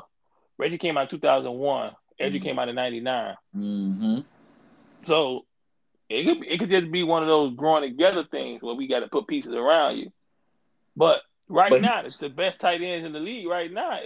Reggie 0.57 0.77
came 0.77 0.97
out 0.97 1.03
in 1.03 1.07
two 1.09 1.19
thousand 1.19 1.51
one, 1.51 1.91
Edric 2.19 2.41
Mhm. 2.41 2.45
came 2.45 2.59
out 2.59 2.69
in 2.69 2.75
ninety 2.75 3.01
nine. 3.01 3.35
Mm-hmm. 3.55 4.19
So 5.03 5.45
it 6.09 6.23
could 6.23 6.47
it 6.47 6.57
could 6.59 6.69
just 6.69 6.89
be 6.91 7.03
one 7.03 7.23
of 7.23 7.27
those 7.27 7.55
growing 7.55 7.83
together 7.89 8.23
things 8.23 8.61
where 8.61 8.75
we 8.75 8.87
got 8.87 9.01
to 9.01 9.07
put 9.07 9.27
pieces 9.27 9.53
around 9.53 9.97
you. 9.97 10.11
But 10.95 11.21
right 11.49 11.69
But- 11.69 11.81
now, 11.81 12.01
it's 12.01 12.17
the 12.17 12.29
best 12.29 12.59
tight 12.59 12.81
ends 12.81 13.05
in 13.05 13.13
the 13.13 13.19
league 13.19 13.47
right 13.47 13.71
now 13.71 13.99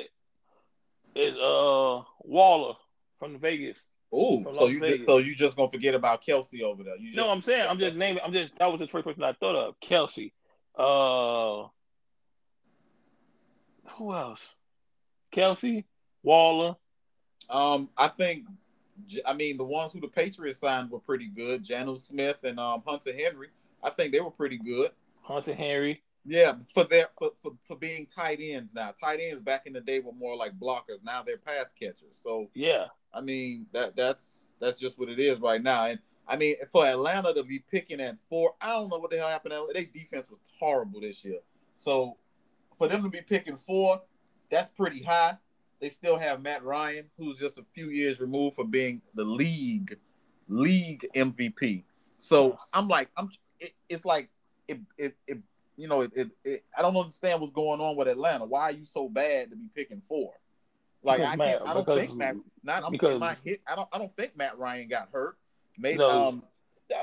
is 1.16 1.34
uh 1.36 2.02
Waller 2.22 2.76
from 3.20 3.38
Vegas. 3.40 3.78
Oh, 4.14 4.44
so 4.54 4.68
you 4.68 4.82
just, 4.82 5.06
so 5.06 5.18
you 5.20 5.34
just 5.34 5.56
gonna 5.56 5.72
forget 5.72 5.96
about 5.96 6.24
Kelce 6.24 6.62
over 6.64 6.84
there? 6.84 6.98
You 6.98 7.08
just, 7.14 7.18
No, 7.18 7.30
I'm 7.32 7.42
saying 7.42 7.66
I'm 7.70 7.80
just 7.80 7.96
naming. 7.96 8.22
I'm 8.24 8.34
just 8.34 8.58
that 8.60 8.72
was 8.72 8.80
the 8.80 8.88
first 8.88 9.06
person 9.06 9.24
I 9.24 9.34
thought 9.34 9.56
of. 9.56 9.76
Kelce. 9.80 10.32
Uh, 10.76 11.68
who 13.98 14.14
else? 14.14 14.56
Kelce, 15.34 15.84
Waller. 16.24 16.76
Um, 17.50 17.90
I 17.98 18.08
think, 18.08 18.46
I 19.26 19.34
mean, 19.34 19.58
the 19.58 19.64
ones 19.64 19.94
who 19.94 20.00
the 20.00 20.08
Patriots 20.08 20.60
signed 20.60 20.90
were 20.92 21.00
pretty 21.00 21.28
good. 21.28 21.64
Jonnu 21.64 22.00
Smith 22.00 22.38
and 22.44 22.60
um, 22.60 22.82
Hunter 22.86 23.14
Henry. 23.14 23.48
I 23.84 23.90
think 23.90 24.14
they 24.14 24.22
were 24.22 24.32
pretty 24.32 24.58
good. 24.58 24.92
Hunter 25.22 25.54
Henry. 25.54 26.02
Yeah, 26.26 26.54
for 26.74 26.84
their 26.84 27.08
for, 27.18 27.32
for, 27.42 27.54
for 27.68 27.76
being 27.76 28.06
tight 28.06 28.40
ends 28.42 28.74
now. 28.74 28.92
Tight 28.92 29.20
ends 29.22 29.42
back 29.42 29.66
in 29.66 29.74
the 29.74 29.82
day 29.82 30.00
were 30.00 30.14
more 30.14 30.36
like 30.36 30.60
blockers. 30.60 31.04
Now 31.04 31.24
they're 31.24 31.38
pass 31.38 31.74
catchers. 31.78 32.16
So 32.24 32.50
Yeah, 32.54 32.86
I 33.14 33.22
mean 33.22 33.66
that 33.74 33.96
that's 33.96 34.46
that's 34.60 34.80
just 34.80 35.00
what 35.00 35.10
it 35.10 35.20
is 35.20 35.40
right 35.40 35.62
now. 35.62 35.86
And 35.86 36.00
I 36.28 36.38
mean 36.38 36.56
for 36.72 36.86
Atlanta 36.86 37.34
to 37.34 37.44
be 37.44 37.60
picking 37.60 38.02
at 38.02 38.18
four, 38.30 38.54
I 38.62 38.70
don't 38.70 38.90
know 38.90 39.00
what 39.00 39.12
the 39.12 39.18
hell 39.18 39.30
happened. 39.30 39.56
Their 39.74 39.86
defense 39.86 40.30
was 40.30 40.40
horrible 40.60 41.02
this 41.02 41.26
year. 41.26 41.40
So 41.76 42.18
for 42.78 42.88
them 42.88 43.04
to 43.04 43.10
be 43.10 43.22
picking 43.22 43.58
four, 43.58 44.02
that's 44.50 44.70
pretty 44.70 45.02
high. 45.02 45.38
They 45.80 45.90
still 45.90 46.20
have 46.20 46.44
Matt 46.44 46.64
Ryan, 46.64 47.06
who's 47.18 47.40
just 47.40 47.58
a 47.58 47.66
few 47.74 47.90
years 47.90 48.22
removed 48.22 48.56
from 48.56 48.70
being 48.70 49.02
the 49.16 49.24
league 49.24 49.98
league 50.48 51.08
MVP. 51.16 51.84
So 52.20 52.60
I'm 52.72 52.88
like, 52.88 53.10
I'm. 53.18 53.30
It, 53.60 53.74
it's 53.90 54.06
like 54.06 54.30
it, 54.68 54.80
it, 54.98 55.16
it 55.28 55.40
you 55.82 55.88
know, 55.88 56.02
it, 56.02 56.12
it, 56.16 56.30
it, 56.44 56.66
I 56.78 56.82
don't 56.82 56.96
understand 56.96 57.42
what's 57.42 57.54
going 57.54 57.82
on 57.82 57.96
with 57.96 58.08
Atlanta. 58.08 58.46
Why 58.46 58.64
are 58.64 58.72
you 58.72 58.86
so 58.86 59.10
bad 59.10 59.50
to 59.50 59.56
be 59.56 59.66
picking 59.76 60.02
four? 60.08 60.34
Like 61.04 61.20
Because 61.20 61.34
I 61.34 61.38
can't, 61.38 61.62
I 61.64 61.74
don't 61.74 61.86
because- 61.86 62.00
think 62.00 62.14
Matt. 62.16 62.36
Not 62.64 62.84
I'm 62.84 62.92
because- 62.92 63.20
my 63.20 63.36
hit. 63.44 63.62
I 63.68 63.76
don't. 63.76 63.90
I 63.92 63.98
don't 63.98 64.16
think 64.16 64.38
Matt 64.38 64.58
Ryan 64.58 64.88
got 64.88 65.10
hurt. 65.12 65.36
Maybe. 65.78 65.98
No, 65.98 66.10
um, 66.10 66.44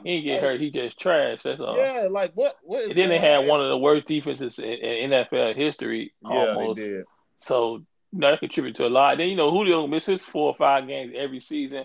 he 0.04 0.20
didn't 0.20 0.24
get 0.24 0.32
like, 0.34 0.42
hurt. 0.42 0.60
He 0.60 0.70
just 0.70 1.00
trashed. 1.00 1.42
That's 1.42 1.60
all. 1.60 1.76
Yeah, 1.76 2.06
like 2.10 2.32
what? 2.34 2.56
What 2.62 2.82
is? 2.82 2.90
And 2.90 2.98
then 2.98 3.08
they 3.08 3.18
had 3.18 3.38
on? 3.38 3.48
one 3.48 3.60
of 3.60 3.68
the 3.68 3.78
worst 3.78 4.06
defenses 4.06 4.58
in, 4.58 4.64
in 4.64 5.10
NFL 5.10 5.56
history. 5.56 6.12
Yeah, 6.22 6.30
almost. 6.30 6.76
they 6.76 6.82
did. 6.84 7.04
So 7.40 7.76
you 8.12 8.18
know, 8.20 8.30
that 8.30 8.40
contributed 8.40 8.76
to 8.76 8.86
a 8.86 8.88
lot. 8.88 9.18
Then 9.18 9.28
you 9.28 9.36
know 9.36 9.50
Julio 9.50 9.86
misses 9.86 10.20
four 10.30 10.52
or 10.52 10.56
five 10.56 10.86
games 10.86 11.12
every 11.16 11.40
season. 11.40 11.84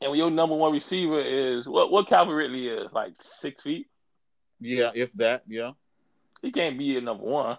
And 0.00 0.10
when 0.10 0.18
your 0.18 0.30
number 0.30 0.56
one 0.56 0.72
receiver 0.72 1.20
is 1.20 1.68
what 1.68 1.92
what 1.92 2.08
Calvin 2.08 2.34
Ridley 2.34 2.68
is, 2.68 2.88
like 2.92 3.12
six 3.18 3.62
feet. 3.62 3.86
Yeah, 4.60 4.90
if 4.94 5.12
that. 5.14 5.42
Yeah, 5.46 5.72
He 6.42 6.52
can't 6.52 6.78
be 6.78 6.84
your 6.84 7.00
number 7.02 7.24
one. 7.24 7.58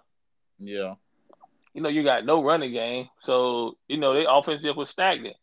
yeah. 0.59 0.95
You 1.73 1.81
know, 1.81 1.87
you 1.89 2.03
got 2.03 2.25
no 2.25 2.43
running 2.43 2.73
game. 2.73 3.07
So, 3.23 3.77
you 3.87 3.97
know, 3.97 4.13
their 4.13 4.25
offense 4.29 4.61
just 4.61 4.75
was 4.77 4.89
stagnant. 4.89 5.37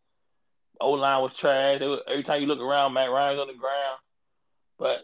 O 0.78 0.90
line 0.90 1.22
was 1.22 1.32
trash. 1.34 1.80
Were, 1.80 2.02
every 2.06 2.22
time 2.22 2.42
you 2.42 2.46
look 2.46 2.60
around, 2.60 2.92
Matt 2.92 3.10
Ryan's 3.10 3.40
on 3.40 3.46
the 3.46 3.54
ground. 3.54 3.98
But 4.78 4.98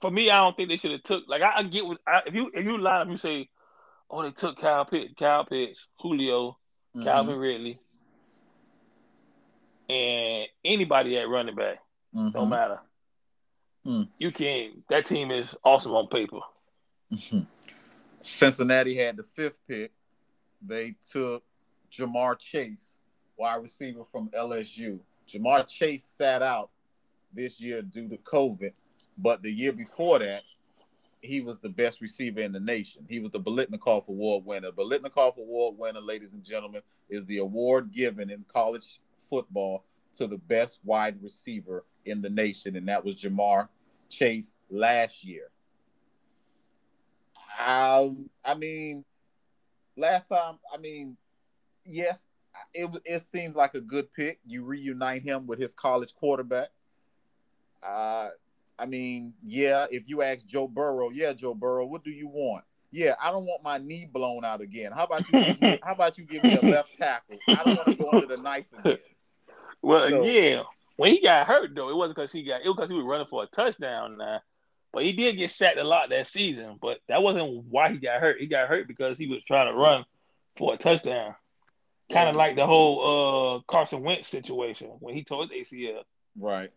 for 0.00 0.10
me, 0.10 0.30
I 0.30 0.38
don't 0.38 0.56
think 0.56 0.70
they 0.70 0.78
should 0.78 0.92
have 0.92 1.02
took 1.02 1.24
like 1.28 1.42
I, 1.42 1.58
I 1.58 1.62
get 1.64 1.84
what 1.84 1.98
I, 2.06 2.22
if 2.26 2.34
you 2.34 2.50
if 2.54 2.64
you 2.64 2.78
line 2.78 3.02
up, 3.02 3.08
you 3.08 3.18
say, 3.18 3.48
Oh, 4.10 4.22
they 4.22 4.30
took 4.30 4.58
Kyle 4.58 4.84
Pitts, 4.86 5.12
Kyle 5.18 5.44
Pitts, 5.44 5.78
Julio, 6.00 6.56
Mhm. 6.96 7.04
Calvin 7.04 7.38
Ridley, 7.38 7.78
and 9.88 10.46
anybody 10.64 11.18
at 11.18 11.28
running 11.28 11.54
back. 11.54 11.78
Mhm. 12.14 12.32
Don't 12.32 12.48
matter. 12.48 12.80
Hmm. 13.84 14.02
You 14.18 14.32
can 14.32 14.82
that 14.88 15.06
team 15.06 15.30
is 15.30 15.54
awesome 15.62 15.92
on 15.92 16.08
paper. 16.08 16.40
Mhm. 17.12 17.46
Cincinnati 18.22 18.96
had 18.96 19.16
the 19.16 19.22
fifth 19.22 19.58
pick. 19.68 19.92
They 20.62 20.94
took 21.10 21.44
Ja'Marr 21.92 22.38
Chase, 22.38 22.98
wide 23.36 23.62
receiver 23.62 24.04
from 24.10 24.30
LSU. 24.30 25.00
Ja'Marr 25.28 25.68
Chase 25.68 26.04
sat 26.04 26.42
out 26.42 26.70
this 27.32 27.60
year 27.60 27.82
due 27.82 28.08
to 28.08 28.16
COVID, 28.18 28.72
but 29.18 29.42
the 29.42 29.50
year 29.52 29.72
before 29.72 30.18
that, 30.20 30.42
he 31.20 31.40
was 31.40 31.58
the 31.58 31.68
best 31.68 32.00
receiver 32.00 32.40
in 32.40 32.52
the 32.52 32.60
nation. 32.60 33.04
He 33.08 33.18
was 33.18 33.32
the 33.32 33.40
Biletnikoff 33.40 34.08
Award 34.08 34.44
winner. 34.44 34.72
Biletnikoff 34.72 35.36
Award 35.36 35.76
winner, 35.78 36.00
ladies 36.00 36.34
and 36.34 36.44
gentlemen, 36.44 36.82
is 37.08 37.26
the 37.26 37.38
award 37.38 37.92
given 37.92 38.30
in 38.30 38.44
college 38.52 39.00
football 39.18 39.84
to 40.14 40.26
the 40.26 40.38
best 40.38 40.78
wide 40.84 41.22
receiver 41.22 41.84
in 42.04 42.22
the 42.22 42.30
nation, 42.30 42.76
and 42.76 42.88
that 42.88 43.04
was 43.04 43.16
Ja'Marr 43.16 43.68
Chase 44.08 44.54
last 44.70 45.24
year. 45.24 45.50
Um, 47.64 48.28
I 48.44 48.54
mean, 48.54 49.04
last 49.96 50.28
time, 50.28 50.58
I 50.72 50.78
mean, 50.78 51.16
yes, 51.84 52.26
it 52.72 52.90
it 53.04 53.22
seems 53.22 53.54
like 53.54 53.74
a 53.74 53.80
good 53.80 54.12
pick. 54.12 54.40
You 54.46 54.64
reunite 54.64 55.22
him 55.22 55.46
with 55.46 55.58
his 55.58 55.72
college 55.74 56.14
quarterback. 56.14 56.68
Uh, 57.82 58.30
I 58.78 58.86
mean, 58.86 59.34
yeah. 59.44 59.86
If 59.90 60.08
you 60.08 60.22
ask 60.22 60.44
Joe 60.46 60.66
Burrow, 60.66 61.10
yeah, 61.10 61.32
Joe 61.32 61.54
Burrow, 61.54 61.86
what 61.86 62.04
do 62.04 62.10
you 62.10 62.28
want? 62.28 62.64
Yeah, 62.90 63.14
I 63.20 63.30
don't 63.30 63.44
want 63.44 63.62
my 63.62 63.78
knee 63.78 64.08
blown 64.10 64.44
out 64.44 64.60
again. 64.60 64.92
How 64.92 65.04
about 65.04 65.28
you? 65.28 65.44
Give 65.44 65.60
me, 65.60 65.80
how 65.84 65.94
about 65.94 66.16
you 66.16 66.24
give 66.24 66.44
me 66.44 66.56
a 66.56 66.64
left 66.64 66.96
tackle? 66.96 67.38
I 67.48 67.62
don't 67.64 67.76
want 67.76 67.88
to 67.88 67.94
go 67.94 68.10
under 68.12 68.26
the 68.26 68.36
knife 68.36 68.66
again. 68.78 68.98
Well, 69.82 70.08
so, 70.08 70.24
yeah. 70.24 70.62
When 70.96 71.12
he 71.12 71.20
got 71.20 71.46
hurt 71.46 71.74
though, 71.74 71.90
it 71.90 71.96
wasn't 71.96 72.16
because 72.16 72.32
he 72.32 72.44
got 72.44 72.62
it 72.62 72.68
was 72.68 72.76
because 72.76 72.90
he 72.90 72.96
was 72.96 73.06
running 73.06 73.26
for 73.28 73.42
a 73.42 73.46
touchdown 73.46 74.16
now. 74.18 74.40
But 74.92 75.04
he 75.04 75.12
did 75.12 75.36
get 75.36 75.50
sacked 75.50 75.78
a 75.78 75.84
lot 75.84 76.10
that 76.10 76.28
season. 76.28 76.78
But 76.80 76.98
that 77.08 77.22
wasn't 77.22 77.64
why 77.64 77.90
he 77.90 77.98
got 77.98 78.20
hurt. 78.20 78.40
He 78.40 78.46
got 78.46 78.68
hurt 78.68 78.86
because 78.86 79.18
he 79.18 79.26
was 79.26 79.42
trying 79.44 79.66
to 79.66 79.76
run 79.76 80.04
for 80.56 80.74
a 80.74 80.76
touchdown. 80.76 81.34
Kind 82.12 82.28
of 82.28 82.36
like 82.36 82.54
the 82.54 82.66
whole 82.66 83.56
uh, 83.56 83.60
Carson 83.66 84.02
Wentz 84.02 84.28
situation 84.28 84.88
when 85.00 85.14
he 85.14 85.24
tore 85.24 85.46
his 85.48 85.68
ACL. 85.68 86.02
Right. 86.38 86.70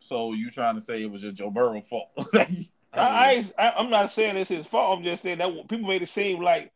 So 0.00 0.32
you 0.32 0.50
trying 0.50 0.74
to 0.74 0.80
say 0.80 1.02
it 1.02 1.10
was 1.10 1.20
just 1.20 1.36
Joe 1.36 1.50
Burrow 1.50 1.80
fault? 1.82 2.10
I, 2.34 2.66
I, 2.94 3.44
I, 3.58 3.80
am 3.80 3.90
not 3.90 4.10
saying 4.10 4.36
it's 4.36 4.50
his 4.50 4.66
fault. 4.66 4.98
I'm 4.98 5.04
just 5.04 5.22
saying 5.22 5.38
that 5.38 5.68
people 5.68 5.88
made 5.88 6.02
it 6.02 6.08
seem 6.08 6.42
like 6.42 6.72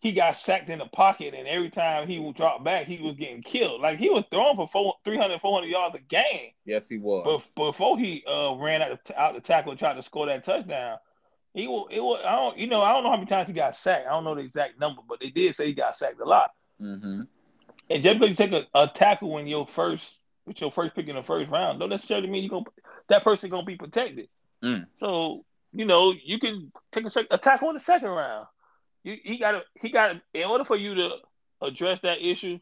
he 0.00 0.12
got 0.12 0.36
sacked 0.36 0.70
in 0.70 0.78
the 0.78 0.86
pocket, 0.86 1.34
and 1.34 1.46
every 1.46 1.68
time 1.68 2.08
he 2.08 2.18
would 2.18 2.34
drop 2.34 2.64
back, 2.64 2.86
he 2.86 3.02
was 3.02 3.16
getting 3.16 3.42
killed. 3.42 3.82
Like 3.82 3.98
he 3.98 4.08
was 4.08 4.24
throwing 4.30 4.56
for 4.56 4.66
four, 4.66 4.94
300, 5.04 5.40
400 5.40 5.66
yards 5.66 5.94
a 5.94 5.98
game. 6.00 6.52
Yes, 6.64 6.88
he 6.88 6.96
was. 6.96 7.42
But 7.54 7.66
before 7.66 7.98
he 7.98 8.24
uh, 8.26 8.54
ran 8.54 8.80
out, 8.80 8.98
the, 9.04 9.20
out 9.20 9.34
the 9.34 9.40
tackle 9.40 9.72
and 9.72 9.78
tried 9.78 9.94
to 9.94 10.02
score 10.02 10.26
that 10.26 10.42
touchdown, 10.42 10.96
he 11.52 11.68
will. 11.68 11.86
It 11.88 12.00
was. 12.00 12.22
I 12.26 12.34
don't. 12.36 12.56
You 12.56 12.66
know. 12.66 12.80
I 12.80 12.92
don't 12.92 13.04
know 13.04 13.10
how 13.10 13.16
many 13.16 13.26
times 13.26 13.48
he 13.48 13.52
got 13.52 13.76
sacked. 13.76 14.06
I 14.06 14.10
don't 14.10 14.24
know 14.24 14.34
the 14.34 14.40
exact 14.40 14.80
number, 14.80 15.02
but 15.06 15.20
they 15.20 15.28
did 15.28 15.54
say 15.54 15.66
he 15.66 15.74
got 15.74 15.98
sacked 15.98 16.20
a 16.20 16.24
lot. 16.24 16.52
Mm-hmm. 16.80 17.22
And 17.90 18.02
just 18.02 18.18
because 18.18 18.30
you 18.30 18.36
take 18.36 18.52
a, 18.52 18.66
a 18.74 18.88
tackle 18.88 19.30
when 19.30 19.46
your 19.46 19.66
first 19.66 20.16
with 20.46 20.62
your 20.62 20.72
first 20.72 20.94
pick 20.94 21.08
in 21.08 21.16
the 21.16 21.22
first 21.22 21.50
round, 21.50 21.78
don't 21.78 21.90
necessarily 21.90 22.28
mean 22.28 22.42
you 22.42 22.48
gonna 22.48 22.64
that 23.08 23.22
person 23.22 23.50
gonna 23.50 23.66
be 23.66 23.76
protected. 23.76 24.28
Mm. 24.64 24.86
So 24.96 25.44
you 25.74 25.84
know 25.84 26.14
you 26.24 26.38
can 26.38 26.72
take 26.90 27.04
a, 27.04 27.26
a 27.30 27.38
tackle 27.38 27.68
in 27.68 27.74
the 27.74 27.80
second 27.80 28.08
round. 28.08 28.46
You, 29.02 29.16
he 29.22 29.38
got 29.38 29.62
he 29.80 29.90
got 29.90 30.16
in 30.34 30.44
order 30.44 30.64
for 30.64 30.76
you 30.76 30.94
to 30.94 31.10
address 31.62 32.00
that 32.02 32.20
issue, 32.20 32.58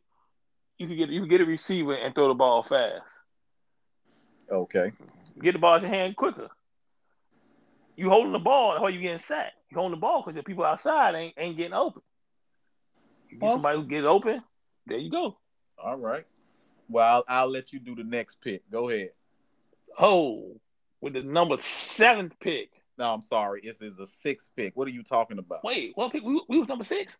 you 0.78 0.86
can 0.86 0.96
get 0.96 1.08
you 1.08 1.20
can 1.20 1.28
get 1.28 1.40
a 1.40 1.44
receiver 1.44 1.94
and 1.94 2.14
throw 2.14 2.28
the 2.28 2.34
ball 2.34 2.62
fast. 2.62 3.02
Okay. 4.50 4.92
Get 5.42 5.52
the 5.52 5.58
ball 5.58 5.76
in 5.76 5.82
your 5.82 5.90
hand 5.90 6.16
quicker. 6.16 6.48
You 7.96 8.08
holding 8.08 8.32
the 8.32 8.38
ball, 8.38 8.70
that's 8.70 8.82
why 8.82 8.90
you 8.90 9.00
getting 9.00 9.18
sacked. 9.18 9.54
You 9.70 9.76
holding 9.76 9.96
the 9.96 10.00
ball 10.00 10.22
because 10.22 10.36
the 10.36 10.44
people 10.44 10.64
outside 10.64 11.14
ain't 11.14 11.34
ain't 11.36 11.56
getting 11.56 11.74
open. 11.74 12.02
You 13.28 13.38
get 13.38 13.44
well, 13.44 13.54
somebody 13.54 13.78
who 13.78 13.84
gets 13.86 14.06
open, 14.06 14.42
there 14.86 14.98
you 14.98 15.10
go. 15.10 15.36
All 15.82 15.96
right. 15.96 16.24
Well, 16.88 17.24
I'll, 17.28 17.42
I'll 17.42 17.50
let 17.50 17.72
you 17.72 17.80
do 17.80 17.94
the 17.94 18.04
next 18.04 18.40
pick. 18.40 18.68
Go 18.70 18.88
ahead. 18.88 19.10
Oh, 19.98 20.60
with 21.00 21.12
the 21.12 21.22
number 21.22 21.58
seventh 21.58 22.34
pick. 22.40 22.70
No, 22.98 23.14
I'm 23.14 23.22
sorry. 23.22 23.60
It's 23.62 23.80
is 23.80 23.96
the 23.96 24.06
sixth 24.06 24.50
pick. 24.56 24.76
What 24.76 24.88
are 24.88 24.92
you 24.92 25.02
talking 25.04 25.38
about? 25.38 25.62
Wait, 25.64 25.92
what 25.94 26.12
pick? 26.12 26.24
We, 26.24 26.42
we 26.48 26.58
was 26.58 26.68
number 26.68 26.84
six. 26.84 27.16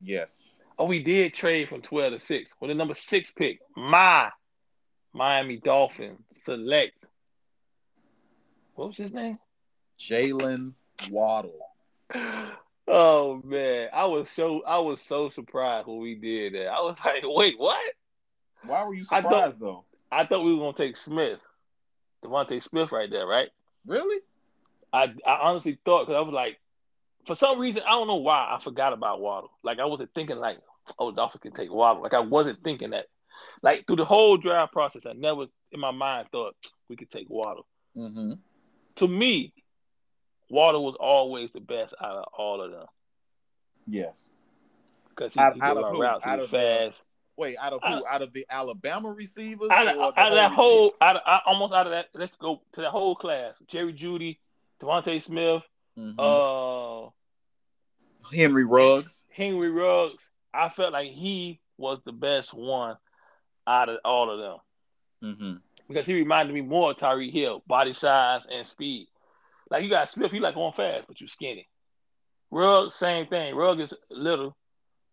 Yes. 0.00 0.60
Oh, 0.78 0.86
we 0.86 1.02
did 1.02 1.34
trade 1.34 1.68
from 1.68 1.82
twelve 1.82 2.12
to 2.12 2.20
six. 2.20 2.50
With 2.60 2.70
the 2.70 2.74
number 2.74 2.94
six 2.94 3.30
pick, 3.30 3.60
my 3.76 4.30
Miami 5.12 5.58
Dolphins 5.58 6.20
select. 6.44 6.94
What 8.74 8.88
was 8.88 8.96
his 8.96 9.12
name? 9.12 9.38
Jaylen 9.98 10.72
Waddle. 11.10 11.58
Oh 12.92 13.40
man, 13.44 13.88
I 13.92 14.06
was 14.06 14.28
so 14.30 14.64
I 14.66 14.78
was 14.78 15.00
so 15.00 15.30
surprised 15.30 15.86
when 15.86 16.00
we 16.00 16.16
did 16.16 16.54
that. 16.54 16.66
I 16.66 16.80
was 16.80 16.96
like, 17.04 17.22
wait, 17.24 17.54
what? 17.56 17.80
Why 18.64 18.82
were 18.82 18.94
you 18.94 19.04
surprised 19.04 19.26
I 19.26 19.30
thought, 19.30 19.60
though? 19.60 19.84
I 20.10 20.24
thought 20.24 20.44
we 20.44 20.52
were 20.52 20.58
gonna 20.58 20.76
take 20.76 20.96
Smith, 20.96 21.38
DeVonta 22.24 22.60
Smith, 22.60 22.90
right 22.90 23.08
there, 23.08 23.28
right? 23.28 23.48
Really? 23.86 24.20
I 24.92 25.12
I 25.26 25.38
honestly 25.42 25.78
thought 25.84 26.06
because 26.06 26.18
I 26.18 26.24
was 26.24 26.34
like, 26.34 26.58
for 27.26 27.34
some 27.34 27.58
reason 27.58 27.82
I 27.86 27.90
don't 27.90 28.06
know 28.06 28.16
why 28.16 28.56
I 28.56 28.60
forgot 28.62 28.92
about 28.92 29.20
Waddle. 29.20 29.50
Like 29.62 29.78
I 29.78 29.84
wasn't 29.84 30.14
thinking 30.14 30.38
like, 30.38 30.58
oh, 30.98 31.12
Dolphins 31.12 31.42
can 31.42 31.52
take 31.52 31.72
Waddle. 31.72 32.02
Like 32.02 32.14
I 32.14 32.20
wasn't 32.20 32.62
thinking 32.62 32.90
that. 32.90 33.06
Like 33.62 33.86
through 33.86 33.96
the 33.96 34.04
whole 34.04 34.36
draft 34.36 34.72
process, 34.72 35.06
I 35.06 35.12
never 35.12 35.46
in 35.72 35.80
my 35.80 35.90
mind 35.90 36.28
thought 36.32 36.54
we 36.88 36.96
could 36.96 37.10
take 37.10 37.28
Waddle. 37.28 37.66
Mm-hmm. 37.96 38.32
To 38.96 39.08
me, 39.08 39.52
Waddle 40.50 40.84
was 40.84 40.96
always 40.98 41.50
the 41.52 41.60
best 41.60 41.94
out 42.00 42.16
of 42.16 42.24
all 42.36 42.60
of 42.60 42.72
them. 42.72 42.86
Yes. 43.86 44.30
Because 45.08 45.32
he, 45.32 45.40
out, 45.40 45.54
he 45.54 45.60
out 45.60 45.76
of 45.76 45.94
who? 45.94 46.02
routes 46.02 46.22
out 46.24 46.40
of 46.40 46.50
fast. 46.50 46.96
The, 46.98 47.04
wait, 47.36 47.56
out 47.58 47.72
of 47.72 47.80
who? 47.82 48.06
Out 48.06 48.22
of 48.22 48.32
the 48.32 48.46
Alabama 48.50 49.12
receivers? 49.12 49.70
Out 49.70 49.86
of, 49.86 50.14
out 50.16 50.28
of 50.28 50.34
that 50.34 50.52
whole, 50.52 50.92
out 51.00 51.16
of, 51.16 51.22
almost 51.46 51.72
out 51.72 51.86
of 51.86 51.92
that. 51.92 52.06
Let's 52.14 52.36
go 52.36 52.62
to 52.74 52.80
that 52.82 52.90
whole 52.90 53.14
class: 53.14 53.54
Jerry 53.68 53.92
Jeudy, 53.92 54.38
DeVonta 54.82 55.22
Smith, 55.22 55.62
mm-hmm. 55.98 56.18
uh, 56.18 57.10
Henry 58.34 58.64
Ruggs. 58.64 59.24
Henry 59.30 59.70
Ruggs. 59.70 60.22
I 60.52 60.68
felt 60.68 60.92
like 60.92 61.10
he 61.10 61.60
was 61.76 61.98
the 62.04 62.12
best 62.12 62.52
one 62.52 62.96
out 63.66 63.88
of 63.88 63.98
all 64.04 64.30
of 64.30 64.38
them 64.38 64.58
mm-hmm. 65.22 65.52
because 65.88 66.06
he 66.06 66.14
reminded 66.14 66.54
me 66.54 66.60
more 66.60 66.90
of 66.90 66.96
Tyreek 66.96 67.32
Hill, 67.32 67.62
body 67.66 67.92
size 67.92 68.42
and 68.50 68.66
speed. 68.66 69.08
Like 69.70 69.84
you 69.84 69.90
got 69.90 70.10
Smith, 70.10 70.32
he 70.32 70.40
like 70.40 70.54
going 70.54 70.72
fast, 70.72 71.06
but 71.06 71.20
you 71.20 71.28
skinny. 71.28 71.68
Ruggs, 72.50 72.96
same 72.96 73.26
thing. 73.26 73.54
Ruggs 73.54 73.92
is 73.92 73.98
little, 74.10 74.56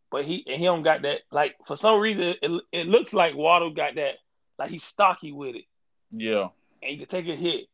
but 0.09 0.25
he 0.25 0.43
and 0.47 0.59
he 0.59 0.65
don't 0.65 0.83
got 0.83 1.03
that. 1.03 1.21
Like 1.31 1.55
for 1.67 1.77
some 1.77 1.99
reason, 1.99 2.35
it, 2.41 2.63
it 2.71 2.87
looks 2.87 3.13
like 3.13 3.35
Waddle 3.35 3.71
got 3.71 3.95
that. 3.95 4.15
Like 4.57 4.71
he's 4.71 4.83
stocky 4.83 5.31
with 5.31 5.55
it. 5.55 5.65
Yeah, 6.09 6.47
and 6.81 6.91
he 6.91 6.97
can 6.97 7.07
take 7.07 7.27
a 7.27 7.35
hit. 7.35 7.67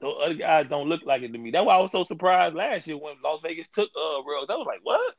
The 0.00 0.08
other 0.08 0.34
guys 0.34 0.66
don't 0.68 0.88
look 0.88 1.02
like 1.04 1.22
it 1.22 1.32
to 1.32 1.38
me. 1.38 1.50
That's 1.50 1.64
why 1.64 1.76
I 1.76 1.80
was 1.80 1.92
so 1.92 2.04
surprised 2.04 2.54
last 2.54 2.86
year 2.86 2.98
when 2.98 3.14
Las 3.24 3.40
Vegas 3.42 3.68
took 3.72 3.88
uh 3.96 4.22
Ruggs. 4.22 4.50
I 4.50 4.56
was 4.56 4.66
like, 4.66 4.80
what? 4.82 5.14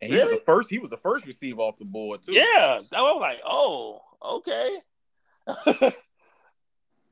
And 0.00 0.10
he 0.10 0.16
really? 0.16 0.32
was 0.32 0.40
the 0.40 0.44
first. 0.44 0.70
He 0.70 0.78
was 0.78 0.90
the 0.90 0.96
first 0.96 1.26
receiver 1.26 1.60
off 1.60 1.78
the 1.78 1.84
board 1.84 2.22
too. 2.22 2.32
Yeah, 2.32 2.80
I 2.92 3.02
was 3.02 3.18
like, 3.20 3.40
oh, 3.46 4.00
okay. 4.22 4.78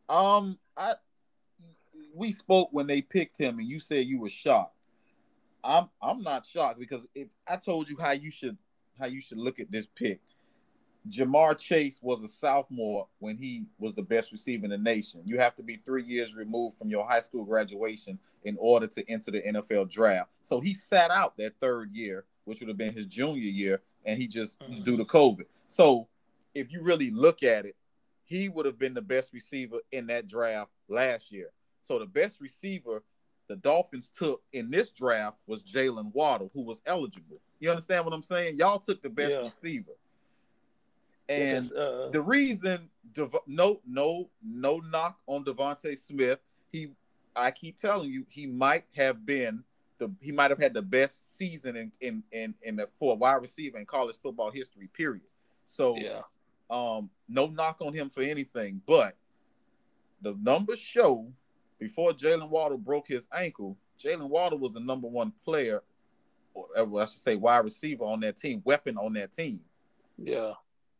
um, 0.09 0.59
I 0.77 0.95
we 2.15 2.33
spoke 2.33 2.69
when 2.73 2.87
they 2.87 3.03
picked 3.03 3.39
him, 3.39 3.59
and 3.59 3.69
you 3.69 3.81
said 3.81 4.07
you 4.07 4.21
were 4.21 4.29
shocked. 4.29 4.77
I'm 5.63 5.89
I'm 6.03 6.23
not 6.23 6.47
shocked 6.47 6.79
because 6.79 7.07
if 7.15 7.29
I 7.49 7.57
told 7.57 7.89
you 7.89 7.97
how 7.99 8.13
you 8.13 8.31
should 8.31 8.59
how 8.99 9.07
you 9.07 9.21
should 9.21 9.39
look 9.39 9.61
at 9.61 9.71
this 9.71 9.87
pick, 9.87 10.21
Ja'Marr 11.09 11.59
Chase 11.59 11.99
was 12.01 12.23
a 12.23 12.29
sophomore 12.29 13.07
when 13.19 13.37
he 13.37 13.67
was 13.79 13.95
the 13.95 14.03
best 14.03 14.33
receiver 14.33 14.65
in 14.65 14.71
the 14.71 14.79
nation. 14.79 15.21
You 15.25 15.39
have 15.39 15.55
to 15.57 15.63
be 15.63 15.77
three 15.77 16.03
years 16.03 16.35
removed 16.35 16.79
from 16.79 16.89
your 16.89 17.07
high 17.07 17.21
school 17.21 17.45
graduation 17.45 18.19
in 18.45 18.57
order 18.59 18.87
to 18.87 19.11
enter 19.11 19.31
the 19.31 19.43
NFL 19.43 19.91
draft. 19.91 20.31
So 20.43 20.61
he 20.61 20.73
sat 20.73 21.11
out 21.11 21.37
that 21.37 21.55
third 21.61 21.93
year, 21.93 22.25
which 22.45 22.61
would 22.61 22.69
have 22.69 22.79
been 22.79 22.95
his 22.95 23.07
junior 23.07 23.43
year, 23.43 23.83
and 24.07 24.19
he 24.19 24.27
just 24.27 24.59
mm-hmm. 24.61 24.83
due 24.83 24.97
to 24.97 25.05
COVID. 25.05 25.45
So 25.69 26.09
if 26.55 26.73
you 26.73 26.83
really 26.83 27.11
look 27.11 27.43
at 27.43 27.67
it, 27.67 27.77
he 28.25 28.49
would 28.49 28.65
have 28.65 28.79
been 28.79 28.95
the 28.95 29.03
best 29.03 29.33
receiver 29.35 29.79
in 29.93 30.07
that 30.07 30.27
draft 30.27 30.71
last 30.89 31.31
year. 31.31 31.51
So 31.83 31.99
the 31.99 32.07
best 32.07 32.41
receiver 32.41 33.03
the 33.47 33.57
Dolphins 33.57 34.11
took 34.11 34.43
in 34.55 34.71
this 34.71 34.91
draft 34.91 35.37
was 35.47 35.63
Jaylen 35.63 36.13
Waddle, 36.15 36.51
who 36.55 36.63
was 36.63 36.81
eligible. 36.87 37.41
You 37.61 37.71
understand 37.71 38.05
what 38.05 38.15
I'm 38.15 38.23
saying? 38.23 38.57
Y'all 38.57 38.79
took 38.79 39.03
the 39.03 39.11
best 39.11 39.33
yeah. 39.33 39.39
receiver. 39.39 39.93
And 41.29 41.73
uh, 41.73 42.11
the 42.11 42.21
reason, 42.21 42.91
no, 43.47 43.81
no, 43.87 44.29
no 44.43 44.81
knock 44.91 45.19
on 45.27 45.45
DeVonta 45.45 45.99
Smith. 45.99 46.39
He, 46.71 46.91
I 47.35 47.51
keep 47.51 47.79
telling 47.79 48.11
you, 48.11 48.27
he 48.29 48.47
might 48.47 48.85
have 48.97 49.25
been 49.25 49.65
the, 49.99 50.13
he 50.21 50.33
might 50.33 50.51
have 50.51 50.61
had 50.61 50.75
the 50.75 50.83
best 50.83 51.37
season 51.39 51.77
in 51.77 51.93
in 52.01 52.23
in, 52.33 52.55
in 52.63 52.77
the 52.77 52.89
for 52.99 53.17
wide 53.17 53.41
receiver 53.43 53.79
in 53.79 53.87
college 53.87 54.17
football 54.23 54.51
history. 54.51 54.89
Period. 54.89 55.23
So, 55.67 55.97
yeah, 55.97 56.23
um, 56.69 57.11
no 57.29 57.47
knock 57.47 57.79
on 57.81 57.95
him 57.95 58.11
for 58.11 58.23
anything, 58.23 58.83
but 58.87 59.17
the 60.21 60.37
numbers 60.43 60.79
show 60.79 61.27
before 61.79 62.13
Jaylen 62.13 62.51
Waddle 62.51 62.79
broke 62.79 63.09
his 63.09 63.29
ankle, 63.33 63.77
Jaylen 63.99 64.29
Waddle 64.29 64.59
was 64.59 64.75
the 64.75 64.81
number 64.81 65.09
one 65.09 65.33
player, 65.45 65.83
or 66.55 66.67
I 66.77 67.05
should 67.05 67.21
say 67.21 67.37
wide 67.37 67.65
receiver 67.65 68.05
on 68.05 68.21
that 68.21 68.37
team, 68.37 68.63
weapon 68.65 68.97
on 68.97 69.13
that 69.15 69.33
team. 69.33 69.61
Yeah. 70.17 70.53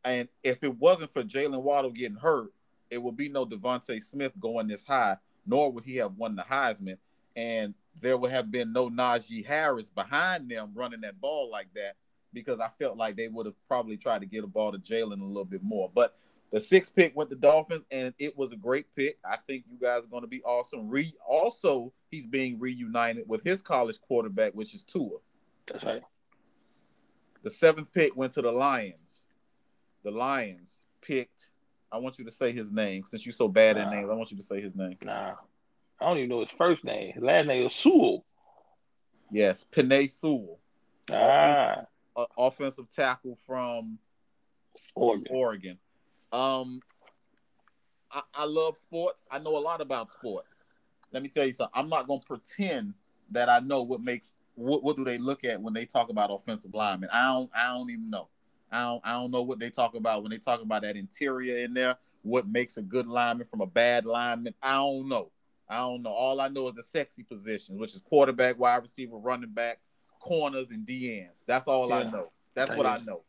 And 0.05 0.29
if 0.43 0.63
it 0.63 0.77
wasn't 0.79 1.13
for 1.13 1.23
Jaylen 1.23 1.63
Waddle 1.63 1.91
getting 1.91 2.17
hurt, 2.17 2.53
it 2.91 3.03
would 3.03 3.17
be 3.17 3.29
no 3.29 3.47
DeVonta 3.47 4.03
Smith 4.03 4.33
going 4.39 4.69
this 4.69 4.85
high, 4.85 5.17
nor 5.47 5.73
would 5.73 5.85
he 5.85 5.97
have 5.97 6.17
won 6.17 6.37
the 6.37 6.43
Heisman. 6.43 6.99
And 7.37 7.75
there 8.01 8.17
would 8.17 8.31
have 8.31 8.51
been 8.51 8.73
no 8.73 8.91
Najee 8.91 9.45
Harris 9.45 9.89
behind 9.89 10.49
them 10.49 10.73
running 10.75 11.01
that 11.03 11.21
ball 11.21 11.51
like 11.51 11.69
that 11.75 11.97
because 12.33 12.61
I 12.61 12.69
felt 12.79 12.97
like 12.97 13.17
they 13.17 13.29
would 13.29 13.47
have 13.47 13.55
probably 13.69 13.97
tried 13.97 14.21
to 14.21 14.27
get 14.27 14.45
a 14.45 14.49
ball 14.49 14.73
to 14.73 14.79
Jaylen 14.79 15.21
a 15.21 15.25
little 15.25 15.45
bit 15.45 15.63
more. 15.63 15.91
But 15.95 16.17
the 16.51 16.61
sixth 16.61 16.95
pick 16.95 17.17
went 17.17 17.31
to 17.31 17.37
Dolphins, 17.37 17.85
and 17.91 18.15
it 18.19 18.37
was 18.37 18.53
a 18.53 18.57
great 18.57 18.87
pick. 18.95 19.19
I 19.25 19.39
think 19.47 19.65
you 19.71 19.79
guys 19.81 20.05
are 20.05 20.09
going 20.09 20.23
to 20.23 20.29
be 20.29 20.43
awesome. 20.43 20.89
Re 20.89 21.15
also, 21.27 21.93
he's 22.11 22.27
being 22.27 22.59
reunited 22.61 23.25
with 23.29 23.43
his 23.43 23.63
college 23.63 24.01
quarterback, 24.01 24.53
which 24.53 24.75
is 24.75 24.85
Tua. 24.85 25.19
That's 25.67 25.85
right. 25.85 26.03
The 27.43 27.51
seventh 27.51 27.93
pick 27.93 28.17
went 28.17 28.35
to 28.35 28.43
the 28.43 28.53
Lions. 28.53 29.24
The 30.05 30.11
Lions 30.11 30.87
picked. 31.01 31.49
I 31.91 31.99
want 31.99 32.19
you 32.19 32.25
to 32.25 32.31
say 32.31 32.53
his 32.53 32.71
name 32.71 33.05
since 33.07 33.25
you're 33.25 33.33
so 33.33 33.49
bad 33.49 33.77
at 33.79 33.91
names. 33.91 34.11
I 34.11 34.15
want 34.15 34.31
you 34.31 34.37
to 34.37 34.43
say 34.43 34.61
his 34.61 34.75
name. 34.75 34.97
Nah, 35.03 35.35
I 36.01 36.05
don't 36.07 36.19
even 36.19 36.29
know 36.29 36.41
his 36.41 36.51
first 36.59 36.85
name. 36.85 37.13
His 37.15 37.23
last 37.23 37.47
name 37.47 37.67
is 37.67 37.75
Sewell. 37.75 38.25
Yes, 39.31 39.65
Penei 39.75 40.11
Sewell, 40.11 40.59
Ah, 41.11 41.83
a- 42.17 42.27
offensive 42.37 42.89
tackle 42.95 43.39
from 43.47 43.99
Oregon. 44.95 45.27
Oregon. 45.31 45.79
Um, 46.33 46.81
I, 48.11 48.23
I 48.35 48.45
love 48.45 48.77
sports. 48.77 49.23
I 49.31 49.39
know 49.39 49.57
a 49.57 49.59
lot 49.59 49.81
about 49.81 50.11
sports. 50.11 50.55
Let 51.13 51.23
me 51.23 51.29
tell 51.29 51.47
you 51.47 51.53
something. 51.53 51.73
I'm 51.75 51.89
not 51.89 52.07
gonna 52.09 52.21
pretend 52.21 52.95
that 53.31 53.49
I 53.49 53.61
know 53.61 53.83
what 53.83 54.01
makes 54.03 54.35
what 54.57 54.83
what 54.83 54.97
do 54.97 55.05
they 55.05 55.19
look 55.19 55.45
at 55.45 55.61
when 55.61 55.75
they 55.75 55.87
talk 55.87 56.11
about 56.11 56.31
offensive 56.33 56.75
linemen. 56.75 57.09
I 57.13 57.27
don't 57.33 57.51
I 57.55 57.69
don't 57.73 57.91
even 57.91 58.11
know. 58.11 58.29
I 58.75 58.83
don't 58.83 59.01
I 59.05 59.13
don't 59.13 59.31
know 59.31 59.43
what 59.43 59.59
they 59.59 59.71
talk 59.71 59.95
about 59.95 60.23
when 60.23 60.31
they 60.31 60.39
talk 60.39 60.63
about 60.63 60.83
that 60.83 60.97
interior 60.97 61.65
in 61.65 61.75
there. 61.75 61.97
What 62.23 62.49
makes 62.49 62.77
a 62.77 62.83
good 62.83 63.07
lineman 63.07 63.47
from 63.47 63.61
a 63.61 63.67
bad 63.67 64.05
lineman? 64.05 64.55
I 64.63 64.75
don't 64.75 65.09
know. 65.09 65.31
I 65.69 65.79
don't 65.79 66.03
know. 66.03 66.11
All 66.11 66.41
I 66.41 66.49
know 66.49 66.69
is 66.69 66.75
the 66.75 66.83
sexy 66.83 67.23
positions, 67.23 67.79
which 67.79 67.95
is 67.95 68.01
quarterback, 68.01 68.59
wide 68.59 68.83
receiver, 68.83 69.17
running 69.17 69.51
back, 69.51 69.81
corners, 70.19 70.71
and 70.71 70.87
DNs. 70.87 71.43
That's 71.47 71.67
all 71.67 71.93
I 71.93 72.03
know. 72.03 72.33
That's 72.55 72.71
I 72.71 72.77
what 72.77 72.87
I 72.87 72.99
know 72.99 73.23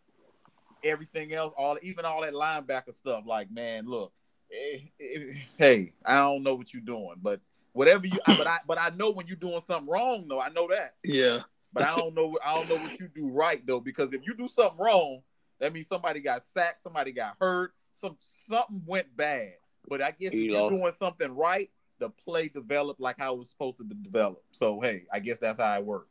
everything 0.85 1.33
else, 1.33 1.53
all 1.57 1.77
even 1.81 2.05
all 2.05 2.21
that 2.21 2.33
linebacker 2.33 2.93
stuff. 2.93 3.23
Like, 3.25 3.51
man, 3.51 3.85
look, 3.87 4.13
eh, 4.51 4.79
eh, 5.01 5.33
hey, 5.57 5.93
I 6.05 6.17
don't 6.17 6.43
know 6.43 6.55
what 6.55 6.73
you're 6.73 6.81
doing, 6.81 7.15
but 7.21 7.41
whatever 7.73 8.05
you, 8.07 8.19
but 8.25 8.47
I, 8.47 8.59
but 8.67 8.79
I 8.79 8.89
know 8.89 9.11
when 9.11 9.27
you're 9.27 9.35
doing 9.35 9.61
something 9.61 9.91
wrong, 9.91 10.27
though. 10.27 10.39
I 10.39 10.49
know 10.49 10.67
that, 10.69 10.95
Yeah. 11.03 11.39
but 11.73 11.83
I 11.83 11.95
don't 11.95 12.13
know, 12.13 12.37
I 12.45 12.53
don't 12.53 12.69
know 12.69 12.77
what 12.77 12.99
you 12.99 13.07
do 13.07 13.27
right 13.27 13.65
though, 13.65 13.79
because 13.79 14.13
if 14.13 14.25
you 14.25 14.35
do 14.35 14.47
something 14.47 14.79
wrong, 14.79 15.21
that 15.59 15.73
means 15.73 15.87
somebody 15.87 16.19
got 16.19 16.43
sacked, 16.43 16.81
somebody 16.81 17.11
got 17.11 17.35
hurt, 17.39 17.73
some 17.91 18.17
something 18.19 18.81
went 18.85 19.15
bad. 19.15 19.53
But 19.87 20.01
I 20.01 20.11
guess 20.11 20.33
if 20.33 20.35
You 20.35 20.51
you're 20.51 20.69
doing 20.69 20.93
something 20.93 21.33
right, 21.35 21.69
the 21.99 22.09
play 22.09 22.47
developed 22.47 22.99
like 22.99 23.17
how 23.19 23.33
it 23.35 23.39
was 23.39 23.49
supposed 23.49 23.77
to 23.77 23.83
develop. 23.83 24.43
So 24.51 24.79
hey, 24.81 25.05
I 25.11 25.19
guess 25.19 25.39
that's 25.39 25.59
how 25.59 25.73
it 25.77 25.85
worked. 25.85 26.09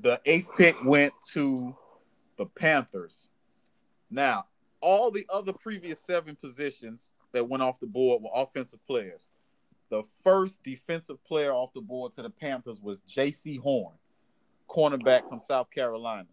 The 0.00 0.20
eighth 0.24 0.48
pick 0.56 0.82
went 0.84 1.12
to 1.32 1.76
the 2.38 2.46
Panthers. 2.46 3.28
Now, 4.10 4.46
all 4.80 5.10
the 5.10 5.26
other 5.32 5.52
previous 5.52 6.00
seven 6.00 6.36
positions 6.36 7.12
that 7.32 7.48
went 7.48 7.62
off 7.62 7.80
the 7.80 7.86
board 7.86 8.22
were 8.22 8.30
offensive 8.34 8.84
players. 8.86 9.28
The 9.90 10.02
first 10.22 10.62
defensive 10.62 11.22
player 11.24 11.52
off 11.52 11.74
the 11.74 11.80
board 11.80 12.12
to 12.14 12.22
the 12.22 12.30
Panthers 12.30 12.80
was 12.80 13.00
Jaycee 13.08 13.60
Horn, 13.60 13.94
cornerback 14.68 15.28
from 15.28 15.40
South 15.40 15.70
Carolina. 15.70 16.28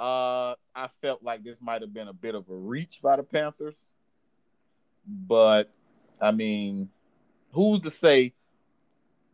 Uh, 0.00 0.54
I 0.74 0.88
felt 1.02 1.22
like 1.22 1.44
this 1.44 1.60
might 1.60 1.82
have 1.82 1.92
been 1.92 2.08
a 2.08 2.14
bit 2.14 2.34
of 2.34 2.48
a 2.48 2.54
reach 2.54 3.00
by 3.02 3.16
the 3.16 3.22
Panthers, 3.22 3.90
but 5.06 5.70
I 6.18 6.30
mean, 6.30 6.88
who's 7.52 7.80
to 7.80 7.90
say 7.90 8.32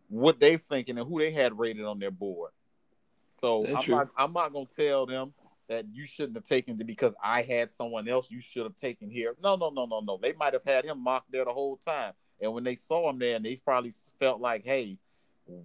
what 0.09 0.41
they 0.41 0.57
thinking 0.57 0.99
and 0.99 1.09
who 1.09 1.21
they 1.21 1.31
had 1.31 1.57
rated 1.57 1.85
on 1.85 2.01
their 2.01 2.11
board? 2.11 2.51
So 3.41 3.63
That's 3.63 3.77
I'm 3.77 3.85
true. 3.85 3.95
not, 3.95 4.09
I'm 4.17 4.33
not 4.33 4.53
gonna 4.53 4.67
tell 4.67 5.07
them 5.07 5.35
that 5.69 5.85
you 5.93 6.05
shouldn't 6.05 6.37
have 6.37 6.45
taken 6.45 6.81
it 6.81 6.85
because 6.85 7.15
I 7.23 7.43
had 7.43 7.71
someone 7.71 8.09
else 8.09 8.29
you 8.29 8.41
should 8.41 8.65
have 8.65 8.75
taken 8.75 9.09
here. 9.09 9.37
No, 9.41 9.55
no, 9.55 9.71
no, 9.71 9.87
no, 9.87 10.01
no. 10.01 10.19
They 10.21 10.33
might 10.33 10.53
have 10.53 10.65
had 10.65 10.85
him 10.85 10.99
mocked 10.99 11.31
there 11.31 11.45
the 11.45 11.53
whole 11.53 11.77
time, 11.77 12.13
and 12.41 12.53
when 12.53 12.65
they 12.65 12.75
saw 12.75 13.09
him 13.09 13.21
there, 13.21 13.37
and 13.37 13.45
they 13.45 13.55
probably 13.65 13.93
felt 14.19 14.41
like, 14.41 14.65
hey, 14.65 14.99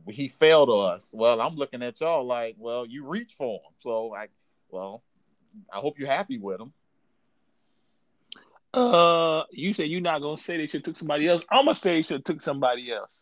he 0.10 0.28
failed 0.28 0.70
us. 0.70 1.10
Well, 1.12 1.42
I'm 1.42 1.56
looking 1.56 1.82
at 1.82 2.00
y'all 2.02 2.24
like, 2.24 2.56
well, 2.60 2.86
you 2.86 3.04
reached 3.08 3.36
for 3.36 3.56
him, 3.56 3.74
so 3.80 4.14
I, 4.14 4.28
well, 4.72 5.04
I 5.74 5.78
hope 5.80 6.00
you're 6.00 6.10
happy 6.10 6.38
with 6.38 6.60
them. 6.60 6.74
Uh, 8.74 9.44
you 9.52 9.74
said 9.74 9.88
you're 9.90 10.02
not 10.02 10.22
gonna 10.22 10.38
say 10.38 10.58
they 10.58 10.68
should 10.68 10.86
took 10.86 10.98
somebody 10.98 11.28
else. 11.28 11.44
I'm 11.52 11.66
gonna 11.66 11.76
say 11.76 11.96
they 11.96 12.02
should 12.04 12.26
took 12.26 12.42
somebody 12.42 12.92
else. 12.92 13.22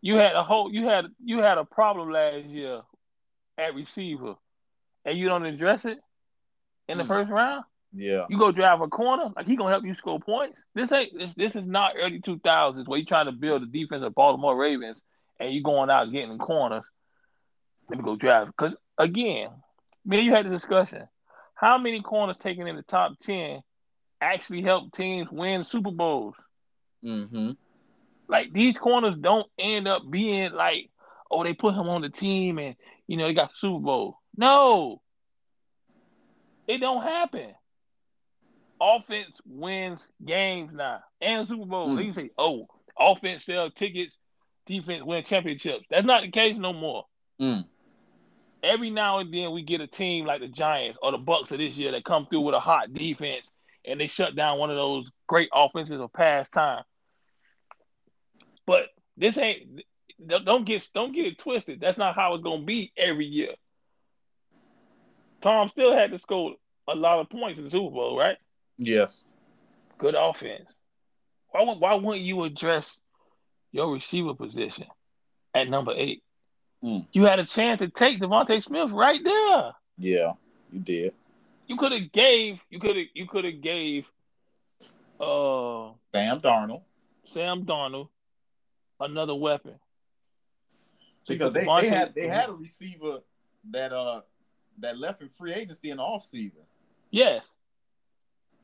You 0.00 0.16
had 0.16 0.34
a 0.34 0.42
whole, 0.42 0.72
you 0.72 0.86
had 0.86 1.06
you 1.24 1.38
had 1.38 1.58
a 1.58 1.64
problem 1.64 2.10
last 2.10 2.44
year 2.46 2.82
at 3.58 3.74
receiver, 3.74 4.34
and 5.04 5.18
you 5.18 5.28
don't 5.28 5.46
address 5.46 5.84
it 5.84 5.98
in 6.88 6.98
the 6.98 7.04
Hmm. 7.04 7.08
first 7.08 7.30
round. 7.30 7.64
Yeah, 7.92 8.26
You 8.28 8.38
go 8.38 8.52
drive 8.52 8.80
a 8.82 8.88
corner, 8.88 9.30
like 9.36 9.46
he 9.46 9.56
gonna 9.56 9.70
help 9.70 9.84
you 9.84 9.94
score 9.94 10.20
points. 10.20 10.62
This 10.74 10.92
ain't 10.92 11.18
this, 11.18 11.34
this 11.34 11.56
is 11.56 11.64
not 11.64 11.94
early 12.00 12.20
two 12.20 12.38
thousands 12.38 12.86
where 12.88 12.98
you 12.98 13.06
trying 13.06 13.26
to 13.26 13.32
build 13.32 13.62
a 13.62 13.66
defense 13.66 14.04
of 14.04 14.14
Baltimore 14.14 14.56
Ravens 14.56 15.00
and 15.40 15.52
you 15.52 15.62
going 15.62 15.90
out 15.90 16.12
getting 16.12 16.38
corners. 16.38 16.88
Let 17.88 17.98
me 17.98 18.04
go 18.04 18.16
drive 18.16 18.48
because 18.48 18.76
again, 18.98 19.50
me 20.08 20.16
and 20.16 20.26
you 20.26 20.32
had 20.32 20.46
the 20.46 20.50
discussion. 20.50 21.06
How 21.54 21.78
many 21.78 22.00
corners 22.00 22.38
taken 22.38 22.66
in 22.66 22.76
the 22.76 22.82
top 22.82 23.12
ten 23.20 23.60
actually 24.20 24.62
help 24.62 24.92
teams 24.92 25.30
win 25.30 25.64
Super 25.64 25.92
Bowls? 25.92 26.36
mm-hmm. 27.04 27.50
Like 28.26 28.52
these 28.52 28.76
corners 28.76 29.16
don't 29.16 29.46
end 29.58 29.86
up 29.86 30.02
being 30.10 30.52
like, 30.52 30.90
oh, 31.30 31.44
they 31.44 31.54
put 31.54 31.74
him 31.74 31.88
on 31.88 32.02
the 32.02 32.08
team 32.08 32.58
and 32.58 32.74
you 33.06 33.16
know 33.16 33.26
they 33.26 33.34
got 33.34 33.50
the 33.50 33.56
Super 33.56 33.80
Bowl. 33.80 34.18
No, 34.36 35.00
it 36.66 36.78
don't 36.78 37.02
happen. 37.02 37.54
Offense 38.80 39.40
wins 39.44 40.06
games 40.24 40.72
now 40.72 41.00
and 41.20 41.46
Super 41.46 41.66
Bowl. 41.66 41.88
Mm. 41.88 41.96
They 41.96 42.12
say, 42.12 42.30
oh, 42.38 42.68
offense 42.98 43.44
sell 43.44 43.70
tickets, 43.70 44.16
defense 44.66 45.02
win 45.02 45.24
championships. 45.24 45.84
That's 45.90 46.06
not 46.06 46.22
the 46.22 46.30
case 46.30 46.56
no 46.56 46.72
more. 46.72 47.04
Mm. 47.40 47.64
Every 48.62 48.90
now 48.90 49.18
and 49.18 49.32
then 49.32 49.52
we 49.52 49.62
get 49.62 49.80
a 49.80 49.86
team 49.86 50.26
like 50.26 50.40
the 50.40 50.48
Giants 50.48 50.98
or 51.02 51.12
the 51.12 51.18
Bucs 51.18 51.52
of 51.52 51.58
this 51.58 51.76
year 51.76 51.92
that 51.92 52.04
come 52.04 52.26
through 52.26 52.40
with 52.40 52.54
a 52.54 52.60
hot 52.60 52.92
defense 52.92 53.52
and 53.84 54.00
they 54.00 54.08
shut 54.08 54.34
down 54.34 54.58
one 54.58 54.70
of 54.70 54.76
those 54.76 55.10
great 55.26 55.48
offenses 55.52 56.00
of 56.00 56.12
past 56.12 56.52
time. 56.52 56.82
But 58.66 58.88
this 59.16 59.38
ain't 59.38 59.82
don't 60.26 60.66
get 60.66 60.88
don't 60.92 61.14
get 61.14 61.26
it 61.26 61.38
twisted. 61.38 61.80
That's 61.80 61.98
not 61.98 62.14
how 62.14 62.34
it's 62.34 62.42
gonna 62.42 62.64
be 62.64 62.92
every 62.96 63.26
year. 63.26 63.54
Tom 65.40 65.68
still 65.68 65.96
had 65.96 66.10
to 66.10 66.18
score 66.18 66.54
a 66.88 66.96
lot 66.96 67.20
of 67.20 67.30
points 67.30 67.58
in 67.58 67.64
the 67.64 67.70
Super 67.70 67.94
Bowl, 67.94 68.18
right? 68.18 68.36
Yes. 68.76 69.22
Good 69.98 70.14
offense. 70.14 70.68
Why 71.50 71.64
why 71.64 71.94
wouldn't 71.94 72.24
you 72.24 72.44
address 72.44 73.00
your 73.72 73.92
receiver 73.92 74.34
position 74.34 74.86
at 75.54 75.68
number 75.68 75.92
eight? 75.96 76.22
Mm. 76.82 77.06
You 77.12 77.24
had 77.24 77.40
a 77.40 77.44
chance 77.44 77.80
to 77.80 77.88
take 77.88 78.20
DeVonta 78.20 78.62
Smith 78.62 78.90
right 78.92 79.22
there. 79.22 79.72
Yeah, 79.98 80.32
you 80.72 80.80
did. 80.80 81.14
You 81.66 81.76
could 81.76 81.92
have 81.92 82.12
gave 82.12 82.60
you 82.70 82.78
could 82.78 82.96
have 82.96 83.06
you 83.14 83.26
could 83.26 83.44
have 83.44 83.60
gave 83.60 84.10
uh 85.20 85.90
Sam 86.12 86.40
Darnold. 86.40 86.82
Sam 87.24 87.64
Darnold 87.64 88.08
another 89.00 89.34
weapon. 89.34 89.74
Because 91.26 91.52
they, 91.52 91.64
DeVonta- 91.64 91.80
they 91.82 91.88
had 91.88 92.14
they 92.14 92.28
had 92.28 92.48
a 92.48 92.52
receiver 92.52 93.18
that 93.70 93.92
uh 93.92 94.20
that 94.78 94.98
left 94.98 95.20
in 95.20 95.28
free 95.28 95.52
agency 95.52 95.90
in 95.90 95.96
the 95.96 96.02
offseason. 96.02 96.62
yes. 97.10 97.44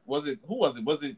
Was 0.06 0.28
it 0.28 0.38
who 0.46 0.56
was 0.56 0.76
it? 0.76 0.84
Was 0.84 1.02
it 1.02 1.16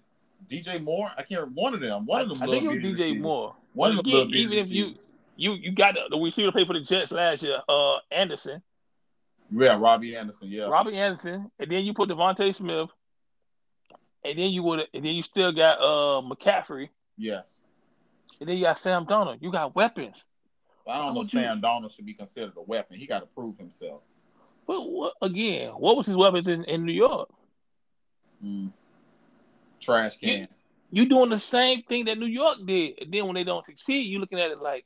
DJ 0.49 0.81
Moore? 0.83 1.11
I 1.17 1.23
can't 1.23 1.41
remember 1.41 1.61
one 1.61 1.75
of 1.75 1.81
them. 1.81 2.07
One 2.07 2.21
of 2.23 2.29
them 2.29 2.43
I 2.43 2.47
think 2.47 2.65
it 2.65 2.69
was 2.69 2.77
DJ 2.79 2.83
bitty 2.83 2.93
receivers. 2.95 3.23
Moore. 3.23 3.57
One 3.75 3.91
of 3.99 4.05
them 4.05 4.15
again, 4.15 4.29
even 4.35 4.59
if 4.59 4.69
you 4.69 4.85
receivers. 4.85 5.03
You 5.37 5.53
you 5.55 5.73
got 5.73 5.95
the, 5.95 6.19
receiver 6.19 6.51
play 6.53 6.65
for 6.65 6.73
the 6.73 6.81
Jets 6.81 7.13
last 7.13 7.43
year, 7.43 7.61
uh 7.69 7.99
Anderson, 8.11 8.63
Yeah, 9.51 9.79
Robbie 9.79 10.17
Anderson, 10.17 10.49
yeah. 10.49 10.65
Robbie 10.65 10.97
Anderson, 10.97 11.51
and 11.59 11.71
then 11.71 11.85
you 11.85 11.93
put 11.95 12.09
DeVonta 12.09 12.55
Smith, 12.55 12.89
and 14.25 14.39
then 14.39 14.51
you 14.51 14.63
would 14.63 14.81
and 14.95 15.05
then 15.05 15.15
you 15.15 15.23
still 15.23 15.53
got 15.53 15.79
uh 15.81 16.23
McCaffrey, 16.27 16.89
yes. 17.19 17.61
and 18.41 18.49
then 18.49 18.57
you 18.57 18.65
got 18.65 18.79
Sam 18.79 19.05
Darnold. 19.07 19.39
You 19.43 19.53
got 19.53 19.75
weapons. 19.75 20.25
I 20.89 20.99
don't 20.99 21.09
know 21.15 21.19
would 21.21 21.27
if 21.27 21.35
you- 21.35 21.41
Sam 21.41 21.61
Darnold 21.61 21.95
should 21.95 22.07
be 22.07 22.15
considered 22.15 22.53
a 22.57 22.63
weapon. 22.63 22.97
He 22.97 23.07
got 23.07 23.19
to 23.21 23.27
prove 23.27 23.59
himself. 23.59 24.03
But 24.67 24.81
what, 24.91 25.15
again, 25.23 25.71
what 25.71 25.97
was 25.97 26.07
his 26.07 26.17
weapons 26.17 26.49
in, 26.49 26.65
in 26.65 26.85
New 26.87 26.93
York? 26.93 27.29
Mm. 28.45 28.73
Trash 29.81 30.17
can. 30.19 30.49
You 30.91 31.07
doing 31.09 31.31
the 31.31 31.39
same 31.39 31.83
thing 31.83 32.05
that 32.07 32.19
New 32.19 32.27
York 32.27 32.59
did. 32.65 33.01
And 33.03 33.13
then 33.13 33.27
when 33.27 33.35
they 33.35 33.45
don't 33.45 33.65
succeed, 33.67 34.07
you 34.07 34.19
looking 34.19 34.41
at 34.41 34.51
it 34.51 34.61
like, 34.61 34.85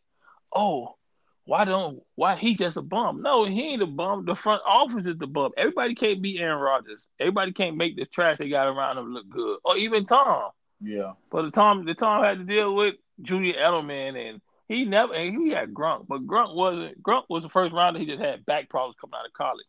oh, 0.53 0.96
why 1.44 1.64
don't 1.64 2.03
why 2.14 2.36
he 2.36 2.55
just 2.55 2.76
a 2.76 2.82
bum? 2.82 3.22
No, 3.22 3.44
he 3.44 3.72
ain't 3.72 3.82
a 3.82 3.86
bum. 3.86 4.24
The 4.24 4.34
front 4.34 4.62
office 4.66 5.07
is 5.07 5.18
the 5.18 5.26
bum. 5.26 5.53
Everybody 5.57 5.94
can't 5.94 6.22
be 6.22 6.38
Aaron 6.38 6.61
Rodgers. 6.61 7.07
Everybody 7.18 7.53
can't 7.53 7.76
make 7.76 7.96
the 7.96 8.07
trash 8.07 8.38
they 8.38 8.48
got 8.48 8.68
around 8.68 8.96
them 8.96 9.12
look 9.12 9.28
good. 9.28 9.59
Or 9.64 9.76
even 9.76 10.07
Tom. 10.07 10.51
Yeah. 10.80 11.12
But 11.30 11.42
the 11.42 11.51
Tom 11.51 11.84
the 11.84 11.94
Tom 11.94 12.22
had 12.22 12.38
to 12.38 12.44
deal 12.44 12.74
with 12.74 12.94
Julian 13.22 13.57
Edelman 13.57 14.28
and 14.30 14.40
he 14.68 14.84
never 14.84 15.12
and 15.12 15.36
he 15.42 15.51
had 15.51 15.74
Gronk, 15.74 16.07
but 16.07 16.26
Gronk 16.26 16.55
wasn't 16.55 17.03
Gronk 17.03 17.24
was 17.28 17.42
the 17.42 17.48
first 17.48 17.72
rounder. 17.72 17.98
He 17.98 18.07
just 18.07 18.20
had 18.20 18.46
back 18.46 18.68
problems 18.68 18.96
coming 19.01 19.14
out 19.18 19.26
of 19.26 19.32
college. 19.32 19.66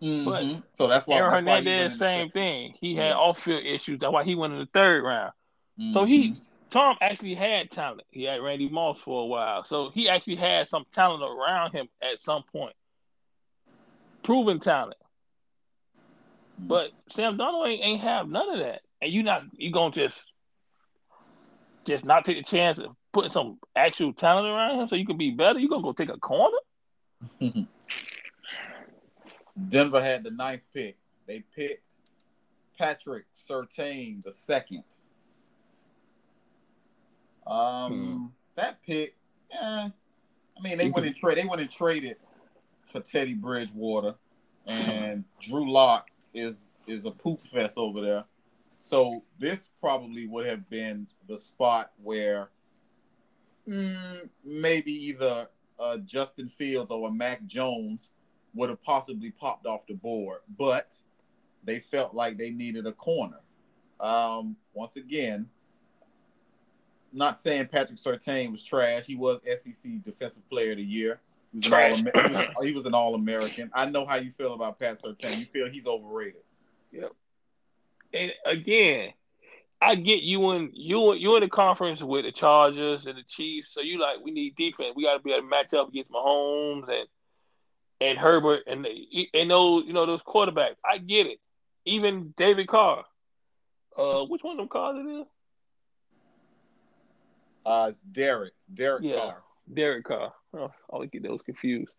Mhm. 0.00 0.62
So 0.74 0.86
that's 0.88 1.06
why. 1.06 1.18
Aaron 1.18 1.44
that's 1.44 1.46
why 1.46 1.60
he 1.60 1.66
went 1.66 1.66
in 1.66 1.72
Hernandez, 1.72 1.98
the 1.98 2.04
same 2.04 2.30
thing. 2.30 2.74
He 2.80 2.94
Yeah. 2.94 3.02
had 3.08 3.12
off 3.14 3.40
field 3.40 3.64
issues. 3.64 3.98
That's 4.00 4.12
why 4.12 4.24
he 4.24 4.34
went 4.34 4.52
in 4.52 4.60
the 4.60 4.66
third 4.66 5.02
round. 5.04 5.32
So 5.92 6.04
he 6.04 6.32
Mhm. 6.32 6.40
Tom 6.72 6.96
actually 7.02 7.34
had 7.34 7.70
talent. 7.70 8.02
He 8.10 8.24
had 8.24 8.40
Randy 8.40 8.68
Moss 8.68 8.98
for 8.98 9.22
a 9.22 9.26
while. 9.26 9.62
So 9.64 9.90
he 9.90 10.08
actually 10.08 10.36
had 10.36 10.68
some 10.68 10.86
talent 10.92 11.22
around 11.22 11.72
him 11.72 11.86
at 12.02 12.18
some 12.18 12.42
point. 12.50 12.74
proven 14.22 14.58
talent. 14.58 14.96
But 16.58 16.90
Sam 17.10 17.36
Darnold 17.36 17.68
ain't, 17.68 17.84
ain't 17.84 18.00
have 18.00 18.28
none 18.28 18.48
of 18.48 18.60
that, 18.60 18.80
and 19.02 19.12
you 19.12 19.22
not 19.22 19.42
you 19.52 19.72
gonna 19.72 19.92
just 19.92 20.24
just 21.84 22.04
not 22.04 22.24
take 22.24 22.38
the 22.38 22.44
chance 22.44 22.78
of 22.78 22.94
putting 23.12 23.30
some 23.30 23.58
actual 23.76 24.12
talent 24.12 24.46
around 24.46 24.80
him 24.80 24.88
so 24.88 24.94
you 24.94 25.04
can 25.04 25.18
be 25.18 25.30
better. 25.30 25.58
You 25.58 25.68
gonna 25.68 25.82
go 25.82 25.92
take 25.92 26.08
a 26.08 26.18
corner? 26.18 26.56
Denver 29.68 30.02
had 30.02 30.22
the 30.22 30.30
ninth 30.30 30.62
pick. 30.72 30.96
They 31.26 31.42
picked 31.54 31.82
Patrick 32.78 33.24
Surtain 33.34 34.22
the 34.22 34.32
second. 34.32 34.84
Um, 37.46 37.92
hmm. 37.92 38.26
that 38.56 38.82
pick, 38.82 39.16
yeah. 39.50 39.88
I 40.56 40.62
mean, 40.62 40.78
they 40.78 40.90
went 40.90 41.06
and 41.06 41.16
trade. 41.16 41.38
They 41.38 41.44
went 41.44 41.60
and 41.60 41.70
traded 41.70 42.16
for 42.86 43.00
Teddy 43.00 43.34
Bridgewater, 43.34 44.14
and 44.66 45.24
Drew 45.40 45.70
Lock 45.70 46.10
is 46.34 46.70
is 46.86 47.04
a 47.04 47.10
poop 47.10 47.44
fest 47.46 47.78
over 47.78 48.00
there. 48.00 48.24
So 48.76 49.22
this 49.38 49.68
probably 49.80 50.26
would 50.26 50.46
have 50.46 50.68
been 50.68 51.06
the 51.28 51.38
spot 51.38 51.92
where 52.02 52.50
mm, 53.68 54.28
maybe 54.44 54.92
either 54.92 55.48
uh, 55.78 55.98
Justin 55.98 56.48
Fields 56.48 56.90
or 56.90 57.08
a 57.08 57.12
Mac 57.12 57.44
Jones 57.46 58.10
would 58.54 58.70
have 58.70 58.82
possibly 58.82 59.30
popped 59.30 59.66
off 59.66 59.86
the 59.86 59.94
board, 59.94 60.40
but 60.58 60.98
they 61.64 61.78
felt 61.78 62.14
like 62.14 62.38
they 62.38 62.50
needed 62.50 62.86
a 62.86 62.92
corner. 62.92 63.40
Um, 64.00 64.56
once 64.74 64.96
again, 64.96 65.48
not 67.12 67.38
saying 67.38 67.68
Patrick 67.68 67.98
Surtain 67.98 68.50
was 68.50 68.64
trash. 68.64 69.04
He 69.04 69.16
was 69.16 69.40
SEC 69.44 70.02
Defensive 70.04 70.48
Player 70.48 70.72
of 70.72 70.78
the 70.78 70.84
Year. 70.84 71.20
He 71.52 71.58
was, 71.58 71.66
trash. 71.66 72.00
An 72.00 72.10
he, 72.14 72.36
was, 72.36 72.46
he 72.62 72.72
was 72.72 72.86
an 72.86 72.94
All 72.94 73.14
American. 73.14 73.70
I 73.74 73.86
know 73.86 74.06
how 74.06 74.16
you 74.16 74.30
feel 74.30 74.54
about 74.54 74.78
Pat 74.78 75.00
Surtain. 75.00 75.38
You 75.38 75.46
feel 75.46 75.68
he's 75.68 75.86
overrated. 75.86 76.42
Yep. 76.92 77.12
And 78.14 78.32
again, 78.46 79.12
I 79.80 79.96
get 79.96 80.22
you 80.22 80.52
in 80.52 80.70
you 80.74 81.14
you 81.14 81.34
in 81.36 81.42
the 81.42 81.48
conference 81.48 82.02
with 82.02 82.24
the 82.24 82.32
Chargers 82.32 83.06
and 83.06 83.18
the 83.18 83.24
Chiefs, 83.26 83.74
so 83.74 83.80
you 83.80 83.98
like 83.98 84.18
we 84.22 84.30
need 84.30 84.54
defense. 84.54 84.92
We 84.94 85.04
got 85.04 85.14
to 85.14 85.22
be 85.22 85.32
able 85.32 85.42
to 85.42 85.48
match 85.48 85.74
up 85.74 85.88
against 85.88 86.10
Mahomes 86.10 86.88
and 86.88 87.08
and 88.00 88.18
Herbert 88.18 88.62
and 88.66 88.86
and 89.34 89.50
those 89.50 89.84
you 89.86 89.92
know 89.92 90.06
those 90.06 90.22
quarterbacks. 90.22 90.76
I 90.84 90.98
get 90.98 91.26
it. 91.26 91.38
Even 91.84 92.32
David 92.36 92.68
Carr. 92.68 93.04
Uh, 93.96 94.24
which 94.24 94.42
one 94.42 94.52
of 94.52 94.58
them 94.58 94.68
cars 94.68 94.96
it 94.98 95.08
is? 95.08 95.26
Uh, 97.64 97.86
it's 97.90 98.02
Derek. 98.02 98.52
Derek 98.72 99.02
yeah, 99.04 99.16
Carr. 99.16 99.42
Derek 99.72 100.04
Carr. 100.04 100.32
Oh, 100.54 100.66
I 100.66 100.70
always 100.88 101.10
get 101.10 101.22
those 101.22 101.42
confused. 101.42 101.92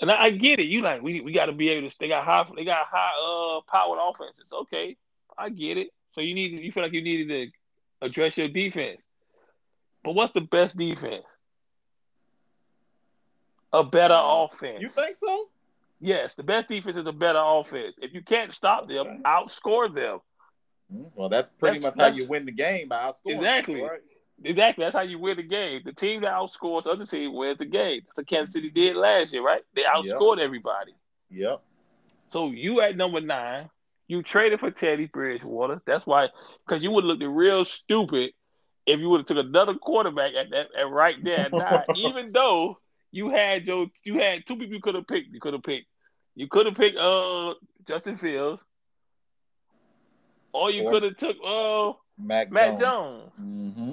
And 0.00 0.10
I, 0.10 0.24
I, 0.24 0.30
get 0.30 0.60
it. 0.60 0.66
You 0.66 0.82
like 0.82 1.02
we 1.02 1.20
we 1.20 1.32
got 1.32 1.46
to 1.46 1.52
be 1.52 1.70
able 1.70 1.88
to. 1.88 1.96
They 1.98 2.08
got 2.08 2.24
high. 2.24 2.46
They 2.54 2.64
got 2.64 2.86
high 2.90 3.56
uh 3.56 3.60
powered 3.70 3.98
offenses. 4.02 4.52
Okay, 4.52 4.96
I 5.38 5.48
get 5.48 5.78
it. 5.78 5.88
So 6.12 6.20
you 6.20 6.34
need. 6.34 6.52
You 6.52 6.70
feel 6.70 6.82
like 6.82 6.92
you 6.92 7.02
needed 7.02 7.28
to 7.28 8.06
address 8.06 8.36
your 8.36 8.48
defense. 8.48 9.00
But 10.04 10.14
what's 10.14 10.32
the 10.32 10.42
best 10.42 10.76
defense? 10.76 11.24
A 13.72 13.82
better 13.82 14.14
uh, 14.14 14.44
offense. 14.44 14.80
You 14.80 14.88
think 14.88 15.16
so? 15.16 15.48
Yes, 16.00 16.34
the 16.34 16.42
best 16.42 16.68
defense 16.68 16.96
is 16.96 17.06
a 17.06 17.12
better 17.12 17.40
offense. 17.42 17.96
If 18.00 18.12
you 18.12 18.22
can't 18.22 18.52
stop 18.52 18.88
them, 18.88 19.22
outscore 19.24 19.92
them. 19.92 20.20
Hmm, 20.92 21.02
well, 21.14 21.28
that's 21.28 21.48
pretty 21.48 21.78
that's, 21.78 21.82
much 21.82 21.94
that's, 21.96 22.16
how 22.16 22.22
you 22.22 22.28
win 22.28 22.44
the 22.44 22.52
game 22.52 22.88
by 22.88 22.98
outscoring. 22.98 23.36
Exactly. 23.36 23.82
Right? 23.82 24.00
Exactly. 24.44 24.84
That's 24.84 24.94
how 24.94 25.02
you 25.02 25.18
win 25.18 25.36
the 25.36 25.42
game. 25.42 25.82
The 25.84 25.92
team 25.92 26.20
that 26.22 26.32
outscores 26.32 26.84
the 26.84 26.90
other 26.90 27.06
team 27.06 27.34
wins 27.34 27.58
the 27.58 27.64
game. 27.64 28.02
That's 28.04 28.18
what 28.18 28.26
Kansas 28.26 28.52
City 28.52 28.70
did 28.70 28.96
last 28.96 29.32
year, 29.32 29.42
right? 29.42 29.62
They 29.74 29.82
outscored 29.82 30.38
yep. 30.38 30.44
everybody. 30.44 30.94
Yep. 31.30 31.62
So 32.30 32.50
you 32.50 32.80
at 32.80 32.96
number 32.96 33.20
nine, 33.20 33.70
you 34.08 34.22
traded 34.22 34.60
for 34.60 34.70
Teddy 34.70 35.06
Bridgewater. 35.06 35.80
That's 35.86 36.06
why, 36.06 36.28
because 36.66 36.82
you 36.82 36.90
would 36.92 37.04
have 37.04 37.08
looked 37.08 37.22
real 37.24 37.64
stupid 37.64 38.32
if 38.84 39.00
you 39.00 39.08
would 39.08 39.20
have 39.20 39.26
took 39.26 39.38
another 39.38 39.74
quarterback 39.74 40.34
at 40.34 40.50
that 40.50 40.68
at 40.78 40.88
right 40.88 41.16
there 41.22 41.40
at 41.40 41.52
nine. 41.52 41.84
even 41.96 42.32
though 42.32 42.78
you 43.10 43.30
had 43.30 43.66
your 43.66 43.86
you 44.04 44.18
had 44.18 44.46
two 44.46 44.56
people 44.56 44.74
you 44.74 44.80
could 44.80 44.94
have 44.94 45.06
picked. 45.06 45.32
You 45.32 45.40
could 45.40 45.54
have 45.54 45.62
picked 45.62 45.86
you 46.34 46.48
could 46.48 46.66
have 46.66 46.76
picked 46.76 46.98
uh 46.98 47.54
Justin 47.88 48.16
Fields, 48.16 48.62
or 50.52 50.70
you 50.70 50.88
could 50.90 51.02
have 51.02 51.16
took 51.16 51.36
uh 51.44 51.92
Mac, 52.18 52.50
Mac 52.50 52.78
Jones. 52.78 52.80
Jones. 52.80 53.32
Mm-hmm. 53.40 53.92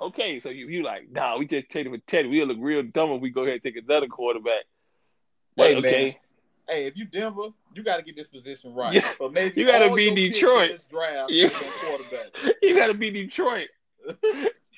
Okay, 0.00 0.40
so 0.40 0.48
you 0.48 0.68
you 0.68 0.82
like, 0.82 1.10
nah, 1.10 1.36
we 1.38 1.46
just 1.46 1.70
traded 1.70 1.90
with 1.92 2.06
Teddy. 2.06 2.28
We'll 2.28 2.46
look 2.46 2.58
real 2.60 2.82
dumb 2.82 3.10
if 3.10 3.20
we 3.20 3.30
go 3.30 3.42
ahead 3.42 3.54
and 3.54 3.62
take 3.62 3.76
another 3.76 4.06
quarterback. 4.06 4.64
Hey, 5.56 5.76
okay. 5.76 6.04
Man. 6.04 6.14
Hey, 6.68 6.86
if 6.86 6.96
you 6.96 7.06
Denver, 7.06 7.48
you 7.74 7.82
got 7.82 7.96
to 7.96 8.02
get 8.02 8.14
this 8.14 8.28
position 8.28 8.74
right. 8.74 8.94
Yeah. 8.94 9.12
So 9.16 9.28
maybe 9.28 9.60
you 9.60 9.66
got 9.66 9.88
to 9.88 9.94
be 9.96 10.14
Detroit. 10.14 10.78
Draft, 10.88 11.30
yeah. 11.30 11.48
you 12.62 12.76
got 12.76 12.88
to 12.88 12.94
be 12.94 13.10
Detroit. 13.10 13.68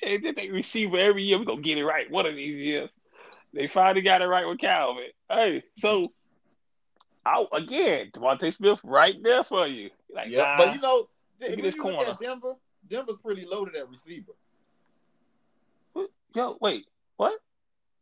hey, 0.01 0.17
they 0.17 0.31
take 0.31 0.51
receiver 0.51 0.97
every 0.97 1.23
year. 1.23 1.37
We 1.37 1.45
gonna 1.45 1.61
get 1.61 1.77
it 1.77 1.85
right 1.85 2.09
one 2.09 2.25
of 2.25 2.35
these 2.35 2.55
years. 2.55 2.89
They 3.53 3.67
finally 3.67 4.01
got 4.01 4.21
it 4.21 4.27
right 4.27 4.47
with 4.47 4.59
Calvin. 4.59 5.09
Hey, 5.29 5.63
so 5.77 6.11
out 7.25 7.49
again, 7.51 8.09
DeVonta 8.13 8.53
Smith 8.53 8.79
right 8.83 9.15
there 9.21 9.43
for 9.43 9.67
you. 9.67 9.89
Like, 10.13 10.29
yeah, 10.29 10.43
nah, 10.43 10.57
but 10.57 10.75
you 10.75 10.81
know, 10.81 11.09
if 11.39 11.57
you 11.57 11.81
corner. 11.81 11.97
look 11.97 12.07
at 12.07 12.19
Denver, 12.19 12.55
Denver's 12.87 13.17
pretty 13.17 13.45
loaded 13.45 13.75
at 13.75 13.89
receiver. 13.89 14.31
Yo, 16.33 16.57
wait, 16.61 16.85
what? 17.17 17.33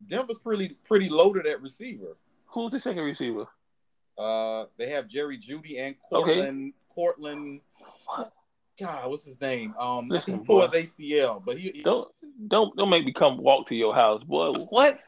Denver's 0.06 0.38
pretty 0.38 0.70
pretty 0.84 1.10
loaded 1.10 1.48
at 1.48 1.62
receiver. 1.62 2.18
Who's 2.48 2.72
the 2.72 2.80
second 2.80 3.04
receiver? 3.04 3.46
Uh, 4.18 4.66
they 4.78 4.90
have 4.90 5.08
Jerry 5.08 5.38
Jeudy 5.38 5.80
and 5.80 5.96
Courtland. 6.10 6.40
Okay. 6.40 6.74
Courtland. 6.94 7.62
What? 8.06 8.34
God, 8.80 9.10
what's 9.10 9.26
his 9.26 9.40
name? 9.42 9.74
Um, 9.78 10.08
Listen, 10.08 10.40
he 10.40 10.46
tore 10.46 10.62
his 10.62 10.72
ACL, 10.72 11.44
but 11.44 11.58
he, 11.58 11.72
he, 11.76 11.82
don't 11.82 12.08
don't 12.48 12.76
don't 12.78 12.90
make 12.90 13.06
me 13.06 13.14
come 13.14 13.38
walk 13.38 13.68
to 13.68 13.76
your 13.76 13.94
house, 13.94 14.24
boy. 14.24 14.54
What? 14.70 15.00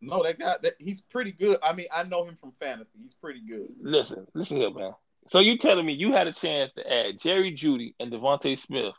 No, 0.00 0.22
that 0.22 0.38
guy, 0.38 0.54
that 0.62 0.74
he's 0.78 1.00
pretty 1.00 1.32
good. 1.32 1.56
I 1.62 1.72
mean, 1.72 1.86
I 1.92 2.04
know 2.04 2.24
him 2.24 2.36
from 2.40 2.52
fantasy. 2.60 2.98
He's 3.02 3.14
pretty 3.14 3.40
good. 3.40 3.68
Listen, 3.80 4.26
listen 4.34 4.58
here, 4.58 4.70
man. 4.70 4.92
So 5.30 5.38
you 5.38 5.56
telling 5.56 5.86
me 5.86 5.94
you 5.94 6.12
had 6.12 6.26
a 6.26 6.32
chance 6.32 6.72
to 6.74 6.92
add 6.92 7.18
Jerry 7.18 7.56
Jeudy 7.56 7.94
and 7.98 8.12
DeVonta 8.12 8.58
Smith? 8.58 8.94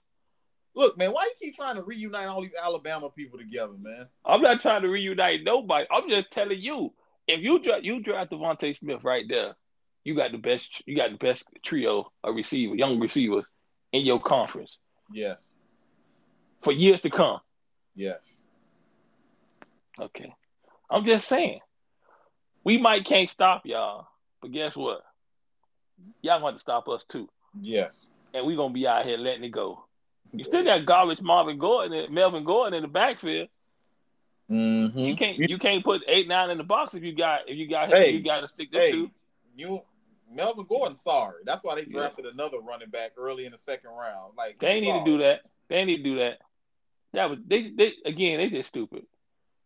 Look, 0.75 0.97
man, 0.97 1.11
why 1.11 1.23
you 1.23 1.31
keep 1.39 1.55
trying 1.55 1.77
to 1.77 1.83
reunite 1.83 2.27
all 2.27 2.41
these 2.41 2.55
Alabama 2.61 3.09
people 3.09 3.39
together, 3.39 3.73
man? 3.79 4.07
I'm 4.25 4.41
not 4.41 4.61
trying 4.61 4.81
to 4.81 4.89
reunite 4.89 5.43
nobody. 5.43 5.87
I'm 5.89 6.09
just 6.09 6.31
telling 6.31 6.59
you, 6.59 6.93
if 7.27 7.39
you 7.39 7.59
draft 7.59 7.83
you 7.83 8.01
draft 8.01 8.31
DeVonta 8.31 8.77
Smith 8.77 9.03
right 9.03 9.25
there, 9.27 9.55
you 10.03 10.15
got 10.15 10.33
the 10.33 10.37
best. 10.37 10.69
You 10.85 10.97
got 10.97 11.11
the 11.11 11.17
best 11.17 11.43
trio 11.63 12.11
of 12.23 12.35
receiver, 12.35 12.75
young 12.75 12.99
receivers 12.99 13.45
in 13.93 14.05
your 14.05 14.19
conference. 14.19 14.77
Yes. 15.13 15.49
For 16.61 16.73
years 16.73 17.01
to 17.01 17.09
come. 17.09 17.39
Yes. 17.95 18.37
Okay. 19.99 20.33
I'm 20.89 21.05
just 21.05 21.27
saying. 21.27 21.59
We 22.65 22.79
might 22.79 23.05
can't 23.05 23.29
stop 23.29 23.61
y'all, 23.65 24.07
but 24.41 24.51
guess 24.51 24.75
what? 24.75 25.01
Y'all 26.21 26.41
want 26.41 26.57
to 26.57 26.61
stop 26.61 26.89
us 26.89 27.05
too. 27.07 27.29
Yes. 27.61 28.11
And 28.33 28.45
we're 28.45 28.57
gonna 28.57 28.73
be 28.73 28.87
out 28.87 29.05
here 29.05 29.17
letting 29.17 29.43
it 29.43 29.49
go. 29.49 29.85
You 30.37 30.43
still 30.45 30.63
got 30.63 30.85
garbage 30.85 31.21
Marvin 31.21 31.57
Gordon 31.57 32.13
Melvin 32.13 32.43
Gordon 32.43 32.73
in 32.73 32.81
the 32.83 32.87
backfield. 32.87 33.49
Mm-hmm. 34.49 34.97
You 34.97 35.15
can't 35.15 35.37
you 35.37 35.57
can't 35.57 35.83
put 35.83 36.03
eight 36.07 36.27
nine 36.27 36.49
in 36.49 36.57
the 36.57 36.63
box 36.63 36.93
if 36.93 37.03
you 37.03 37.15
got 37.15 37.49
if 37.49 37.57
you 37.57 37.67
got 37.67 37.93
hey, 37.93 38.11
you 38.11 38.23
got 38.23 38.41
to 38.41 38.47
stick 38.47 38.71
to 38.71 38.77
hey, 38.77 38.91
two. 38.91 39.11
You 39.55 39.79
Melvin 40.31 40.65
Gordon, 40.67 40.95
sorry. 40.95 41.41
That's 41.45 41.63
why 41.63 41.75
they 41.75 41.85
drafted 41.85 42.25
yeah. 42.25 42.31
another 42.33 42.59
running 42.59 42.89
back 42.89 43.11
early 43.17 43.45
in 43.45 43.51
the 43.51 43.57
second 43.57 43.91
round. 43.91 44.33
Like 44.37 44.59
they 44.59 44.81
need 44.81 44.99
to 44.99 45.03
do 45.05 45.17
that. 45.19 45.41
They 45.69 45.83
need 45.85 45.97
to 45.97 46.03
do 46.03 46.17
that. 46.17 46.39
That 47.13 47.29
was 47.29 47.39
they 47.47 47.71
they 47.75 47.93
again 48.05 48.37
they 48.37 48.49
just 48.49 48.69
stupid. 48.69 49.05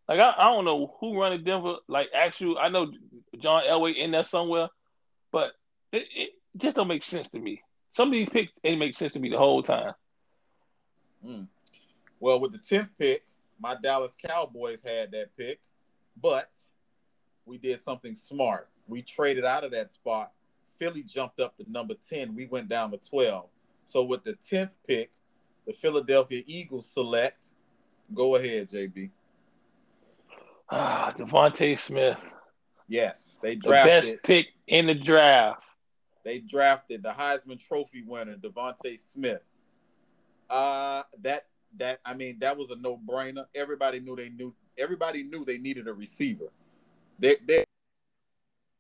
Like 0.07 0.20
I, 0.20 0.34
I 0.38 0.43
don't 0.53 0.65
know 0.65 0.95
who 0.99 1.20
running 1.20 1.43
Denver. 1.43 1.76
Like 1.88 2.09
actual, 2.13 2.57
I 2.57 2.70
know 2.70 2.91
John 3.39 3.63
Elway 3.63 3.95
in 3.95 4.11
there 4.11 4.24
somewhere, 4.24 4.70
but 5.32 5.51
it, 5.91 6.05
it 6.15 6.30
just 6.57 6.76
don't 6.76 6.88
make 6.88 7.03
sense 7.03 7.30
to 7.32 7.39
me. 7.39 7.61
Some 7.93 8.09
of 8.09 8.13
these 8.13 8.30
picks 8.30 8.51
ain't 8.63 8.80
make 8.80 8.95
sense 8.95 9.13
to 9.13 9.20
me 9.20 9.30
the 9.30 9.38
whole 9.38 9.63
time. 9.63 9.93
Mm. 11.26 11.47
Well, 12.20 12.39
with 12.39 12.51
the 12.51 12.57
tenth 12.57 12.89
pick, 12.97 13.24
my 13.59 13.76
Dallas 13.82 14.15
Cowboys 14.22 14.82
had 14.86 15.11
that 15.11 15.36
pick, 15.38 15.59
but 16.22 16.49
we 17.45 17.57
did 17.57 17.82
something 17.82 18.15
smart. 18.15 18.70
We 18.88 19.01
traded 19.01 19.45
out 19.45 19.63
of 19.63 19.72
that 19.72 19.91
spot. 19.91 20.32
Philly 20.78 21.03
jumped 21.03 21.39
up 21.39 21.57
to 21.57 21.70
number 21.70 21.95
ten. 21.95 22.36
We 22.36 22.45
went 22.45 22.70
down 22.70 22.91
to 22.91 22.97
twelve. 22.97 23.49
So 23.86 24.03
with 24.03 24.24
the 24.24 24.34
tenth 24.36 24.72
pick, 24.88 25.11
the 25.65 25.74
Philadelphia 25.74 26.43
Eagles 26.45 26.89
select. 26.89 27.51
Go 28.13 28.36
ahead, 28.36 28.70
JB. 28.70 29.11
Ah, 30.70 31.13
DeVonta 31.17 31.78
Smith. 31.78 32.17
Yes, 32.88 33.39
they 33.41 33.55
drafted 33.55 34.03
the 34.03 34.11
best 34.13 34.24
pick 34.24 34.47
in 34.67 34.88
the 34.88 34.95
draft. 34.95 35.63
They 36.24 36.39
drafted 36.39 37.03
the 37.03 37.09
Heisman 37.09 37.63
Trophy 37.63 38.03
winner, 38.03 38.36
DeVonta 38.36 38.99
Smith. 38.99 39.41
Uh 40.50 41.04
that 41.22 41.45
that 41.78 42.00
I 42.06 42.14
mean 42.14 42.38
that 42.39 42.58
was 42.58 42.72
a 42.72 42.76
no 42.76 42.97
brainer. 42.97 43.45
Everybody 43.54 44.00
knew 44.00 44.16
they 44.16 44.30
knew 44.30 44.54
everybody 44.78 45.24
knew 45.24 45.45
they 45.45 45.58
needed 45.58 45.88
a 45.88 45.93
receiver. 45.93 46.52
They 47.20 47.38
they 47.45 47.66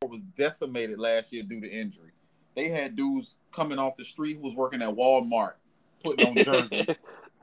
was 0.07 0.21
decimated 0.21 0.99
last 0.99 1.31
year 1.33 1.43
due 1.43 1.61
to 1.61 1.69
injury. 1.69 2.11
They 2.55 2.69
had 2.69 2.95
dudes 2.95 3.35
coming 3.53 3.79
off 3.79 3.97
the 3.97 4.03
street 4.03 4.37
who 4.37 4.41
was 4.41 4.55
working 4.55 4.81
at 4.81 4.89
Walmart, 4.89 5.53
putting 6.03 6.27
on 6.27 6.35
jerseys, 6.35 6.95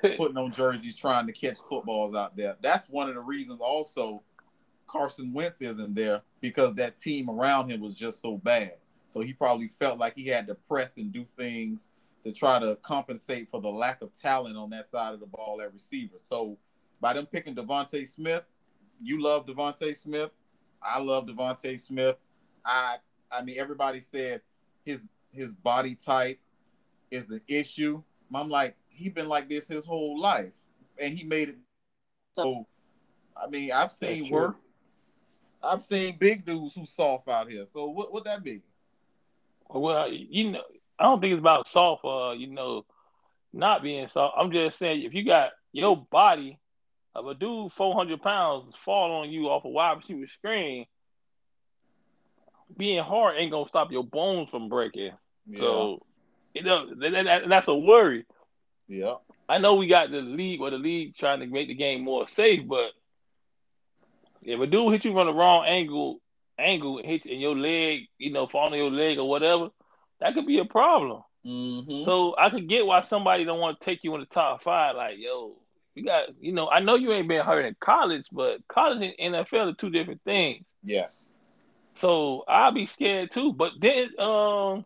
putting 0.17 0.37
on 0.37 0.51
jerseys, 0.51 0.97
trying 0.97 1.27
to 1.27 1.33
catch 1.33 1.59
footballs 1.69 2.15
out 2.15 2.37
there. 2.37 2.57
That's 2.61 2.89
one 2.89 3.09
of 3.09 3.15
the 3.15 3.21
reasons. 3.21 3.61
Also, 3.61 4.23
Carson 4.87 5.33
Wentz 5.33 5.63
isn't 5.63 5.95
there 5.95 6.23
because 6.41 6.75
that 6.75 6.99
team 6.99 7.31
around 7.31 7.71
him 7.71 7.81
was 7.81 7.95
just 7.95 8.21
so 8.21 8.37
bad. 8.37 8.75
So 9.09 9.21
he 9.21 9.33
probably 9.33 9.69
felt 9.69 9.99
like 9.99 10.15
he 10.17 10.27
had 10.27 10.47
to 10.49 10.55
press 10.55 10.97
and 10.97 11.13
do 11.13 11.25
things 11.37 11.89
to 12.27 12.33
try 12.33 12.59
to 12.59 12.77
compensate 12.83 13.49
for 13.49 13.61
the 13.61 13.69
lack 13.69 14.03
of 14.03 14.13
talent 14.13 14.57
on 14.57 14.69
that 14.71 14.89
side 14.89 15.15
of 15.15 15.21
the 15.21 15.27
ball 15.27 15.61
at 15.63 15.73
receiver. 15.73 16.17
So 16.19 16.59
by 17.01 17.13
them 17.13 17.25
picking 17.25 17.55
DeVonta 17.55 18.07
Smith, 18.07 18.43
you 19.01 19.23
love 19.23 19.47
DeVonta 19.47 19.97
Smith. 19.97 20.31
I 20.83 20.99
love 20.99 21.27
DeVonta 21.27 21.79
Smith. 21.79 22.17
I 22.65 22.97
I 23.31 23.43
mean 23.43 23.57
everybody 23.59 24.01
said 24.01 24.43
his 24.85 25.07
his 25.31 25.55
body 25.55 25.95
type 25.95 26.41
is 27.13 27.31
an 27.31 27.43
issue. 27.47 28.03
I'm 28.35 28.49
like, 28.49 28.77
he 28.89 29.09
been 29.09 29.29
like 29.29 29.49
this 29.49 29.69
his 29.69 29.85
whole 29.85 30.19
life. 30.21 30.55
And 30.99 31.17
he 31.17 31.25
made 31.25 31.51
it 31.51 31.57
so 32.33 32.67
I 33.37 33.49
mean, 33.49 33.71
I've 33.71 33.93
seen 33.93 34.33
worse. 34.33 34.73
I've 35.63 35.83
seen 35.83 36.17
big 36.19 36.45
dudes 36.45 36.75
who 36.75 36.87
soft 36.87 37.29
out 37.29 37.51
here. 37.51 37.65
So 37.67 37.87
what 37.87 38.13
would 38.13 38.25
that 38.25 38.43
be? 38.43 38.63
Well, 39.69 40.11
you 40.11 40.53
know, 40.53 40.63
I 40.99 41.05
don't 41.05 41.21
think 41.21 41.33
it's 41.33 41.41
about 41.41 41.69
soft. 41.69 42.05
Uh, 42.05 42.33
you 42.33 42.49
know, 42.49 42.85
not 43.53 43.83
being 43.83 44.09
soft. 44.09 44.37
I'm 44.39 44.53
just 44.53 44.79
saying, 44.79 45.03
if 45.03 45.15
you 45.15 45.25
got 45.25 45.51
your 45.73 46.07
body 46.11 46.59
of 47.15 47.27
a 47.27 47.35
dude 47.35 47.73
400 47.73 48.21
pounds 48.21 48.75
fall 48.85 49.23
on 49.23 49.31
you 49.31 49.49
off 49.49 49.65
a 49.65 49.69
wide 49.69 49.99
receiver 49.99 50.27
screen, 50.27 50.87
being 52.77 53.03
hard 53.03 53.37
ain't 53.39 53.53
gonna 53.53 53.69
stop 53.69 53.93
your 53.93 54.05
bones 54.05 54.51
from 54.51 54.69
breaking. 54.69 55.13
Yeah. 55.47 55.59
So, 55.59 56.07
you 56.55 56.63
know, 56.63 56.95
that, 56.95 57.25
that, 57.25 57.49
that's 57.49 57.69
a 57.69 57.75
worry. 57.75 58.27
Yeah. 58.89 59.15
I 59.49 59.59
know 59.59 59.77
we 59.77 59.87
got 59.87 60.11
the 60.11 60.21
league 60.21 60.61
or 60.61 60.71
the 60.71 60.79
league 60.79 61.17
trying 61.17 61.41
to 61.41 61.47
make 61.47 61.69
the 61.69 61.75
game 61.75 62.03
more 62.03 62.27
safe, 62.29 62.67
but 62.67 62.93
if 64.43 64.61
a 64.61 64.67
dude 64.67 64.93
hit 64.93 65.05
you 65.05 65.13
from 65.13 65.27
the 65.27 65.35
wrong 65.35 65.65
angle, 65.67 66.21
angle 66.59 67.01
hit 67.03 67.27
you 67.27 67.35
in 67.35 67.41
your 67.41 67.57
leg, 67.57 68.03
you 68.19 68.33
know, 68.33 68.47
fall 68.47 68.73
on 68.73 68.79
your 68.79 68.91
leg 68.91 69.19
or 69.19 69.29
whatever, 69.29 69.69
that 70.21 70.35
could 70.35 70.47
be 70.47 70.59
a 70.59 70.65
problem. 70.65 71.23
Mm-hmm. 71.45 72.05
So 72.05 72.35
I 72.37 72.51
could 72.51 72.69
get 72.69 72.87
why 72.87 73.03
somebody 73.03 73.45
don't 73.45 73.61
want 73.61 73.79
to 73.79 73.85
take 73.85 74.03
you 74.03 74.15
in 74.15 74.21
the 74.21 74.27
top 74.27 74.63
five. 74.63 74.97
Like, 74.97 75.17
yo, 75.19 75.57
you 75.95 76.05
got, 76.05 76.29
you 76.41 76.53
know, 76.53 76.69
I 76.69 76.81
know 76.81 76.97
you 76.97 77.13
ain't 77.13 77.29
been 77.29 77.45
hurt 77.45 77.65
in 77.65 77.77
college, 77.81 78.27
but 78.33 78.67
college 78.69 79.15
and 79.19 79.35
NFL 79.35 79.73
are 79.73 79.75
two 79.75 79.91
different 79.91 80.23
things. 80.25 80.65
Yes. 80.83 81.29
So 81.97 82.45
I'll 82.49 82.73
be 82.73 82.87
scared 82.87 83.31
too. 83.31 83.53
But 83.53 83.73
then, 83.81 84.09
um, 84.19 84.85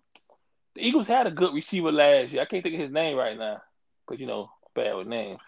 the 0.74 0.86
Eagles 0.86 1.06
had 1.06 1.26
a 1.26 1.30
good 1.30 1.52
receiver 1.52 1.90
last 1.90 2.32
year. 2.32 2.42
I 2.42 2.44
can't 2.44 2.62
think 2.62 2.74
of 2.74 2.80
his 2.80 2.92
name 2.92 3.16
right 3.16 3.36
now 3.36 3.60
because 4.06 4.20
you 4.20 4.26
know, 4.26 4.50
bad 4.74 4.94
with 4.94 5.08
names. 5.08 5.40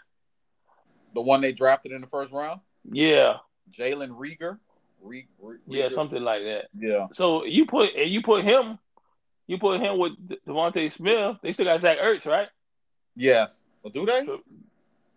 The 1.15 1.21
one 1.21 1.41
they 1.41 1.53
drafted 1.53 1.93
in 1.93 2.01
the 2.01 2.07
first 2.07 2.33
round. 2.33 2.61
Yeah. 2.91 3.37
Jalen 3.71 4.11
Reagor. 4.11 4.59
Re- 5.01 5.29
Re- 5.41 5.59
yeah, 5.67 5.89
something 5.89 6.23
like 6.23 6.43
that. 6.45 6.67
Yeah. 6.79 7.07
So 7.13 7.45
you 7.45 7.67
put 7.67 7.95
and 7.95 8.11
you 8.11 8.23
put 8.23 8.45
him, 8.45 8.79
you 9.47 9.59
put 9.59 9.81
him 9.81 9.99
with 9.99 10.13
DeVonta 10.47 10.93
Smith. 10.93 11.37
They 11.43 11.53
still 11.53 11.67
got 11.67 11.81
Zach 11.81 11.99
Ertz, 11.99 12.27
right? 12.27 12.49
Yes. 13.17 13.65
Well, 13.83 13.91
do 13.91 14.07
they? 14.07 14.25
So, 14.25 14.41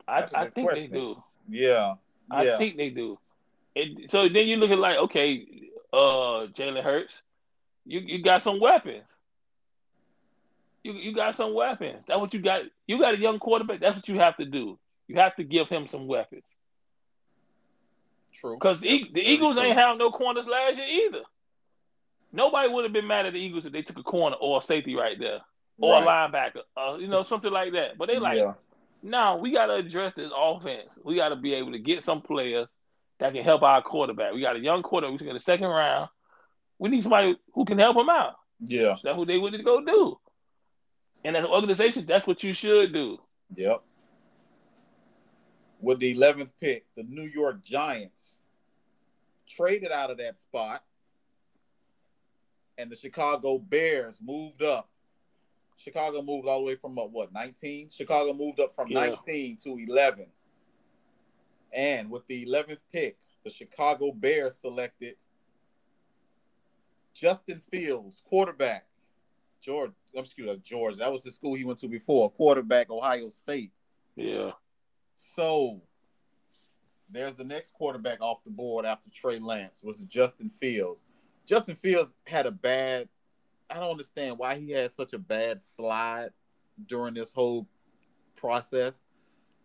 I, 0.08 0.26
I 0.34 0.50
think 0.50 0.68
question. 0.70 0.92
they 0.92 0.98
do. 0.98 1.24
Yeah. 1.50 1.96
I 2.30 2.44
yeah. 2.44 2.58
think 2.58 2.78
they 2.78 2.90
do. 2.90 3.20
And 3.76 4.10
so 4.10 4.28
then 4.30 4.48
you 4.48 4.58
look 4.58 4.72
at 4.72 4.80
like, 4.80 4.98
okay, 4.98 5.46
uh, 5.94 6.48
Jalen 6.54 6.84
Hurts, 6.84 7.22
you 7.86 8.00
you 8.00 8.24
got 8.24 8.44
some 8.44 8.60
weapons. 8.60 9.04
You 10.84 10.94
you 10.94 11.14
got 11.14 11.36
some 11.36 11.54
weapons. 11.54 12.04
That's 12.08 12.20
what 12.20 12.34
you 12.34 12.42
got. 12.42 12.64
You 12.88 13.00
got 13.00 13.16
a 13.16 13.20
young 13.20 13.40
quarterback. 13.40 13.80
That's 13.80 13.96
what 13.96 14.08
you 14.08 14.20
have 14.20 14.38
to 14.38 14.46
do. 14.46 14.80
You 15.08 15.18
have 15.18 15.36
to 15.36 15.44
give 15.44 15.70
him 15.70 15.88
some 15.88 16.08
weapons. 16.08 16.44
True. 18.34 18.56
Because 18.56 18.80
the, 18.80 19.10
the 19.14 19.22
Eagles 19.22 19.58
ain't 19.58 19.78
have 19.78 19.98
no 19.98 20.12
corners 20.12 20.46
last 20.46 20.78
year 20.78 20.88
either. 20.88 21.24
Nobody 22.36 22.70
would 22.70 22.84
have 22.84 22.94
been 22.94 23.08
mad 23.08 23.26
at 23.26 23.34
the 23.34 23.40
Eagles 23.40 23.66
if 23.66 23.72
they 23.72 23.82
took 23.82 23.98
a 23.98 24.04
corner 24.04 24.36
or 24.40 24.60
a 24.60 24.62
safety 24.62 24.96
right 24.96 25.18
there, 25.20 25.40
or 25.78 25.94
right. 25.94 26.04
a 26.04 26.30
linebacker, 26.30 26.62
uh, 26.76 26.98
you 26.98 27.08
know, 27.08 27.24
something 27.24 27.52
like 27.52 27.74
that. 27.74 27.98
But 27.98 28.08
they 28.08 28.20
like, 28.20 28.38
yeah. 28.38 28.54
no, 29.02 29.38
we 29.38 29.52
got 29.52 29.68
to 29.68 29.76
address 29.76 30.14
this 30.16 30.32
offense. 30.36 30.90
We 31.04 31.16
got 31.16 31.30
to 31.30 31.36
be 31.36 31.54
able 31.54 31.72
to 31.72 31.80
get 31.80 32.04
some 32.04 32.22
players 32.22 32.68
that 33.20 33.34
can 33.34 33.44
help 33.44 33.64
our 33.64 33.82
quarterback. 33.82 34.34
We 34.34 34.42
got 34.42 34.56
a 34.56 34.60
young 34.60 34.84
quarterback. 34.84 35.20
We 35.20 35.28
in 35.28 35.34
the 35.34 35.40
second 35.40 35.68
round. 35.68 36.10
We 36.78 36.90
need 36.90 37.04
somebody 37.04 37.38
who 37.54 37.66
can 37.66 37.80
help 37.80 37.96
him 37.96 38.10
out. 38.10 38.34
Yeah, 38.60 38.96
so 38.96 39.02
that's 39.04 39.18
what 39.18 39.28
they 39.28 39.38
wanted 39.38 39.58
to 39.58 39.64
go 39.64 39.84
do. 39.84 40.20
And 41.24 41.36
as 41.36 41.44
an 41.44 41.50
organization, 41.50 42.06
that's 42.06 42.28
what 42.28 42.44
you 42.44 42.54
should 42.54 42.94
do. 42.94 43.18
Yep 43.56 43.82
with 45.86 46.00
the 46.00 46.16
11th 46.16 46.50
pick, 46.60 46.86
the 46.96 47.04
New 47.04 47.24
York 47.24 47.64
Giants 47.64 48.40
traded 49.48 49.92
out 49.92 50.10
of 50.10 50.18
that 50.18 50.38
spot, 50.38 50.84
and 52.78 52.92
the 52.92 52.96
Chicago 52.96 53.58
Bears 53.58 54.20
moved 54.24 54.62
up. 54.64 54.90
Chicago 55.78 56.22
moved 56.22 56.48
all 56.48 56.60
the 56.60 56.66
way 56.66 56.76
from 56.76 56.98
uh, 56.98 57.06
what 57.06 57.34
19? 57.34 57.90
Chicago 57.90 58.34
moved 58.34 58.60
up 58.60 58.74
from 58.74 58.90
yeah. 58.90 59.08
19 59.08 59.58
to 59.64 59.78
11. 59.90 60.28
And 61.74 62.10
with 62.10 62.26
the 62.28 62.46
11th 62.46 62.78
pick, 62.92 63.18
the 63.44 63.50
Chicago 63.50 64.12
Bears 64.12 64.56
selected 64.56 65.16
Justin 67.14 67.62
Fields, 67.72 68.22
quarterback. 68.26 68.86
George, 69.62 69.92
excuse 70.14 70.48
me, 70.48 70.62
George. 70.64 70.98
That 70.98 71.12
was 71.12 71.24
the 71.24 71.32
school 71.32 71.56
he 71.56 71.64
went 71.64 71.80
to 71.80 71.88
before. 71.88 72.30
Quarterback, 72.30 72.90
Ohio 72.90 73.30
State. 73.30 73.72
Yeah. 74.16 74.52
So 75.16 75.82
there's 77.10 77.36
the 77.36 77.44
next 77.44 77.74
quarterback 77.74 78.22
off 78.22 78.44
the 78.44 78.52
board 78.52 78.86
after 78.86 79.10
Trey 79.10 79.40
Lance 79.40 79.82
was 79.84 80.04
Justin 80.06 80.52
Fields. 80.60 81.06
Justin 81.46 81.76
Fields 81.76 82.14
had 82.28 82.46
a 82.46 82.52
bad. 82.52 83.08
I 83.70 83.76
don't 83.76 83.92
understand 83.92 84.38
why 84.38 84.56
he 84.56 84.72
had 84.72 84.92
such 84.92 85.14
a 85.14 85.18
bad 85.18 85.62
slide 85.62 86.30
during 86.88 87.14
this 87.14 87.32
whole 87.34 87.68
process. 88.36 89.04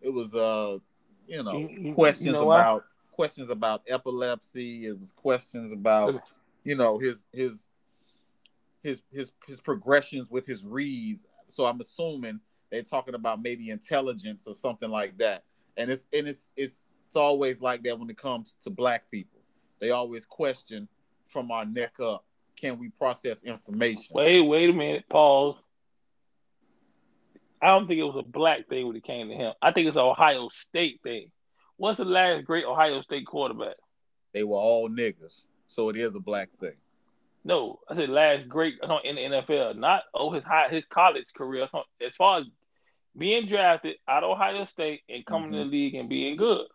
It 0.01 0.11
was 0.11 0.35
uh, 0.35 0.78
you 1.26 1.43
know, 1.43 1.59
you, 1.59 1.95
questions 1.95 2.26
you 2.26 2.33
know 2.33 2.51
about 2.51 2.74
what? 2.76 2.85
questions 3.12 3.51
about 3.51 3.83
epilepsy. 3.89 4.87
It 4.87 4.99
was 4.99 5.12
questions 5.12 5.72
about, 5.72 6.22
you 6.64 6.74
know, 6.74 6.99
his 6.99 7.26
his 7.33 7.68
his 8.83 9.03
his 9.12 9.33
his 9.47 9.61
progressions 9.61 10.31
with 10.31 10.47
his 10.47 10.64
reads. 10.64 11.26
So 11.49 11.64
I'm 11.64 11.81
assuming 11.81 12.41
they're 12.70 12.83
talking 12.83 13.14
about 13.14 13.43
maybe 13.43 13.70
intelligence 13.70 14.45
or 14.47 14.55
something 14.55 14.91
like 14.91 15.18
that. 15.18 15.45
And 15.76 15.91
it's 15.91 16.07
and 16.12 16.26
it's 16.26 16.53
it's 16.57 16.95
it's 17.07 17.16
always 17.16 17.61
like 17.61 17.83
that 17.85 17.99
when 17.99 18.11
it 18.11 18.18
comes 18.18 18.57
to 18.62 18.70
black 18.70 19.11
people. 19.11 19.41
They 19.81 19.91
always 19.91 20.26
question 20.26 20.89
from 21.31 21.51
our 21.51 21.64
neck 21.64 21.95
up, 22.01 22.24
can 22.57 22.78
we 22.78 22.91
process 22.91 23.43
information? 23.43 24.14
Wait, 24.14 24.41
wait 24.43 24.70
a 24.70 24.72
minute, 24.72 25.05
pause. 25.09 25.57
I 27.62 27.68
don't 27.68 27.87
think 27.87 28.01
it 28.01 28.05
was 28.05 28.16
a 28.18 28.28
black 28.28 28.68
thing 28.68 28.87
when 28.87 28.97
it 28.97 29.05
came 29.05 29.28
to 29.28 29.35
him. 29.35 29.53
I 29.61 29.72
think 29.72 29.87
it's 29.87 29.97
an 29.97 30.03
Ohio 30.03 30.49
State 30.53 31.01
thing. 31.03 31.31
What's 31.76 31.99
the 31.99 32.05
last 32.05 32.45
great 32.45 32.64
Ohio 32.64 33.03
State 33.03 33.26
quarterback? 33.26 33.76
They 34.33 34.45
were 34.45 34.59
all 34.59 34.89
niggas, 34.89 35.43
so 35.66 35.89
it 35.89 35.97
is 35.97 36.14
a 36.14 36.20
black 36.20 36.51
thing. 36.59 36.76
No, 37.45 37.81
I 37.89 37.97
said 37.97 38.11
last 38.11 38.49
great 38.49 38.74
in 39.05 39.16
the 39.16 39.22
NFL, 39.22 39.76
not 39.76 40.03
oh 40.12 40.31
his 40.31 40.45
high 40.45 40.68
his 40.68 40.85
college 40.85 41.33
career. 41.35 41.68
As 42.07 42.14
far 42.14 42.41
as 42.41 42.47
being 43.16 43.47
drafted 43.47 43.97
out 44.07 44.24
of 44.24 44.31
Ohio 44.31 44.66
State 44.66 45.03
and 45.09 45.24
coming 45.24 45.51
mm-hmm. 45.51 45.59
to 45.59 45.64
the 45.64 45.70
league 45.70 45.95
and 45.95 46.09
being 46.09 46.37
good? 46.37 46.66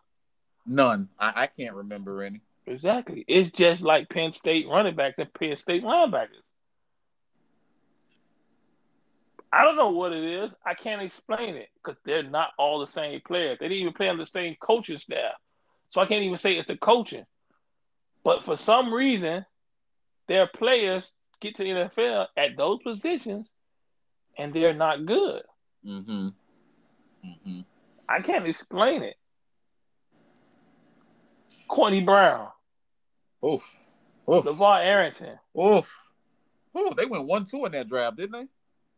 None. 0.66 1.08
I, 1.18 1.32
I 1.36 1.46
can't 1.46 1.74
remember 1.74 2.22
any. 2.22 2.40
Exactly. 2.66 3.24
It's 3.28 3.50
just 3.56 3.82
like 3.82 4.08
Penn 4.08 4.32
State 4.32 4.66
running 4.68 4.96
backs 4.96 5.18
and 5.18 5.32
Penn 5.32 5.56
State 5.56 5.84
linebackers. 5.84 6.42
I 9.52 9.64
don't 9.64 9.76
know 9.76 9.90
what 9.90 10.12
it 10.12 10.24
is. 10.24 10.50
I 10.64 10.74
can't 10.74 11.00
explain 11.00 11.54
it 11.54 11.68
because 11.82 11.98
they're 12.04 12.24
not 12.24 12.50
all 12.58 12.80
the 12.80 12.86
same 12.86 13.20
players. 13.26 13.58
They 13.58 13.68
didn't 13.68 13.80
even 13.80 13.92
play 13.92 14.08
on 14.08 14.18
the 14.18 14.26
same 14.26 14.56
coaching 14.60 14.98
staff. 14.98 15.34
So 15.90 16.00
I 16.00 16.06
can't 16.06 16.24
even 16.24 16.38
say 16.38 16.54
it's 16.54 16.68
the 16.68 16.76
coaching. 16.76 17.24
But 18.24 18.44
for 18.44 18.56
some 18.56 18.92
reason, 18.92 19.46
their 20.26 20.48
players 20.48 21.10
get 21.40 21.54
to 21.56 21.62
the 21.62 21.70
NFL 21.70 22.26
at 22.36 22.56
those 22.56 22.82
positions 22.82 23.48
and 24.36 24.52
they're 24.52 24.74
not 24.74 25.06
good. 25.06 25.42
Mm-hmm. 25.86 26.28
Mm-hmm. 27.24 27.60
I 28.08 28.20
can't 28.20 28.48
explain 28.48 29.04
it. 29.04 29.16
Courtney 31.68 32.00
Brown. 32.00 32.48
Oof. 33.46 33.80
Oof. 34.28 34.44
LaVar 34.44 34.84
Arrington. 34.84 35.38
Oof. 35.60 35.90
Ooh, 36.76 36.90
they 36.96 37.06
went 37.06 37.26
one 37.26 37.44
two 37.44 37.64
in 37.64 37.72
that 37.72 37.88
draft, 37.88 38.16
didn't 38.16 38.32
they? 38.32 38.48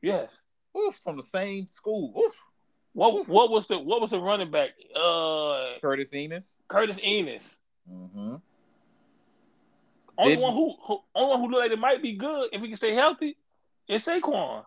Yes. 0.09 0.31
Oof, 0.77 0.99
from 1.03 1.17
the 1.17 1.23
same 1.23 1.69
school. 1.69 2.13
Oof. 2.19 2.33
What 2.95 3.15
Oof. 3.15 3.29
what 3.29 3.51
was 3.51 3.69
the 3.69 3.79
what 3.79 4.01
was 4.01 4.11
the 4.11 4.19
running 4.19 4.51
back? 4.51 4.71
Uh 4.97 5.79
Curtis 5.81 6.13
Enis. 6.13 6.55
Curtis 6.67 6.99
Enis. 6.99 7.43
Mm-hmm. 7.91 8.37
Only 10.19 10.35
Did 10.35 10.43
one 10.43 10.55
who, 10.55 10.75
who 10.83 10.99
only 11.15 11.31
one 11.31 11.41
who 11.41 11.51
look 11.51 11.61
like 11.61 11.71
it 11.71 11.79
might 11.79 12.03
be 12.03 12.15
good 12.15 12.49
if 12.53 12.61
he 12.61 12.69
can 12.69 12.77
stay 12.77 12.95
healthy 12.95 13.37
is 13.87 14.05
Saquon. 14.05 14.65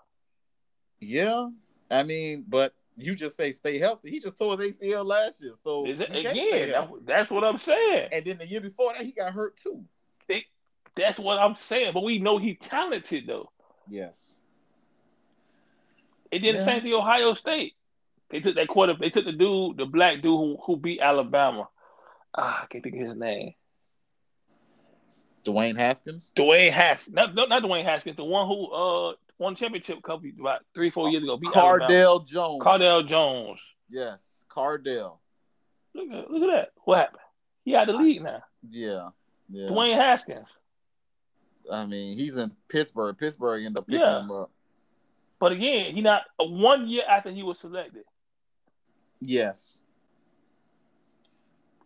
Yeah, 1.01 1.49
I 1.89 2.03
mean, 2.03 2.45
but 2.47 2.73
you 3.03 3.15
just 3.15 3.35
say 3.37 3.51
stay 3.51 3.77
healthy. 3.77 4.11
He 4.11 4.19
just 4.19 4.37
tore 4.37 4.57
his 4.57 4.79
ACL 4.79 5.05
last 5.05 5.41
year, 5.41 5.53
so 5.53 5.85
Is 5.85 5.99
it- 5.99 6.09
he 6.11 6.23
can't 6.23 6.35
stay 6.37 6.61
again, 6.63 6.69
that- 6.71 7.05
that's 7.05 7.31
what 7.31 7.43
I'm 7.43 7.59
saying. 7.59 8.09
And 8.11 8.25
then 8.25 8.37
the 8.37 8.47
year 8.47 8.61
before 8.61 8.93
that, 8.93 9.01
he 9.05 9.11
got 9.11 9.33
hurt 9.33 9.57
too. 9.57 9.85
They- 10.27 10.45
that's 10.95 11.19
what 11.19 11.39
I'm 11.39 11.55
saying. 11.55 11.93
But 11.93 12.03
we 12.03 12.19
know 12.19 12.37
he's 12.37 12.57
talented 12.59 13.27
though. 13.27 13.51
Yes. 13.87 14.33
And 16.31 16.43
then 16.43 16.55
the 16.55 16.63
same 16.63 16.81
thing, 16.81 16.93
Ohio 16.93 17.33
State. 17.33 17.73
They 18.29 18.39
took 18.39 18.55
that 18.55 18.69
quarter. 18.69 18.93
They 18.93 19.09
took 19.09 19.25
the 19.25 19.33
dude, 19.33 19.77
the 19.77 19.85
black 19.85 20.15
dude 20.21 20.25
who, 20.25 20.57
who 20.65 20.77
beat 20.77 21.01
Alabama. 21.01 21.67
Ah, 22.33 22.63
I 22.63 22.65
can't 22.67 22.81
think 22.81 22.95
of 22.95 23.07
his 23.09 23.17
name. 23.17 23.55
Dwayne 25.43 25.75
Haskins. 25.75 26.31
Dwayne 26.35 26.71
Haskins. 26.71 27.15
Not, 27.15 27.33
not 27.35 27.49
not 27.49 27.63
Dwayne 27.63 27.83
Haskins. 27.83 28.15
The 28.15 28.23
one 28.23 28.47
who 28.47 28.71
uh 28.71 29.13
won 29.41 29.55
championship 29.55 29.97
a 29.97 30.01
couple 30.01 30.29
about 30.39 30.61
three 30.75 30.91
four 30.91 31.09
years 31.09 31.23
ago. 31.23 31.35
Beat 31.35 31.55
Alabama. 31.55 31.91
Cardale 31.91 32.27
Jones. 32.27 32.63
Cardale 32.63 33.07
Jones. 33.07 33.59
Yes, 33.89 34.45
Cardale. 34.49 35.17
Look 35.93 36.09
at 36.11 36.31
look 36.31 36.43
at 36.43 36.55
that. 36.55 36.69
What 36.85 36.99
happened? 36.99 37.19
He 37.65 37.71
had 37.71 37.89
the 37.89 37.93
lead 37.93 38.21
now. 38.21 38.43
Yeah. 38.69 39.09
Yeah. 39.49 39.69
Dwayne 39.69 39.95
Haskins. 39.95 40.47
I 41.71 41.85
mean, 41.85 42.17
he's 42.17 42.37
in 42.37 42.51
Pittsburgh. 42.69 43.17
Pittsburgh 43.17 43.63
ended 43.65 43.79
up 43.79 43.87
picking 43.87 44.01
Yeah. 44.01 44.21
him 44.23 44.31
up. 44.31 44.51
But 45.39 45.51
again, 45.53 45.95
he 45.95 46.01
not 46.01 46.23
uh, 46.39 46.45
one 46.45 46.87
year 46.87 47.03
after 47.09 47.31
he 47.31 47.43
was 47.43 47.59
selected. 47.59 48.03
Yes. 49.19 49.83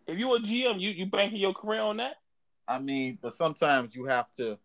If 0.06 0.18
you 0.18 0.34
a 0.34 0.40
GM, 0.40 0.78
you 0.80 0.90
you 0.90 1.06
banking 1.06 1.40
your 1.40 1.54
career 1.54 1.80
on 1.80 1.96
that. 1.96 2.16
I 2.68 2.78
mean, 2.78 3.18
but 3.20 3.32
sometimes 3.32 3.96
you 3.96 4.04
have 4.06 4.30
to 4.34 4.58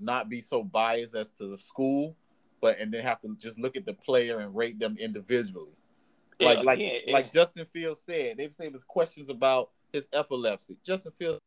not 0.00 0.28
be 0.28 0.40
so 0.40 0.62
biased 0.62 1.14
as 1.14 1.30
to 1.32 1.46
the 1.46 1.58
school, 1.58 2.16
but 2.60 2.78
and 2.78 2.92
then 2.92 3.02
have 3.02 3.20
to 3.22 3.34
just 3.38 3.58
look 3.58 3.76
at 3.76 3.86
the 3.86 3.94
player 3.94 4.38
and 4.40 4.54
rate 4.54 4.78
them 4.78 4.96
individually. 4.98 5.72
Like 6.40 6.58
Yeah, 6.58 6.64
like 6.64 6.78
again, 6.78 7.00
yeah. 7.06 7.12
like 7.14 7.32
Justin 7.32 7.66
Fields 7.72 8.00
said, 8.00 8.36
they 8.36 8.48
say 8.50 8.66
it 8.66 8.72
was 8.72 8.84
questions 8.84 9.28
about 9.30 9.70
his 9.92 10.08
epilepsy. 10.12 10.76
Justin 10.84 11.12
Fields 11.18 11.38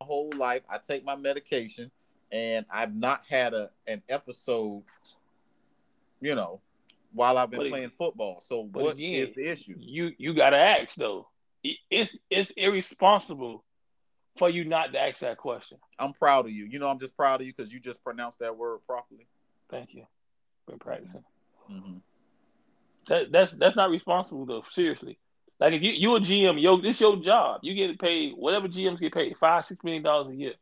my 0.00 0.06
whole 0.06 0.30
life 0.36 0.62
I 0.68 0.78
take 0.78 1.04
my 1.04 1.16
medication 1.16 1.90
and 2.30 2.64
I've 2.70 2.94
not 2.94 3.22
had 3.28 3.54
a 3.54 3.70
an 3.86 4.02
episode, 4.08 4.82
you 6.20 6.34
know, 6.34 6.60
while 7.12 7.38
I've 7.38 7.50
been 7.50 7.58
But 7.58 7.66
it- 7.66 7.70
playing 7.70 7.90
football. 7.90 8.40
So 8.40 8.68
what 8.72 8.86
is 8.98 9.28
again, 9.28 9.32
the 9.36 9.50
issue? 9.52 9.74
you 9.78 10.12
you 10.18 10.34
gotta 10.34 10.56
ask 10.56 10.94
though. 10.96 11.28
It's 11.90 12.16
it's 12.30 12.50
irresponsible 12.52 13.64
for 14.38 14.48
you 14.48 14.64
not 14.64 14.92
to 14.92 15.00
ask 15.00 15.20
that 15.20 15.38
question. 15.38 15.78
I'm 15.98 16.12
proud 16.12 16.46
of 16.46 16.52
you. 16.52 16.64
You 16.64 16.78
know, 16.78 16.88
I'm 16.88 16.98
just 16.98 17.16
proud 17.16 17.40
of 17.40 17.46
you 17.46 17.52
because 17.56 17.72
you 17.72 17.80
just 17.80 18.02
pronounced 18.02 18.38
that 18.40 18.56
word 18.56 18.78
properly. 18.86 19.26
Thank 19.70 19.94
you. 19.94 20.06
Been 20.66 20.78
practicing. 20.78 21.24
hmm 21.68 21.98
That 23.08 23.32
that's 23.32 23.52
that's 23.52 23.76
not 23.76 23.90
responsible 23.90 24.46
though. 24.46 24.64
Seriously. 24.70 25.18
Like 25.60 25.74
if 25.74 25.82
you 25.82 25.92
you 25.92 26.16
a 26.16 26.20
GM, 26.20 26.60
yo, 26.60 26.80
this 26.80 26.96
is 26.96 27.00
your 27.00 27.16
job. 27.16 27.60
You 27.62 27.74
get 27.74 27.98
paid 28.00 28.34
whatever 28.36 28.68
GMs 28.68 29.00
get 29.00 29.14
paid 29.14 29.36
five 29.38 29.64
six 29.66 29.82
million 29.84 30.02
dollars 30.02 30.32
a 30.32 30.36
year. 30.36 30.54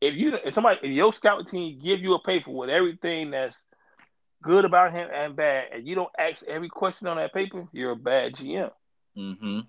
If 0.00 0.14
you 0.14 0.34
if 0.44 0.54
somebody 0.54 0.80
if 0.82 0.90
your 0.90 1.12
scout 1.12 1.48
team 1.48 1.80
give 1.82 2.00
you 2.00 2.14
a 2.14 2.22
paper 2.22 2.50
with 2.50 2.70
everything 2.70 3.30
that's 3.30 3.56
good 4.42 4.64
about 4.64 4.92
him 4.92 5.08
and 5.12 5.34
bad, 5.34 5.68
and 5.72 5.86
you 5.86 5.94
don't 5.94 6.10
ask 6.18 6.42
every 6.44 6.68
question 6.68 7.08
on 7.08 7.16
that 7.16 7.34
paper, 7.34 7.66
you're 7.72 7.92
a 7.92 7.96
bad 7.96 8.34
GM. 8.34 8.70
Mm-hmm. 9.16 9.60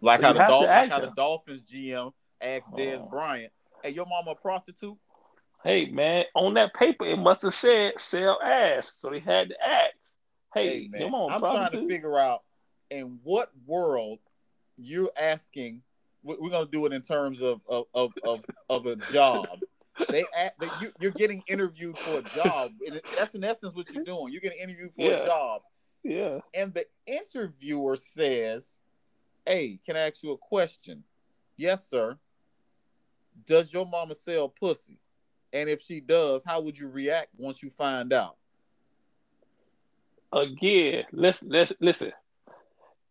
Like 0.00 0.20
So 0.20 0.26
how 0.38 0.60
the 0.60 0.66
like 0.66 0.90
how 0.90 1.00
the. 1.00 1.12
Dolphins 1.14 1.62
GM 1.62 2.12
asked 2.40 2.70
Oh. 2.72 3.06
Bryant, 3.10 3.52
"Hey, 3.82 3.90
your 3.90 4.06
mama 4.06 4.32
a 4.32 4.34
prostitute?" 4.34 4.96
Hey 5.62 5.86
man, 5.86 6.24
on 6.34 6.54
that 6.54 6.74
paper 6.74 7.06
it 7.06 7.16
must 7.18 7.42
have 7.42 7.54
said 7.54 7.98
sell 7.98 8.40
ass, 8.42 8.92
so 8.98 9.08
they 9.10 9.20
had 9.20 9.48
to 9.48 9.56
ask. 9.66 9.94
Hey, 10.52 10.68
Hey, 10.68 10.90
your 11.00 11.10
man, 11.10 11.30
I'm 11.30 11.40
trying 11.40 11.72
to 11.72 11.88
figure 11.88 12.18
out 12.18 12.42
in 12.90 13.18
what 13.24 13.50
world 13.66 14.18
you're 14.76 15.10
asking. 15.16 15.82
we- 16.22 16.36
We're 16.38 16.50
gonna 16.50 16.66
do 16.66 16.84
it 16.86 16.92
in 16.92 17.02
terms 17.02 17.40
of 17.42 17.60
of 17.68 17.86
of 17.94 18.12
of, 18.24 18.44
of 18.68 18.86
a 18.86 18.96
job. 18.96 19.60
They, 20.10 20.24
act, 20.36 20.58
they 20.60 20.68
you, 20.80 20.92
you're 21.00 21.12
getting 21.12 21.42
interviewed 21.46 21.96
for 22.04 22.18
a 22.18 22.22
job. 22.22 22.72
And 22.86 23.00
that's 23.16 23.34
in 23.34 23.44
essence 23.44 23.74
what 23.74 23.88
you're 23.90 24.04
doing. 24.04 24.32
You're 24.32 24.40
getting 24.40 24.58
interviewed 24.58 24.92
for 24.96 25.02
Yeah. 25.02 25.22
a 25.22 25.26
job, 25.26 25.62
Yeah. 26.02 26.40
and 26.52 26.74
the 26.74 26.84
interviewer 27.06 27.96
says, 27.96 28.76
"Hey, 29.46 29.78
can 29.86 29.96
I 29.96 30.00
ask 30.00 30.22
you 30.22 30.32
a 30.32 30.38
question?" 30.38 31.04
Yes, 31.56 31.88
sir. 31.88 32.18
Does 33.46 33.72
your 33.72 33.86
mama 33.86 34.14
sell 34.14 34.48
pussy? 34.48 34.98
And 35.52 35.68
if 35.68 35.82
she 35.82 36.00
does, 36.00 36.42
how 36.44 36.60
would 36.60 36.78
you 36.78 36.88
react 36.88 37.28
once 37.36 37.62
you 37.62 37.70
find 37.70 38.12
out? 38.12 38.36
Again, 40.32 41.04
let's 41.12 41.42
let's 41.44 41.72
listen. 41.80 42.12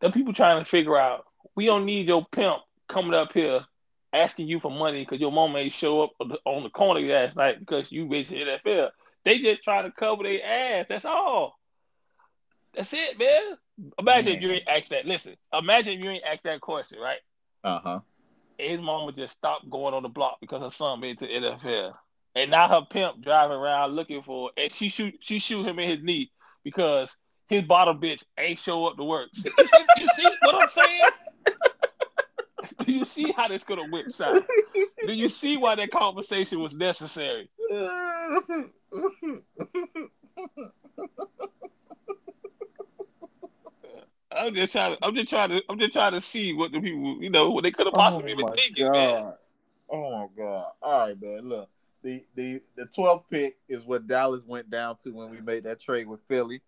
The 0.01 0.11
people 0.11 0.33
trying 0.33 0.63
to 0.63 0.69
figure 0.69 0.97
out 0.97 1.25
we 1.55 1.65
don't 1.65 1.85
need 1.85 2.07
your 2.07 2.25
pimp 2.31 2.57
coming 2.89 3.13
up 3.13 3.31
here 3.33 3.65
asking 4.13 4.47
you 4.47 4.59
for 4.59 4.69
money 4.69 5.03
because 5.03 5.19
your 5.19 5.31
mom 5.31 5.55
ain't 5.55 5.73
show 5.73 6.03
up 6.03 6.11
on 6.45 6.63
the, 6.63 6.69
corner 6.69 7.01
last 7.01 7.35
night 7.35 7.59
because 7.59 7.91
you 7.91 8.05
bitch 8.05 8.31
in 8.31 8.47
NFL. 8.47 8.89
They 9.25 9.39
just 9.39 9.63
trying 9.63 9.85
to 9.85 9.91
cover 9.91 10.23
their 10.23 10.43
ass. 10.43 10.85
That's 10.89 11.05
all. 11.05 11.57
That's 12.75 12.93
it, 12.93 13.17
man. 13.17 13.57
Imagine 13.97 14.35
if 14.35 14.41
you 14.41 14.49
Man. 14.49 14.57
ain't 14.57 14.67
asked 14.67 14.89
that. 14.89 15.05
Listen, 15.05 15.35
imagine 15.51 15.99
you 15.99 16.09
ain't 16.09 16.23
asked 16.23 16.43
that 16.43 16.61
question, 16.61 16.99
right? 16.99 17.19
Uh 17.63 17.79
huh. 17.79 17.99
And 18.59 18.71
his 18.71 18.81
mama 18.81 19.11
just 19.11 19.33
stopped 19.33 19.69
going 19.69 19.93
on 19.93 20.03
the 20.03 20.09
block 20.09 20.37
because 20.41 20.61
her 20.61 20.71
son 20.71 20.99
made 20.99 21.21
it 21.21 21.27
to 21.27 21.27
the 21.27 21.33
NFL. 21.33 21.93
And 22.35 22.51
now 22.51 22.67
her 22.67 22.81
pimp 22.89 23.21
driving 23.21 23.57
around 23.57 23.91
looking 23.91 24.23
for 24.23 24.51
and 24.57 24.71
she 24.71 24.89
shoot 24.89 25.15
she 25.21 25.39
shoot 25.39 25.65
him 25.65 25.79
in 25.79 25.89
his 25.89 26.03
knee 26.03 26.31
because 26.63 27.15
his 27.47 27.63
bottom 27.63 27.99
bitch 27.99 28.23
ain't 28.37 28.59
show 28.59 28.85
up 28.85 28.97
to 28.97 29.03
work. 29.03 29.29
You 29.35 29.43
see, 29.43 29.85
you 29.97 30.07
see 30.15 30.29
what 30.41 30.63
I'm 30.63 30.69
saying? 30.69 31.01
Do 32.85 32.91
you 32.91 33.05
see 33.05 33.31
how 33.31 33.47
this 33.47 33.63
could 33.63 33.77
have 33.77 33.91
went 33.91 34.13
south? 34.13 34.45
Do 35.05 35.13
you 35.13 35.29
see 35.29 35.57
why 35.57 35.75
that 35.75 35.91
conversation 35.91 36.59
was 36.61 36.73
necessary? 36.73 37.49
I'm 44.35 44.55
just 44.55 44.71
trying 44.73 44.95
to 44.95 45.05
I'm 45.05 45.15
just 45.15 45.29
trying 45.29 45.49
to 45.49 45.61
I'm 45.69 45.79
just 45.79 45.93
trying 45.93 46.13
to 46.13 46.21
see 46.21 46.53
what 46.53 46.71
the 46.71 46.79
people 46.79 47.21
you 47.21 47.29
know 47.29 47.49
what 47.49 47.63
they 47.63 47.71
could 47.71 47.85
have 47.87 47.93
oh 47.95 47.97
possibly 47.99 48.33
been 48.35 48.47
thinking, 48.55 48.91
man. 48.91 49.33
Oh 49.89 50.11
my 50.11 50.27
god! 50.35 50.71
All 50.81 51.07
right, 51.07 51.21
man. 51.21 51.41
Look, 51.41 51.69
the 52.01 52.23
the 52.35 52.61
the 52.75 52.85
twelfth 52.85 53.29
pick 53.29 53.57
is 53.67 53.83
what 53.83 54.07
Dallas 54.07 54.43
went 54.45 54.69
down 54.69 54.97
to 55.03 55.11
when 55.11 55.29
we 55.29 55.39
made 55.41 55.63
that 55.65 55.79
trade 55.79 56.07
with 56.07 56.21
Philly. 56.27 56.61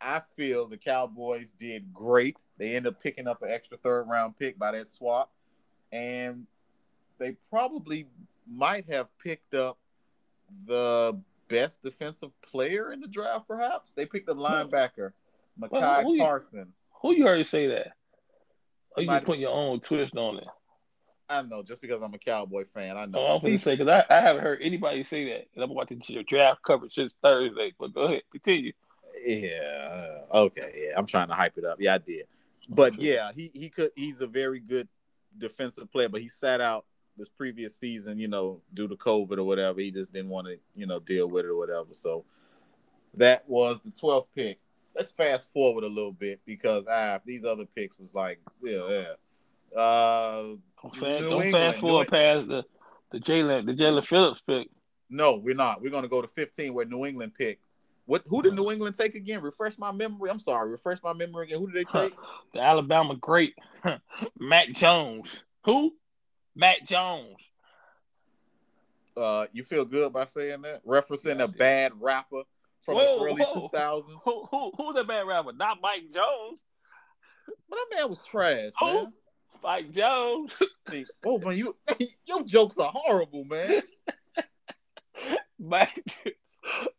I 0.00 0.22
feel 0.36 0.66
the 0.66 0.76
Cowboys 0.76 1.52
did 1.58 1.92
great. 1.92 2.38
They 2.58 2.76
ended 2.76 2.94
up 2.94 3.02
picking 3.02 3.26
up 3.26 3.42
an 3.42 3.50
extra 3.50 3.76
third 3.76 4.04
round 4.04 4.38
pick 4.38 4.58
by 4.58 4.72
that 4.72 4.88
swap, 4.90 5.30
and 5.92 6.46
they 7.18 7.36
probably 7.50 8.06
might 8.48 8.88
have 8.90 9.06
picked 9.18 9.54
up 9.54 9.78
the 10.66 11.18
best 11.48 11.82
defensive 11.82 12.30
player 12.42 12.92
in 12.92 13.00
the 13.00 13.08
draft. 13.08 13.46
Perhaps 13.46 13.92
they 13.94 14.06
picked 14.06 14.28
up 14.28 14.36
linebacker 14.36 15.12
Well, 15.58 15.70
Makai 15.70 16.14
you- 16.14 16.22
Carson. 16.22 16.72
Who 17.02 17.14
you 17.14 17.26
heard 17.26 17.46
say 17.46 17.68
that? 17.68 17.92
Or 18.96 19.02
you 19.02 19.08
just 19.08 19.24
put 19.24 19.38
your 19.38 19.52
own 19.52 19.80
twist 19.80 20.16
on 20.16 20.38
it? 20.38 20.46
I 21.28 21.42
know, 21.42 21.62
just 21.62 21.80
because 21.80 22.02
I'm 22.02 22.12
a 22.12 22.18
Cowboy 22.18 22.64
fan, 22.74 22.96
I 22.96 23.04
oh, 23.04 23.06
know. 23.06 23.18
Oh, 23.20 23.36
I'm 23.36 23.40
to 23.42 23.58
say 23.58 23.76
because 23.76 23.88
I, 23.88 24.04
I 24.12 24.20
haven't 24.20 24.42
heard 24.42 24.58
anybody 24.62 25.04
say 25.04 25.26
that. 25.26 25.46
And 25.54 25.62
I'm 25.62 25.72
watching 25.72 26.02
your 26.06 26.24
draft 26.24 26.60
coverage 26.66 26.94
since 26.94 27.14
Thursday. 27.22 27.72
But 27.78 27.94
go 27.94 28.02
ahead, 28.02 28.22
continue. 28.32 28.72
Yeah. 29.24 30.24
Uh, 30.32 30.38
okay. 30.38 30.86
Yeah. 30.88 30.94
I'm 30.96 31.06
trying 31.06 31.28
to 31.28 31.34
hype 31.34 31.56
it 31.56 31.64
up. 31.64 31.76
Yeah, 31.80 31.94
I 31.94 31.98
did. 31.98 32.26
But 32.68 33.00
yeah, 33.00 33.30
he 33.34 33.50
he 33.54 33.68
could. 33.68 33.90
He's 33.96 34.20
a 34.20 34.26
very 34.26 34.60
good 34.60 34.88
defensive 35.38 35.90
player, 35.90 36.08
but 36.08 36.20
he 36.20 36.28
sat 36.28 36.60
out 36.60 36.84
this 37.16 37.28
previous 37.28 37.76
season. 37.76 38.18
You 38.18 38.28
know, 38.28 38.60
due 38.74 38.88
to 38.88 38.96
COVID 38.96 39.38
or 39.38 39.44
whatever. 39.44 39.80
He 39.80 39.90
just 39.90 40.12
didn't 40.12 40.30
want 40.30 40.48
to, 40.48 40.58
you 40.74 40.86
know, 40.86 40.98
deal 40.98 41.28
with 41.28 41.44
it 41.44 41.48
or 41.48 41.56
whatever. 41.56 41.88
So 41.92 42.24
that 43.14 43.48
was 43.48 43.80
the 43.80 43.90
12th 43.90 44.26
pick. 44.34 44.60
Let's 44.96 45.12
fast 45.12 45.52
forward 45.52 45.84
a 45.84 45.88
little 45.88 46.12
bit 46.12 46.40
because 46.44 46.84
ah, 46.90 47.20
these 47.24 47.44
other 47.44 47.64
picks 47.64 47.98
was 47.98 48.14
like, 48.14 48.40
yeah, 48.62 48.88
yeah. 48.88 49.78
Uh, 49.80 50.42
Don't 50.82 50.96
fast, 50.96 51.22
don't 51.22 51.50
fast 51.52 51.78
forward 51.78 52.08
past 52.08 52.48
the 52.48 52.64
the 53.12 53.18
Jalen 53.20 53.66
the 53.66 53.72
Jaelan 53.72 54.04
Phillips 54.04 54.40
pick. 54.46 54.68
no, 55.08 55.36
we're 55.36 55.54
not. 55.54 55.80
We're 55.80 55.90
gonna 55.90 56.08
go 56.08 56.20
to 56.20 56.28
15 56.28 56.74
where 56.74 56.86
New 56.86 57.06
England 57.06 57.34
picked. 57.38 57.62
What? 58.06 58.22
Who 58.26 58.42
did 58.42 58.54
New 58.54 58.72
England 58.72 58.96
take 58.98 59.14
again? 59.14 59.40
Refresh 59.42 59.78
my 59.78 59.92
memory. 59.92 60.28
I'm 60.30 60.40
sorry. 60.40 60.70
Refresh 60.70 61.00
my 61.04 61.12
memory 61.12 61.46
again. 61.46 61.60
Who 61.60 61.70
did 61.70 61.76
they 61.76 61.84
take? 62.00 62.12
The 62.52 62.60
Alabama 62.60 63.14
great 63.14 63.54
Matt 64.38 64.72
Jones. 64.72 65.44
Who? 65.64 65.94
Matt 66.56 66.84
Jones. 66.84 67.36
Uh, 69.16 69.46
you 69.52 69.62
feel 69.62 69.84
good 69.84 70.12
by 70.12 70.24
saying 70.24 70.62
that? 70.62 70.84
Referencing 70.84 71.40
a 71.40 71.46
bad 71.48 71.92
rapper 72.00 72.42
from 72.84 72.96
Whoa, 72.96 73.18
the 73.18 73.24
early 73.24 73.42
2000s. 73.42 74.04
Who 74.24 74.46
who 74.50 74.72
who's 74.76 74.94
the 74.94 75.04
bad 75.04 75.26
rapper? 75.26 75.52
Not 75.52 75.78
Mike 75.80 76.12
Jones. 76.12 76.60
But 77.68 77.76
that 77.76 77.96
man 77.96 78.10
was 78.10 78.20
trash, 78.20 78.72
Who? 78.80 78.86
man. 78.86 79.12
Mike 79.62 79.92
Jones. 79.92 80.52
oh 81.26 81.38
man, 81.38 81.56
you 81.56 81.76
your 82.26 82.42
jokes 82.44 82.78
are 82.78 82.92
horrible, 82.94 83.44
man. 83.44 83.82
Mike 85.58 86.36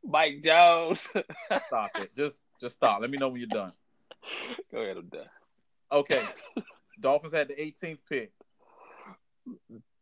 Mike 0.04 0.42
Jones. 0.44 1.00
stop 1.68 1.92
it. 1.96 2.16
Just 2.16 2.44
just 2.60 2.76
stop. 2.76 3.02
Let 3.02 3.10
me 3.10 3.18
know 3.18 3.30
when 3.30 3.40
you're 3.40 3.48
done. 3.48 3.74
Go 4.72 4.80
ahead, 4.82 4.98
I'm 4.98 5.08
done. 5.08 5.30
Okay. 5.92 6.24
Dolphins 7.00 7.34
had 7.34 7.48
the 7.48 7.56
18th 7.56 7.98
pick. 8.08 8.32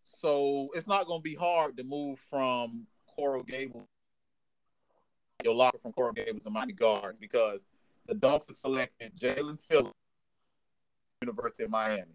So 0.04 0.70
it's 0.74 0.88
not 0.88 1.08
going 1.08 1.20
to 1.20 1.24
be 1.24 1.36
hard 1.36 1.78
to 1.78 1.84
move 1.84 2.20
from 2.30 2.86
Coral 3.16 3.44
Gables, 3.44 3.88
your 5.44 5.56
locker 5.56 5.78
from 5.78 5.94
Coral 5.94 6.14
Gables 6.14 6.44
to 6.44 6.50
Miami 6.50 6.74
Gardens 6.74 7.18
because 7.20 7.60
the 8.08 8.16
Dolphins 8.16 8.60
selected 8.60 9.14
Jaelan 9.18 9.60
Phillips, 9.70 9.94
University 11.22 11.64
of 11.64 11.70
Miami. 11.70 12.12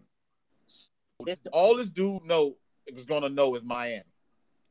All 1.51 1.75
this 1.75 1.89
dude 1.89 2.23
know 2.25 2.55
is 2.85 3.05
going 3.05 3.23
to 3.23 3.29
know 3.29 3.55
is 3.55 3.63
Miami. 3.63 4.03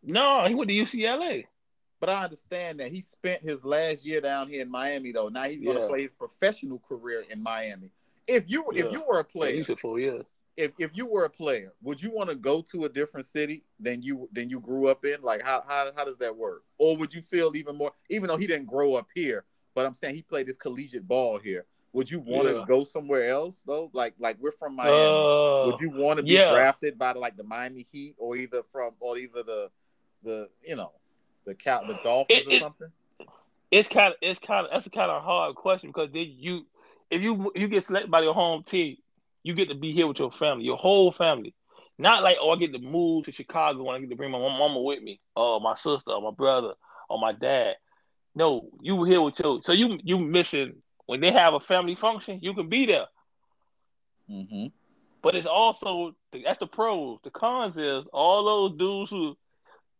No, 0.02 0.46
he 0.46 0.54
went 0.54 0.68
to 0.68 0.74
UCLA. 0.74 1.44
But 2.00 2.10
I 2.10 2.24
understand 2.24 2.80
that 2.80 2.92
he 2.92 3.00
spent 3.00 3.42
his 3.42 3.64
last 3.64 4.04
year 4.04 4.20
down 4.20 4.48
here 4.48 4.60
in 4.60 4.70
Miami, 4.70 5.10
though. 5.10 5.28
Now 5.28 5.44
he's 5.44 5.60
going 5.60 5.76
to 5.76 5.82
yeah. 5.82 5.88
play 5.88 6.02
his 6.02 6.12
professional 6.12 6.80
career 6.86 7.24
in 7.30 7.42
Miami. 7.42 7.90
If 8.26 8.50
you 8.50 8.64
yeah. 8.72 8.84
if 8.84 8.92
you 8.92 9.02
were 9.08 9.20
a 9.20 9.24
player, 9.24 9.64
yeah, 9.66 9.74
full 9.80 9.98
year. 9.98 10.22
If 10.56 10.72
if 10.78 10.90
you 10.94 11.06
were 11.06 11.24
a 11.24 11.30
player, 11.30 11.72
would 11.82 12.00
you 12.00 12.10
want 12.10 12.30
to 12.30 12.36
go 12.36 12.62
to 12.72 12.84
a 12.84 12.88
different 12.88 13.26
city 13.26 13.64
than 13.80 14.02
you 14.02 14.28
than 14.32 14.48
you 14.48 14.60
grew 14.60 14.86
up 14.86 15.04
in? 15.04 15.20
Like 15.22 15.42
how 15.42 15.64
how 15.66 15.90
how 15.96 16.04
does 16.04 16.18
that 16.18 16.36
work? 16.36 16.62
Or 16.78 16.96
would 16.96 17.12
you 17.12 17.22
feel 17.22 17.56
even 17.56 17.76
more, 17.76 17.92
even 18.08 18.28
though 18.28 18.36
he 18.36 18.46
didn't 18.46 18.66
grow 18.66 18.94
up 18.94 19.08
here, 19.14 19.44
but 19.74 19.86
I'm 19.86 19.94
saying 19.94 20.14
he 20.14 20.22
played 20.22 20.46
his 20.46 20.56
collegiate 20.56 21.06
ball 21.06 21.38
here. 21.38 21.66
Would 21.92 22.10
you 22.10 22.18
want 22.18 22.48
to 22.48 22.64
go 22.66 22.82
somewhere 22.82 23.28
else 23.28 23.62
though? 23.66 23.90
Like 23.92 24.14
like 24.18 24.36
we're 24.40 24.52
from 24.52 24.76
Miami. 24.76 24.92
Uh, 24.92 25.66
would 25.66 25.80
you 25.80 25.90
want 25.90 26.18
to 26.18 26.22
be 26.22 26.32
yeah. 26.32 26.52
drafted 26.52 26.98
by 26.98 27.12
like 27.12 27.36
the 27.36 27.44
Miami 27.44 27.86
Heat 27.92 28.14
or 28.18 28.36
either 28.36 28.62
from 28.72 28.92
or 29.00 29.16
either 29.16 29.42
the 29.42 29.70
the 30.22 30.48
you 30.66 30.76
know 30.76 30.92
the 31.44 31.54
cat 31.54 31.82
the 31.86 31.98
Dolphins 32.02 32.42
it, 32.46 32.56
or 32.56 32.58
something? 32.58 32.88
it's 33.70 33.88
kind 33.88 34.08
of 34.08 34.14
it's 34.20 34.38
kind 34.38 34.66
of 34.66 34.72
that's 34.72 34.86
a 34.86 34.90
kind 34.90 35.10
of 35.10 35.22
hard 35.22 35.56
question 35.56 35.90
because 35.90 36.10
then 36.12 36.32
you 36.38 36.66
if 37.10 37.22
you 37.22 37.52
you 37.54 37.68
get 37.68 37.84
selected 37.84 38.10
by 38.10 38.20
your 38.20 38.34
home 38.34 38.62
team, 38.62 38.96
you 39.44 39.54
get 39.54 39.68
to 39.68 39.74
be 39.76 39.92
here 39.92 40.08
with 40.08 40.18
your 40.18 40.32
family, 40.32 40.64
your 40.64 40.76
whole 40.76 41.12
family. 41.12 41.54
Not 41.96 42.24
like, 42.24 42.38
oh, 42.40 42.50
I 42.50 42.56
get 42.56 42.72
to 42.72 42.80
move 42.80 43.26
to 43.26 43.32
Chicago 43.32 43.88
and 43.88 43.96
I 43.96 44.00
get 44.00 44.10
to 44.10 44.16
bring 44.16 44.32
my 44.32 44.38
mama 44.38 44.80
with 44.80 45.00
me, 45.00 45.20
or 45.36 45.60
my 45.60 45.76
sister, 45.76 46.10
or 46.10 46.20
my 46.20 46.32
brother, 46.32 46.72
or 47.08 47.20
my 47.20 47.32
dad. 47.32 47.76
No, 48.34 48.68
you 48.80 48.96
were 48.96 49.06
here 49.06 49.20
with 49.20 49.38
your 49.38 49.60
so 49.62 49.70
you 49.72 50.00
you 50.02 50.18
missing 50.18 50.82
when 51.06 51.20
they 51.20 51.30
have 51.30 51.54
a 51.54 51.60
family 51.60 51.94
function, 51.94 52.40
you 52.42 52.54
can 52.54 52.68
be 52.68 52.86
there. 52.86 53.06
Mm-hmm. 54.28 54.66
But 55.22 55.36
it's 55.36 55.46
also 55.46 56.16
that's 56.32 56.58
the 56.58 56.66
pros. 56.66 57.18
The 57.22 57.30
cons 57.30 57.78
is 57.78 58.04
all 58.12 58.44
those 58.44 58.78
dudes 58.78 59.10
who, 59.10 59.36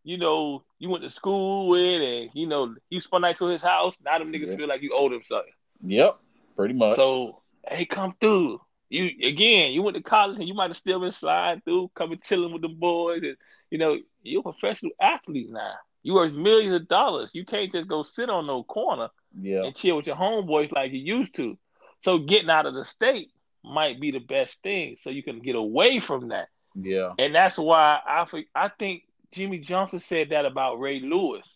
you 0.02 0.18
know, 0.18 0.64
you 0.78 0.88
went 0.90 1.04
to 1.04 1.10
school 1.10 1.68
with, 1.68 2.02
and 2.02 2.30
you 2.34 2.46
know, 2.46 2.74
you 2.90 3.00
spent 3.00 3.22
night 3.22 3.38
to 3.38 3.46
his 3.46 3.62
house. 3.62 3.96
Now 4.04 4.18
them 4.18 4.32
niggas 4.32 4.48
yeah. 4.48 4.56
feel 4.56 4.68
like 4.68 4.82
you 4.82 4.92
owe 4.94 5.08
them 5.08 5.22
something. 5.24 5.52
Yep, 5.86 6.18
pretty 6.56 6.74
much. 6.74 6.96
So 6.96 7.42
hey, 7.68 7.84
come 7.84 8.14
through. 8.20 8.60
You 8.94 9.10
again, 9.26 9.72
you 9.72 9.82
went 9.82 9.96
to 9.96 10.02
college 10.02 10.38
and 10.38 10.46
you 10.46 10.54
might 10.54 10.70
have 10.70 10.76
still 10.76 11.00
been 11.00 11.12
sliding 11.12 11.62
through, 11.62 11.90
coming 11.96 12.20
chilling 12.22 12.52
with 12.52 12.62
the 12.62 12.68
boys, 12.68 13.22
and 13.22 13.36
you 13.70 13.78
know, 13.78 13.98
you're 14.22 14.40
a 14.40 14.52
professional 14.52 14.92
athlete 15.00 15.50
now. 15.50 15.74
You 16.04 16.14
worth 16.14 16.32
millions 16.32 16.74
of 16.76 16.86
dollars. 16.86 17.30
You 17.32 17.44
can't 17.44 17.72
just 17.72 17.88
go 17.88 18.04
sit 18.04 18.30
on 18.30 18.46
no 18.46 18.62
corner 18.62 19.08
yeah. 19.40 19.64
and 19.64 19.74
chill 19.74 19.96
with 19.96 20.06
your 20.06 20.14
homeboys 20.14 20.70
like 20.70 20.92
you 20.92 21.00
used 21.00 21.34
to. 21.36 21.58
So 22.04 22.18
getting 22.18 22.50
out 22.50 22.66
of 22.66 22.74
the 22.74 22.84
state 22.84 23.30
might 23.64 24.00
be 24.00 24.12
the 24.12 24.20
best 24.20 24.62
thing, 24.62 24.96
so 25.02 25.10
you 25.10 25.24
can 25.24 25.40
get 25.40 25.56
away 25.56 25.98
from 25.98 26.28
that. 26.28 26.48
Yeah, 26.76 27.14
and 27.18 27.34
that's 27.34 27.58
why 27.58 28.00
I 28.06 28.26
I 28.54 28.68
think 28.68 29.02
Jimmy 29.32 29.58
Johnson 29.58 29.98
said 29.98 30.30
that 30.30 30.46
about 30.46 30.78
Ray 30.78 31.00
Lewis. 31.00 31.48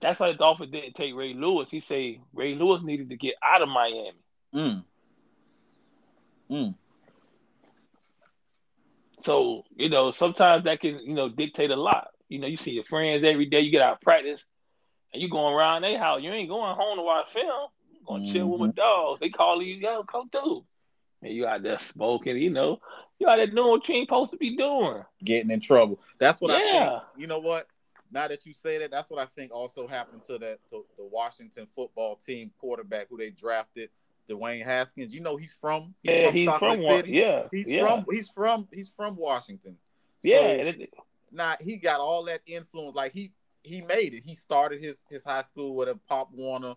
That's 0.00 0.20
why 0.20 0.30
the 0.30 0.38
Dolphins 0.38 0.70
didn't 0.70 0.94
take 0.94 1.14
Ray 1.14 1.34
Lewis. 1.34 1.68
He 1.70 1.80
said 1.80 2.16
Ray 2.32 2.54
Lewis 2.54 2.82
needed 2.84 3.10
to 3.10 3.16
get 3.16 3.34
out 3.42 3.62
of 3.62 3.68
Miami. 3.68 4.12
Mm. 4.54 4.84
Mm. 6.50 6.74
So, 9.22 9.64
you 9.76 9.88
know, 9.88 10.12
sometimes 10.12 10.64
that 10.64 10.80
can, 10.80 11.00
you 11.04 11.14
know, 11.14 11.28
dictate 11.28 11.70
a 11.70 11.76
lot. 11.76 12.08
You 12.28 12.38
know, 12.38 12.46
you 12.46 12.56
see 12.56 12.72
your 12.72 12.84
friends 12.84 13.24
every 13.24 13.46
day, 13.46 13.60
you 13.60 13.70
get 13.70 13.82
out 13.82 13.94
of 13.94 14.00
practice, 14.00 14.42
and 15.12 15.22
you 15.22 15.28
going 15.28 15.54
around 15.54 15.82
their 15.82 15.98
house. 15.98 16.22
You 16.22 16.32
ain't 16.32 16.48
going 16.48 16.74
home 16.74 16.96
to 16.96 17.02
watch 17.02 17.32
film. 17.32 17.68
You're 17.92 18.06
going 18.06 18.22
to 18.22 18.28
mm-hmm. 18.28 18.36
chill 18.36 18.48
with 18.48 18.60
my 18.60 18.66
mm-hmm. 18.68 18.76
dogs. 18.76 19.20
They 19.20 19.30
call 19.30 19.62
you, 19.62 19.74
yo, 19.74 20.04
come 20.04 20.30
through. 20.30 20.64
And 21.22 21.34
you 21.34 21.46
out 21.46 21.62
there 21.62 21.78
smoking, 21.78 22.38
you 22.38 22.50
know, 22.50 22.80
you 23.18 23.28
out 23.28 23.36
there 23.36 23.46
doing 23.46 23.68
what 23.68 23.86
you 23.86 23.96
ain't 23.96 24.08
supposed 24.08 24.30
to 24.30 24.38
be 24.38 24.56
doing. 24.56 25.02
Getting 25.22 25.50
in 25.50 25.60
trouble. 25.60 26.00
That's 26.18 26.40
what 26.40 26.52
yeah. 26.52 26.56
I 26.56 26.88
think. 26.88 27.02
You 27.18 27.26
know 27.26 27.40
what? 27.40 27.66
Now 28.10 28.26
that 28.26 28.46
you 28.46 28.54
say 28.54 28.78
that, 28.78 28.90
that's 28.90 29.10
what 29.10 29.20
I 29.20 29.26
think 29.26 29.52
also 29.52 29.86
happened 29.86 30.22
to 30.22 30.38
that 30.38 30.58
to 30.70 30.84
the 30.96 31.04
Washington 31.04 31.66
football 31.76 32.16
team 32.16 32.50
quarterback 32.58 33.08
who 33.10 33.18
they 33.18 33.30
drafted 33.30 33.90
Dwayne 34.30 34.64
Haskins. 34.64 35.12
You 35.12 35.20
know 35.20 35.36
he's 35.36 35.56
from 35.60 35.94
he's 36.02 36.12
yeah, 36.12 36.26
from 36.26 36.34
he's 36.34 36.48
from 36.58 36.82
City. 36.82 37.10
Yeah, 37.12 37.42
he's 37.50 37.68
yeah. 37.68 37.82
from 37.86 38.06
he's 38.10 38.28
from 38.28 38.68
he's 38.72 38.90
from 38.96 39.16
Washington. 39.16 39.76
So, 40.20 40.28
yeah, 40.28 40.72
now 41.32 41.54
he 41.60 41.76
got 41.76 42.00
all 42.00 42.24
that 42.24 42.40
influence. 42.46 42.96
Like 42.96 43.12
he 43.12 43.32
he 43.62 43.80
made 43.82 44.14
it. 44.14 44.22
He 44.24 44.34
started 44.34 44.80
his 44.80 45.04
his 45.10 45.24
high 45.24 45.42
school 45.42 45.74
with 45.74 45.88
a 45.88 45.98
Pop 46.08 46.30
Warner, 46.32 46.74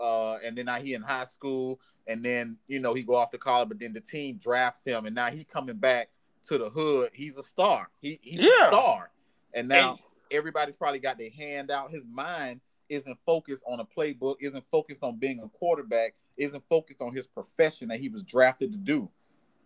uh, 0.00 0.38
and 0.44 0.56
then 0.56 0.66
now 0.66 0.76
he 0.76 0.94
in 0.94 1.02
high 1.02 1.24
school, 1.24 1.80
and 2.06 2.24
then 2.24 2.56
you 2.68 2.80
know 2.80 2.94
he 2.94 3.02
go 3.02 3.14
off 3.14 3.30
to 3.32 3.38
college, 3.38 3.68
but 3.68 3.80
then 3.80 3.92
the 3.92 4.00
team 4.00 4.38
drafts 4.38 4.84
him, 4.84 5.06
and 5.06 5.14
now 5.14 5.30
he 5.30 5.44
coming 5.44 5.76
back 5.76 6.08
to 6.44 6.58
the 6.58 6.70
hood. 6.70 7.10
He's 7.12 7.36
a 7.36 7.42
star. 7.42 7.88
He 8.00 8.18
he's 8.22 8.40
yeah. 8.40 8.66
a 8.66 8.68
star, 8.68 9.10
and 9.54 9.68
now 9.68 9.90
and, 9.90 9.98
everybody's 10.30 10.76
probably 10.76 11.00
got 11.00 11.18
their 11.18 11.30
hand 11.30 11.70
out. 11.70 11.90
His 11.90 12.04
mind 12.08 12.60
isn't 12.88 13.18
focused 13.26 13.62
on 13.66 13.80
a 13.80 13.84
playbook, 13.84 14.36
isn't 14.40 14.64
focused 14.70 15.02
on 15.02 15.16
being 15.16 15.40
a 15.42 15.48
quarterback 15.48 16.14
isn't 16.36 16.62
focused 16.68 17.02
on 17.02 17.14
his 17.14 17.26
profession 17.26 17.88
that 17.88 18.00
he 18.00 18.08
was 18.08 18.22
drafted 18.22 18.72
to 18.72 18.78
do. 18.78 19.08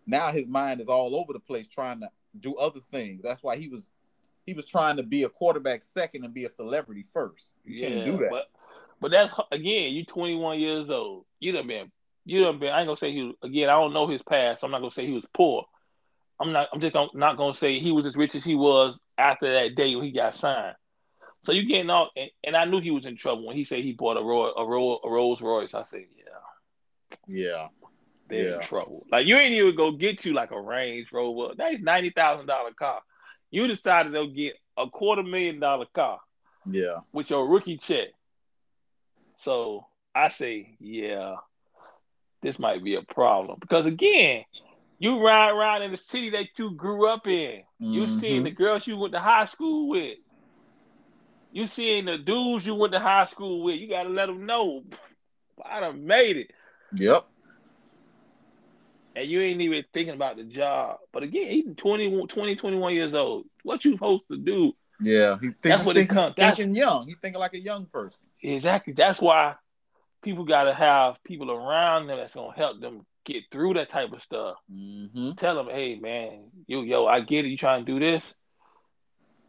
Now 0.05 0.31
his 0.31 0.47
mind 0.47 0.81
is 0.81 0.87
all 0.87 1.15
over 1.15 1.33
the 1.33 1.39
place 1.39 1.67
trying 1.67 2.01
to 2.01 2.09
do 2.39 2.55
other 2.55 2.79
things. 2.91 3.21
That's 3.23 3.43
why 3.43 3.57
he 3.57 3.67
was 3.67 3.89
he 4.45 4.53
was 4.53 4.65
trying 4.65 4.97
to 4.97 5.03
be 5.03 5.23
a 5.23 5.29
quarterback 5.29 5.83
second 5.83 6.25
and 6.25 6.33
be 6.33 6.45
a 6.45 6.49
celebrity 6.49 7.05
first. 7.13 7.49
You 7.63 7.75
yeah, 7.75 7.89
can't 7.89 8.05
do 8.05 8.17
that. 8.23 8.31
But, 8.31 8.49
but 8.99 9.11
that's 9.11 9.33
again, 9.51 9.93
you're 9.93 10.05
21 10.05 10.59
years 10.59 10.89
old. 10.89 11.25
You 11.39 11.51
done 11.51 11.67
been 11.67 11.91
you 12.25 12.43
done 12.43 12.59
been. 12.59 12.69
I 12.69 12.79
ain't 12.79 12.87
gonna 12.87 12.97
say 12.97 13.11
he 13.11 13.23
was 13.23 13.35
again. 13.43 13.69
I 13.69 13.73
don't 13.73 13.93
know 13.93 14.07
his 14.07 14.21
past. 14.23 14.61
So 14.61 14.65
I'm 14.65 14.71
not 14.71 14.79
gonna 14.79 14.91
say 14.91 15.05
he 15.05 15.13
was 15.13 15.25
poor. 15.33 15.65
I'm 16.39 16.51
not. 16.51 16.69
I'm 16.73 16.81
just 16.81 16.93
gonna, 16.93 17.09
not 17.13 17.37
gonna 17.37 17.55
say 17.55 17.79
he 17.79 17.91
was 17.91 18.05
as 18.05 18.15
rich 18.15 18.35
as 18.35 18.43
he 18.43 18.55
was 18.55 18.97
after 19.17 19.51
that 19.51 19.75
day 19.75 19.95
when 19.95 20.05
he 20.05 20.11
got 20.11 20.37
signed. 20.37 20.75
So 21.43 21.51
you 21.51 21.65
getting 21.65 21.89
all, 21.89 22.09
and, 22.15 22.29
and 22.43 22.55
I 22.55 22.65
knew 22.65 22.79
he 22.79 22.91
was 22.91 23.05
in 23.05 23.17
trouble 23.17 23.47
when 23.47 23.55
he 23.55 23.63
said 23.63 23.79
he 23.79 23.93
bought 23.93 24.17
a, 24.17 24.21
Roy, 24.21 24.49
a, 24.55 24.65
Roy, 24.65 24.97
a 25.03 25.09
Rolls 25.09 25.41
Royce. 25.41 25.73
I 25.73 25.81
said, 25.81 26.05
yeah, 26.15 26.25
yeah. 27.27 27.67
They're 28.29 28.49
yeah. 28.49 28.55
in 28.55 28.61
trouble. 28.61 29.05
Like 29.11 29.27
you 29.27 29.35
ain't 29.35 29.51
even 29.51 29.75
go 29.75 29.91
get 29.91 30.25
you 30.25 30.33
like 30.33 30.51
a 30.51 30.61
Range 30.61 31.07
Rover. 31.11 31.53
That's 31.55 31.81
ninety 31.81 32.11
thousand 32.11 32.47
dollar 32.47 32.71
car. 32.71 33.01
You 33.49 33.67
decided 33.67 34.13
to 34.13 34.27
get 34.27 34.55
a 34.77 34.89
quarter 34.89 35.23
million 35.23 35.59
dollar 35.59 35.85
car. 35.93 36.19
Yeah. 36.65 36.99
With 37.11 37.29
your 37.29 37.47
rookie 37.47 37.77
check. 37.77 38.07
So 39.39 39.85
I 40.15 40.29
say, 40.29 40.75
yeah, 40.79 41.35
this 42.41 42.59
might 42.59 42.83
be 42.83 42.95
a 42.95 43.01
problem. 43.01 43.57
Because 43.59 43.85
again, 43.85 44.45
you 44.99 45.25
ride 45.25 45.49
around 45.49 45.81
in 45.81 45.91
the 45.91 45.97
city 45.97 46.29
that 46.31 46.47
you 46.57 46.71
grew 46.71 47.07
up 47.07 47.27
in. 47.27 47.63
Mm-hmm. 47.81 47.91
You 47.93 48.09
seeing 48.09 48.43
the 48.43 48.51
girls 48.51 48.85
you 48.85 48.97
went 48.97 49.13
to 49.13 49.19
high 49.19 49.45
school 49.45 49.89
with. 49.89 50.17
You 51.51 51.67
seeing 51.67 52.05
the 52.05 52.17
dudes 52.17 52.65
you 52.65 52.75
went 52.75 52.93
to 52.93 52.99
high 52.99 53.25
school 53.25 53.63
with. 53.63 53.79
You 53.79 53.89
gotta 53.89 54.09
let 54.09 54.27
them 54.27 54.45
know. 54.45 54.83
I 55.65 55.79
done 55.81 56.05
made 56.05 56.37
it. 56.37 56.51
Yep. 56.93 57.25
And 59.15 59.27
you 59.27 59.41
ain't 59.41 59.61
even 59.61 59.83
thinking 59.93 60.13
about 60.13 60.37
the 60.37 60.43
job. 60.43 60.97
But 61.11 61.23
again, 61.23 61.51
he's 61.51 61.65
20, 61.75 62.27
20 62.27 62.55
21 62.55 62.93
years 62.93 63.13
old. 63.13 63.45
What 63.63 63.83
you 63.83 63.91
supposed 63.91 64.23
to 64.31 64.37
do? 64.37 64.73
Yeah, 65.01 65.37
he 65.39 65.47
think, 65.47 65.61
that's 65.63 65.83
what 65.83 65.95
think, 65.95 66.11
it 66.11 66.13
comes. 66.13 66.35
That's 66.37 66.57
thinking 66.57 66.75
young. 66.75 67.07
He 67.07 67.15
thinking 67.15 67.39
like 67.39 67.53
a 67.53 67.59
young 67.59 67.87
person. 67.87 68.25
Exactly. 68.41 68.93
That's 68.93 69.19
why 69.19 69.55
people 70.21 70.45
got 70.45 70.65
to 70.65 70.73
have 70.73 71.15
people 71.23 71.51
around 71.51 72.07
them 72.07 72.17
that's 72.17 72.35
gonna 72.35 72.55
help 72.55 72.79
them 72.79 73.05
get 73.25 73.43
through 73.51 73.73
that 73.73 73.89
type 73.89 74.13
of 74.13 74.21
stuff. 74.21 74.57
Mm-hmm. 74.71 75.31
Tell 75.31 75.55
them, 75.55 75.69
hey 75.69 75.95
man, 75.95 76.45
you 76.67 76.83
yo, 76.83 77.07
I 77.07 77.21
get 77.21 77.45
it. 77.45 77.49
You 77.49 77.57
trying 77.57 77.85
to 77.85 77.91
do 77.91 77.99
this? 77.99 78.23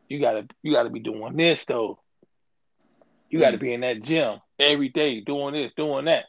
You 0.08 0.20
gotta 0.20 0.46
you 0.62 0.72
gotta 0.72 0.90
be 0.90 1.00
doing 1.00 1.36
this 1.36 1.64
though. 1.66 1.98
You 3.32 3.40
got 3.40 3.52
to 3.52 3.56
mm. 3.56 3.60
be 3.60 3.72
in 3.72 3.80
that 3.80 4.02
gym 4.02 4.40
every 4.58 4.90
day 4.90 5.20
doing 5.20 5.54
this, 5.54 5.72
doing 5.74 6.04
that. 6.04 6.26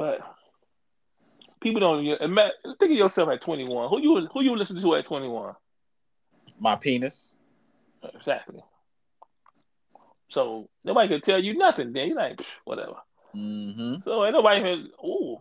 But 0.00 0.22
people 1.60 1.80
don't 1.80 2.02
think 2.78 2.90
of 2.90 2.90
yourself 2.90 3.28
at 3.28 3.42
21. 3.42 3.90
Who 3.90 4.00
you 4.00 4.28
who 4.32 4.42
you 4.42 4.56
listen 4.56 4.80
to 4.80 4.94
at 4.94 5.04
21? 5.04 5.54
My 6.58 6.76
penis. 6.76 7.28
Exactly. 8.14 8.62
So 10.30 10.70
nobody 10.84 11.08
can 11.08 11.20
tell 11.20 11.38
you 11.38 11.58
nothing. 11.58 11.92
Then 11.92 12.08
you're 12.08 12.16
like, 12.16 12.40
whatever. 12.64 12.94
Mm-hmm. 13.36 13.96
So 14.06 14.24
ain't 14.24 14.32
nobody 14.32 14.60
even 14.60 14.90
ooh. 15.04 15.36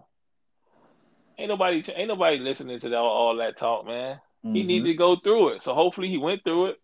Ain't 1.37 1.47
nobody 1.47 1.81
ain't 1.95 2.09
nobody 2.09 2.37
listening 2.39 2.81
to 2.81 2.89
that, 2.89 2.97
all 2.97 3.37
that 3.37 3.57
talk, 3.57 3.85
man. 3.85 4.19
Mm-hmm. 4.45 4.55
He 4.55 4.63
needed 4.63 4.89
to 4.89 4.95
go 4.95 5.15
through 5.15 5.49
it. 5.51 5.63
So 5.63 5.73
hopefully 5.73 6.09
he 6.09 6.17
went 6.17 6.43
through 6.43 6.71
it 6.71 6.81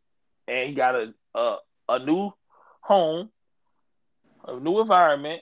and 0.48 0.70
he 0.70 0.76
got 0.76 0.96
a 0.96 1.14
a, 1.34 1.58
a 1.90 2.00
new 2.00 2.32
home, 2.80 3.32
a 4.48 4.58
new 4.62 4.80
environment, 4.80 5.42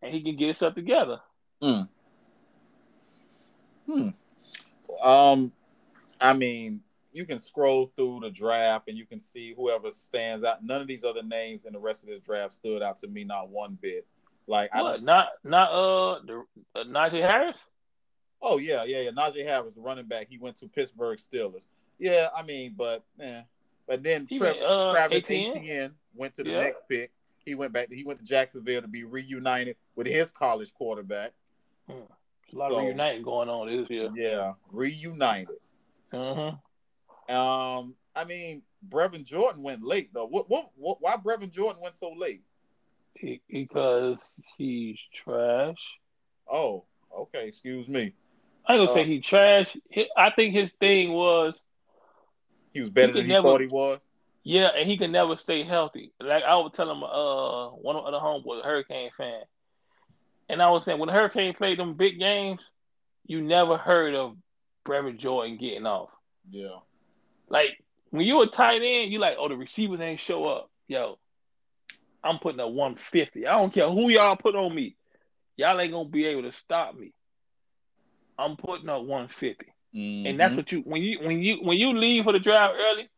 and 0.00 0.14
he 0.14 0.22
can 0.22 0.38
get 0.38 0.46
himself 0.46 0.74
together. 0.74 1.20
Mm. 1.62 1.88
Hmm. 3.86 4.08
Um, 5.04 5.52
I 6.20 6.32
mean, 6.32 6.82
you 7.12 7.24
can 7.24 7.38
scroll 7.38 7.90
through 7.96 8.20
the 8.22 8.30
draft 8.30 8.88
and 8.88 8.96
you 8.96 9.06
can 9.06 9.20
see 9.20 9.54
whoever 9.54 9.90
stands 9.90 10.44
out. 10.44 10.62
None 10.64 10.80
of 10.80 10.86
these 10.86 11.04
other 11.04 11.22
names 11.22 11.64
in 11.64 11.72
the 11.72 11.78
rest 11.78 12.02
of 12.04 12.08
this 12.10 12.20
draft 12.20 12.54
stood 12.54 12.82
out 12.82 12.98
to 12.98 13.08
me, 13.08 13.24
not 13.24 13.48
one 13.48 13.76
bit. 13.80 14.06
Like 14.46 14.70
I 14.72 14.82
What? 14.82 14.92
don't. 14.92 15.04
Not 15.04 15.28
not 15.44 15.70
uh 15.70 16.20
the 16.24 16.44
uh, 16.74 16.84
Najee 16.84 17.20
Harris. 17.22 17.56
Oh 18.42 18.58
yeah, 18.58 18.84
yeah, 18.84 19.00
yeah. 19.00 19.10
Najee 19.10 19.44
Harris, 19.44 19.74
the 19.74 19.80
running 19.80 20.06
back, 20.06 20.28
he 20.30 20.38
went 20.38 20.56
to 20.56 20.66
Pittsburgh 20.68 21.18
Steelers. 21.18 21.66
Yeah, 21.98 22.28
I 22.34 22.42
mean, 22.42 22.74
but 22.76 23.02
eh. 23.20 23.42
But 23.86 24.02
then 24.04 24.26
He 24.30 24.38
Tra- 24.38 24.52
went, 24.52 24.62
uh, 24.62 24.92
Travis 24.92 25.18
Etienne? 25.18 25.56
Etienne 25.56 25.94
went 26.14 26.34
to 26.36 26.44
the 26.44 26.50
Yeah. 26.50 26.60
next 26.60 26.82
pick. 26.88 27.10
He 27.44 27.54
went 27.56 27.72
back. 27.72 27.90
He 27.92 28.04
went 28.04 28.20
to 28.20 28.24
Jacksonville 28.24 28.82
to 28.82 28.88
be 28.88 29.02
reunited 29.04 29.76
with 29.96 30.06
his 30.06 30.30
college 30.30 30.72
quarterback. 30.74 31.32
There's 31.92 32.54
a 32.54 32.56
lot 32.56 32.70
So- 32.72 32.78
of 32.78 32.84
reuniting 32.84 33.22
going 33.22 33.48
on 33.48 33.66
this 33.68 33.88
year. 33.90 34.10
Yeah, 34.14 34.54
reunited. 34.72 35.48
Mm-hmm. 36.12 37.34
Um, 37.34 37.94
I 38.16 38.24
mean, 38.24 38.62
Brevin 38.88 39.24
Jordan 39.24 39.62
went 39.62 39.82
late 39.82 40.12
though. 40.12 40.26
What, 40.26 40.48
what, 40.50 40.70
what 40.76 40.98
why 41.00 41.16
Brevin 41.16 41.50
Jordan 41.52 41.80
went 41.82 41.94
so 41.94 42.12
late? 42.12 42.42
He, 43.14 43.40
because 43.48 44.24
he's 44.56 44.98
trash. 45.14 45.76
Oh, 46.50 46.84
okay. 47.16 47.46
Excuse 47.48 47.88
me. 47.88 48.14
I 48.66 48.74
ain't 48.74 48.80
gonna 48.80 48.90
Uh, 48.90 48.94
say 48.94 49.04
he 49.04 49.20
trash. 49.20 49.76
He, 49.90 50.08
I 50.16 50.30
think 50.30 50.54
his 50.54 50.72
thing 50.80 51.12
was 51.12 51.54
He 52.72 52.80
was 52.80 52.90
better 52.90 53.08
He 53.08 53.12
could 53.12 53.18
than 53.20 53.26
he 53.26 53.32
never- 53.32 53.48
thought 53.48 53.60
he 53.60 53.66
was. 53.68 53.98
yeah, 54.42 54.70
and 54.76 54.88
he 54.90 54.96
can 54.96 55.12
never 55.12 55.36
stay 55.36 55.62
healthy. 55.62 56.12
Like 56.20 56.42
I 56.44 56.56
was 56.56 56.72
telling 56.74 56.98
my 56.98 57.06
uh 57.06 57.68
one 57.70 57.94
of 57.96 58.04
the 58.10 58.18
homeboys, 58.18 58.60
a 58.62 58.66
Hurricane 58.66 59.10
fan, 59.16 59.42
and 60.50 60.62
I 60.62 60.70
was 60.70 60.84
saying 60.84 60.98
when 60.98 61.06
the 61.08 61.12
Hurricane 61.12 61.54
played 61.54 61.78
them 61.78 61.94
big 61.94 62.18
games, 62.18 62.60
you 63.26 63.40
never 63.42 63.76
heard 63.76 64.14
of 64.14 64.36
Brevin 64.86 65.18
Jordan 65.18 65.56
getting 65.58 65.86
off. 65.86 66.10
Yeah. 66.50 66.78
Like 67.48 67.82
when 68.10 68.26
you 68.26 68.38
were 68.38 68.46
tight 68.46 68.82
end, 68.82 69.12
you 69.12 69.18
like, 69.18 69.36
oh, 69.38 69.48
the 69.48 69.56
receivers 69.56 70.00
ain't 70.00 70.20
show 70.20 70.46
up. 70.46 70.70
Yo, 70.88 71.18
I'm 72.24 72.38
putting 72.38 72.60
a 72.60 72.68
150. 72.68 73.46
I 73.46 73.52
don't 73.52 73.72
care 73.72 73.88
who 73.88 74.08
y'all 74.08 74.36
put 74.36 74.56
on 74.56 74.74
me. 74.74 74.96
Y'all 75.56 75.80
ain't 75.80 75.92
gonna 75.92 76.08
be 76.08 76.26
able 76.26 76.42
to 76.42 76.52
stop 76.52 76.94
me. 76.96 77.12
I'm 78.38 78.56
putting 78.56 78.88
up 78.88 79.02
150. 79.02 79.66
And 80.26 80.38
that's 80.40 80.54
Mhm. 80.54 80.56
what 80.56 80.72
you 80.72 80.80
when 80.80 81.02
you 81.02 81.18
when 81.20 81.42
you 81.42 81.56
when 81.62 81.78
you 81.78 81.92
leave 81.92 82.24
for 82.24 82.32
the 82.32 82.38
drive 82.40 82.74
early, 82.74 83.08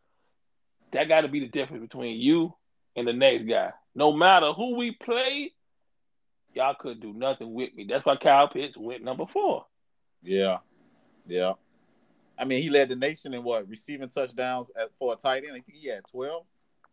that 0.93 1.09
gotta 1.09 1.28
be 1.28 1.41
the 1.41 1.49
difference 1.49 1.83
between 1.83 2.18
you 2.20 2.55
and 2.97 3.07
the 3.07 3.12
next 3.12 3.45
guy. 3.45 3.72
No 3.95 4.12
matter 4.12 4.53
who 4.53 4.76
we 4.76 4.93
played, 4.93 5.53
y'all 6.55 6.74
couldn't 6.78 7.00
do 7.00 7.12
nothing 7.12 7.53
with 7.55 7.74
me. 7.74 7.86
That's 7.88 8.05
why 8.05 8.16
Kyle 8.16 8.48
Pitts 8.48 8.76
went 8.76 9.03
number 9.03 9.24
four. 9.32 9.66
yeah, 10.22 10.59
yeah. 11.26 11.55
I 12.38 12.44
mean, 12.44 12.62
he 12.62 12.70
led 12.70 12.88
the 12.88 12.96
nation 12.96 13.34
in 13.34 13.44
what 13.44 13.68
receiving 13.68 14.09
touchdowns 14.09 14.70
at, 14.80 14.88
for 14.98 15.12
a 15.12 15.16
tight 15.16 15.44
end. 15.44 15.53
I 15.53 15.61
think 15.61 15.76
he 15.76 15.88
had 15.88 16.03
twelve. 16.11 16.44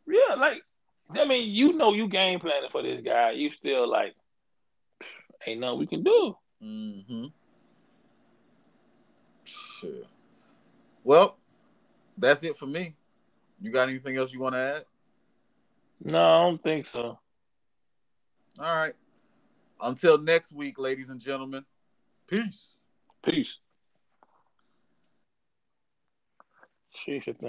Yeah, 0.07 0.35
like 0.35 0.61
I 1.11 1.25
mean, 1.25 1.49
you 1.49 1.73
know 1.73 1.93
you 1.93 2.07
game 2.07 2.39
planning 2.39 2.69
for 2.71 2.83
this 2.83 3.01
guy. 3.03 3.31
You 3.31 3.51
still 3.51 3.89
like 3.89 4.15
ain't 5.47 5.61
nothing 5.61 5.79
we 5.79 5.87
can 5.87 6.03
do. 6.03 6.35
Mm-hmm. 6.63 7.25
Sure. 9.45 10.05
Well, 11.03 11.37
that's 12.17 12.43
it 12.43 12.57
for 12.57 12.67
me. 12.67 12.95
You 13.61 13.71
got 13.71 13.89
anything 13.89 14.17
else 14.17 14.33
you 14.33 14.39
want 14.39 14.55
to 14.55 14.59
add? 14.59 14.85
No, 16.03 16.19
I 16.19 16.43
don't 16.43 16.63
think 16.63 16.85
so. 16.85 17.19
All 18.59 18.75
right. 18.75 18.93
Until 19.81 20.17
next 20.17 20.51
week, 20.51 20.77
ladies 20.77 21.09
and 21.09 21.21
gentlemen. 21.21 21.65
Peace. 22.27 22.75
Peace. 23.23 23.57
Sheesh, 27.07 27.27